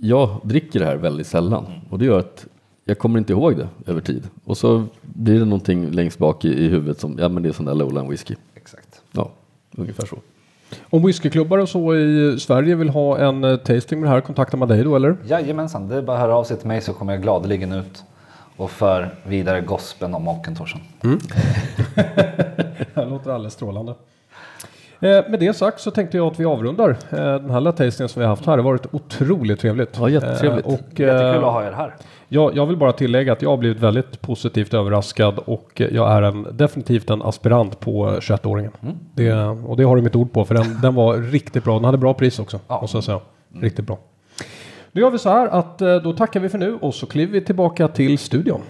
jag 0.00 0.40
dricker 0.42 0.80
det 0.80 0.86
här 0.86 0.96
väldigt 0.96 1.26
sällan. 1.26 1.66
Och 1.90 1.98
det 1.98 2.04
gör 2.04 2.18
att 2.18 2.46
jag 2.84 2.98
kommer 2.98 3.18
inte 3.18 3.32
ihåg 3.32 3.56
det 3.56 3.68
över 3.86 4.00
tid. 4.00 4.28
Och 4.44 4.56
så 4.56 4.84
blir 5.02 5.38
det 5.38 5.44
någonting 5.44 5.90
längst 5.90 6.18
bak 6.18 6.44
i, 6.44 6.64
i 6.64 6.68
huvudet 6.68 7.00
som, 7.00 7.16
ja 7.18 7.28
men 7.28 7.42
det 7.42 7.48
är 7.48 7.52
sån 7.52 7.66
där 7.66 7.74
lowland 7.74 8.10
whisky. 8.10 8.34
Exakt. 8.54 9.02
Ja, 9.12 9.30
ungefär 9.76 10.06
så. 10.06 10.18
Om 10.90 11.06
whiskyklubbar 11.06 11.58
och 11.58 11.68
så 11.68 11.94
i 11.96 12.36
Sverige 12.40 12.74
vill 12.74 12.88
ha 12.88 13.18
en 13.18 13.44
eh, 13.44 13.56
tasting 13.56 14.00
med 14.00 14.08
det 14.08 14.14
här, 14.14 14.20
kontaktar 14.20 14.58
man 14.58 14.68
dig 14.68 14.84
då 14.84 14.96
eller? 14.96 15.16
Jajamensan, 15.26 15.88
det 15.88 15.96
är 15.96 16.02
bara 16.02 16.16
att 16.16 16.22
höra 16.22 16.36
av 16.36 16.44
sig 16.44 16.56
till 16.56 16.68
mig 16.68 16.80
så 16.80 16.92
kommer 16.92 17.12
jag 17.12 17.22
gladeligen 17.22 17.72
ut 17.72 18.04
och 18.56 18.70
för 18.70 19.14
vidare 19.22 19.60
gospen 19.60 20.14
om 20.14 20.28
Ockentorsen. 20.28 20.80
Det 22.94 23.04
låter 23.04 23.30
alldeles 23.30 23.54
strålande. 23.54 23.94
Eh, 25.00 25.30
med 25.30 25.40
det 25.40 25.56
sagt 25.56 25.80
så 25.80 25.90
tänkte 25.90 26.16
jag 26.16 26.26
att 26.26 26.40
vi 26.40 26.44
avrundar 26.44 26.88
eh, 26.90 26.96
den 27.16 27.50
här 27.50 27.60
lilla 27.60 27.72
tastingen 27.72 28.08
som 28.08 28.20
vi 28.20 28.26
har 28.26 28.30
haft 28.30 28.46
här. 28.46 28.56
Det 28.56 28.62
har 28.62 28.70
varit 28.70 28.86
otroligt 28.94 29.60
trevligt. 29.60 29.96
Ja, 29.98 30.08
jättetrevligt. 30.08 30.66
Eh, 30.66 30.72
och, 30.72 30.80
Jättekul 30.80 31.44
att 31.44 31.52
ha 31.52 31.66
er 31.66 31.72
här. 31.72 31.94
jag, 32.28 32.56
jag 32.56 32.66
vill 32.66 32.76
bara 32.76 32.92
tillägga 32.92 33.32
att 33.32 33.42
jag 33.42 33.50
har 33.50 33.56
blivit 33.56 33.80
väldigt 33.82 34.20
positivt 34.20 34.74
överraskad 34.74 35.38
och 35.38 35.82
jag 35.90 36.12
är 36.12 36.22
en, 36.22 36.46
definitivt 36.50 37.10
en 37.10 37.22
aspirant 37.22 37.80
på 37.80 38.10
21-åringen. 38.10 38.72
Det, 39.14 39.32
och 39.44 39.76
det 39.76 39.84
har 39.84 39.96
du 39.96 40.02
mitt 40.02 40.16
ord 40.16 40.32
på 40.32 40.44
för 40.44 40.54
den, 40.54 40.80
den 40.82 40.94
var 40.94 41.16
riktigt 41.16 41.64
bra. 41.64 41.74
Den 41.74 41.84
hade 41.84 41.98
bra 41.98 42.14
pris 42.14 42.38
också. 42.38 42.60
Ja. 42.68 42.80
Måste 42.80 42.96
jag 42.96 43.04
säga. 43.04 43.20
Riktigt 43.60 43.86
bra. 43.86 43.98
Då 44.92 45.00
gör 45.00 45.10
vi 45.10 45.18
så 45.18 45.28
här 45.28 45.46
att 45.46 45.78
då 45.78 46.12
tackar 46.12 46.40
vi 46.40 46.48
för 46.48 46.58
nu 46.58 46.74
och 46.80 46.94
så 46.94 47.06
kliver 47.06 47.32
vi 47.32 47.40
tillbaka 47.40 47.88
till 47.88 48.18
studion. 48.18 48.60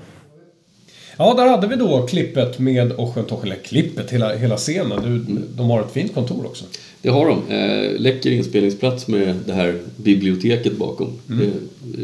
Ja, 1.19 1.35
där 1.35 1.47
hade 1.47 1.67
vi 1.67 1.77
då 1.77 2.07
klippet 2.07 2.59
med 2.59 2.93
Oschentoch, 2.93 3.45
eller 3.45 3.57
klippet, 3.57 4.11
hela, 4.11 4.37
hela 4.37 4.57
scenen. 4.57 5.03
Du, 5.03 5.43
De 5.57 5.71
har 5.71 5.81
ett 5.81 5.93
fint 5.93 6.15
kontor 6.15 6.47
också. 6.47 6.65
Det 7.03 7.09
har 7.09 7.27
de. 7.27 7.55
Eh, 7.55 8.01
läcker 8.01 8.31
inspelningsplats 8.31 9.09
med 9.09 9.37
det 9.47 9.53
här 9.53 9.81
biblioteket 9.97 10.77
bakom. 10.77 11.13
Det 11.27 11.45
är 11.45 11.53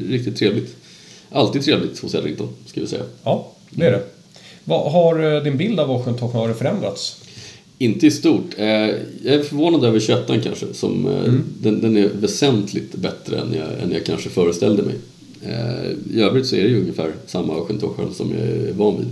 riktigt 0.08 0.36
trevligt. 0.36 0.76
Alltid 1.30 1.62
trevligt 1.62 1.98
hos 1.98 2.14
Edrington, 2.14 2.48
ska 2.66 2.80
vi 2.80 2.86
säga. 2.86 3.02
Ja, 3.24 3.52
det 3.70 3.86
är 3.86 3.92
det. 3.92 4.02
Vad, 4.64 4.92
har 4.92 5.34
eh, 5.34 5.42
din 5.42 5.56
bild 5.56 5.80
av 5.80 5.90
Oschentoch 5.90 6.32
har 6.32 6.48
det 6.48 6.54
förändrats? 6.54 7.16
Inte 7.78 8.06
i 8.06 8.10
stort. 8.10 8.54
Eh, 8.56 8.66
jag 8.66 9.34
är 9.34 9.42
förvånad 9.42 9.84
över 9.84 10.00
21 10.00 10.26
kanske. 10.26 10.66
Som, 10.72 11.06
eh, 11.06 11.32
den, 11.60 11.80
den 11.80 11.96
är 11.96 12.08
väsentligt 12.08 12.94
bättre 12.94 13.38
än 13.38 13.54
jag, 13.54 13.82
än 13.82 13.92
jag 13.92 14.04
kanske 14.04 14.28
föreställde 14.28 14.82
mig. 14.82 14.94
Eh, 15.46 16.16
I 16.16 16.20
övrigt 16.22 16.46
så 16.46 16.56
är 16.56 16.62
det 16.62 16.68
ju 16.68 16.80
ungefär 16.80 17.12
samma 17.26 17.54
Auchentorschen 17.54 18.14
som 18.14 18.30
jag 18.38 18.40
är 18.48 18.72
van 18.72 18.96
vid. 18.98 19.08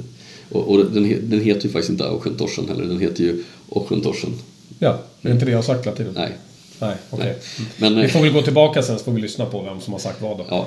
Och, 0.52 0.70
och 0.70 0.78
den, 0.78 1.30
den 1.30 1.40
heter 1.40 1.62
ju 1.66 1.70
faktiskt 1.70 1.90
inte 1.90 2.04
Auchentorschen 2.04 2.68
heller, 2.68 2.84
den 2.84 3.00
heter 3.00 3.24
ju 3.24 3.44
Auchentorschen. 3.74 4.30
Ja, 4.78 4.98
det 5.22 5.28
är 5.28 5.32
inte 5.32 5.44
det 5.44 5.50
jag 5.50 5.58
har 5.58 5.62
sagt 5.62 5.86
hela 5.86 5.96
tiden? 5.96 6.12
Nej. 6.16 6.30
Nej, 6.78 6.94
okej. 7.10 7.26
Nej. 7.58 7.66
Men 7.76 7.96
Vi 7.96 8.02
eh, 8.04 8.08
får 8.08 8.20
väl 8.20 8.32
gå 8.32 8.42
tillbaka 8.42 8.82
sen 8.82 8.98
så 8.98 9.04
får 9.04 9.12
vi 9.12 9.20
lyssna 9.20 9.46
på 9.46 9.62
vem 9.62 9.80
som 9.80 9.92
har 9.92 10.00
sagt 10.00 10.22
vad 10.22 10.38
då. 10.38 10.44
ja, 10.50 10.66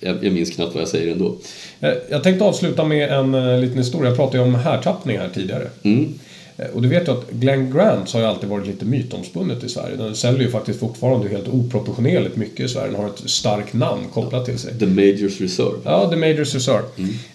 jag, 0.00 0.24
jag 0.24 0.32
minns 0.32 0.50
knappt 0.50 0.74
vad 0.74 0.80
jag 0.82 0.88
säger 0.88 1.12
ändå. 1.12 1.36
Eh, 1.80 1.90
Jag 2.10 2.22
tänkte 2.22 2.44
avsluta 2.44 2.84
med 2.84 3.10
en 3.10 3.60
liten 3.60 3.78
historia. 3.78 4.08
Jag 4.08 4.16
pratade 4.16 4.38
ju 4.38 4.44
om 4.44 4.54
härtappning 4.54 5.18
här 5.18 5.30
tidigare. 5.34 5.68
Mm. 5.82 6.14
Eh, 6.56 6.66
Och 6.74 6.82
du 6.82 6.88
vet 6.88 7.08
ju 7.08 7.12
att 7.12 7.30
Glen 7.30 7.70
Grant 7.72 8.12
har 8.12 8.20
ju 8.20 8.26
alltid 8.26 8.48
varit 8.48 8.66
lite 8.66 8.84
mytomspunnet 8.84 9.64
i 9.64 9.68
Sverige. 9.68 9.96
Den 9.96 10.16
säljer 10.16 10.40
ju 10.42 10.50
faktiskt 10.50 10.80
fortfarande 10.80 11.28
helt 11.28 11.48
oproportionerligt 11.48 12.36
mycket 12.36 12.60
i 12.60 12.68
Sverige. 12.68 12.86
Den 12.92 13.00
har 13.00 13.08
ett 13.08 13.30
starkt 13.30 13.72
namn 13.74 14.02
kopplat 14.14 14.44
till 14.44 14.58
sig. 14.58 14.78
The 14.78 14.86
Majors 14.86 15.40
Reserve. 15.40 15.76
Ja, 15.84 16.08
The 16.10 16.16
Majors 16.16 16.54
Reserve. 16.54 16.84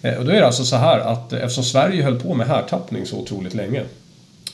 Eh, 0.02 0.14
Och 0.14 0.24
då 0.24 0.30
är 0.30 0.40
det 0.40 0.46
alltså 0.46 0.64
så 0.64 0.76
här 0.76 0.98
att 0.98 1.32
eftersom 1.32 1.64
Sverige 1.64 2.02
höll 2.02 2.20
på 2.20 2.34
med 2.34 2.46
härtappning 2.46 3.06
så 3.06 3.16
otroligt 3.16 3.54
länge 3.54 3.82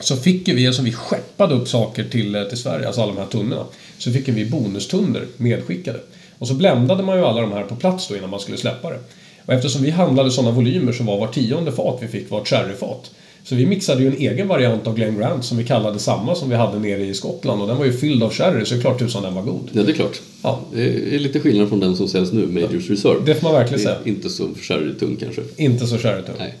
så 0.01 0.15
fick 0.15 0.47
ju 0.47 0.55
vi, 0.55 0.67
alltså 0.67 0.81
vi 0.81 0.91
skeppade 0.91 1.55
upp 1.55 1.67
saker 1.67 2.03
till, 2.03 2.35
eh, 2.35 2.43
till 2.43 2.57
Sverige, 2.57 2.85
alltså 2.87 3.01
alla 3.01 3.13
de 3.13 3.19
här 3.19 3.27
tunnorna. 3.27 3.65
Så 3.97 4.11
fick 4.11 4.27
vi 4.27 4.45
bonustunnor 4.45 5.27
medskickade. 5.37 5.99
Och 6.39 6.47
så 6.47 6.53
bländade 6.53 7.03
man 7.03 7.17
ju 7.17 7.25
alla 7.25 7.41
de 7.41 7.51
här 7.51 7.63
på 7.63 7.75
plats 7.75 8.07
då 8.07 8.17
innan 8.17 8.29
man 8.29 8.39
skulle 8.39 8.57
släppa 8.57 8.89
det. 8.89 8.99
Och 9.45 9.53
eftersom 9.53 9.83
vi 9.83 9.89
handlade 9.89 10.31
sådana 10.31 10.51
volymer 10.55 10.91
så 10.91 11.03
var 11.03 11.19
var 11.19 11.27
tionde 11.27 11.71
fat 11.71 11.97
vi 12.01 12.07
fick 12.07 12.29
var 12.31 12.41
ett 12.41 12.47
sherryfat. 12.47 13.11
Så 13.43 13.55
vi 13.55 13.65
mixade 13.65 14.01
ju 14.01 14.07
en 14.07 14.17
egen 14.17 14.47
variant 14.47 14.87
av 14.87 14.95
Glen 14.95 15.17
Grant 15.17 15.45
som 15.45 15.57
vi 15.57 15.63
kallade 15.63 15.99
samma 15.99 16.35
som 16.35 16.49
vi 16.49 16.55
hade 16.55 16.79
nere 16.79 17.05
i 17.05 17.13
Skottland 17.13 17.61
och 17.61 17.67
den 17.67 17.77
var 17.77 17.85
ju 17.85 17.93
fylld 17.93 18.23
av 18.23 18.33
sherry 18.33 18.65
så 18.65 18.73
det 18.73 18.79
är 18.79 18.81
klart 18.81 18.99
tusan 18.99 19.23
den 19.23 19.35
var 19.35 19.41
god. 19.41 19.69
Ja, 19.71 19.83
det 19.83 19.91
är 19.91 19.95
klart. 19.95 20.21
Ja. 20.41 20.59
Det 20.73 21.15
är 21.15 21.19
lite 21.19 21.39
skillnad 21.39 21.69
från 21.69 21.79
den 21.79 21.95
som 21.95 22.07
säljs 22.07 22.31
nu, 22.31 22.47
Majors 22.47 22.89
Reserve. 22.89 23.19
Det 23.25 23.35
får 23.35 23.43
man 23.43 23.53
verkligen 23.53 23.83
säga. 23.83 23.97
inte 24.03 24.29
så 24.29 24.49
sherrytung 24.61 25.15
kanske. 25.19 25.41
Inte 25.55 25.87
så 25.87 25.97
sherrytung. 25.97 26.35
Nej. 26.39 26.53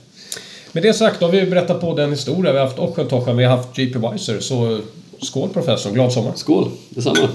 Med 0.71 0.83
det 0.83 0.93
sagt, 0.93 1.19
då 1.19 1.25
har 1.25 1.31
vi 1.31 1.45
berättat 1.45 1.81
på 1.81 1.95
den 1.95 2.09
historia. 2.09 2.51
Vi 2.51 2.59
har 2.59 2.65
haft 2.65 2.79
Oschentoshan, 2.79 3.37
vi 3.37 3.43
har 3.43 3.57
haft 3.57 3.77
JP 3.77 3.99
Weiser. 3.99 4.39
Så 4.39 4.79
skål 5.21 5.49
professorn, 5.49 5.93
glad 5.93 6.13
sommar! 6.13 6.31
Skål, 6.35 6.71
detsamma. 6.89 7.29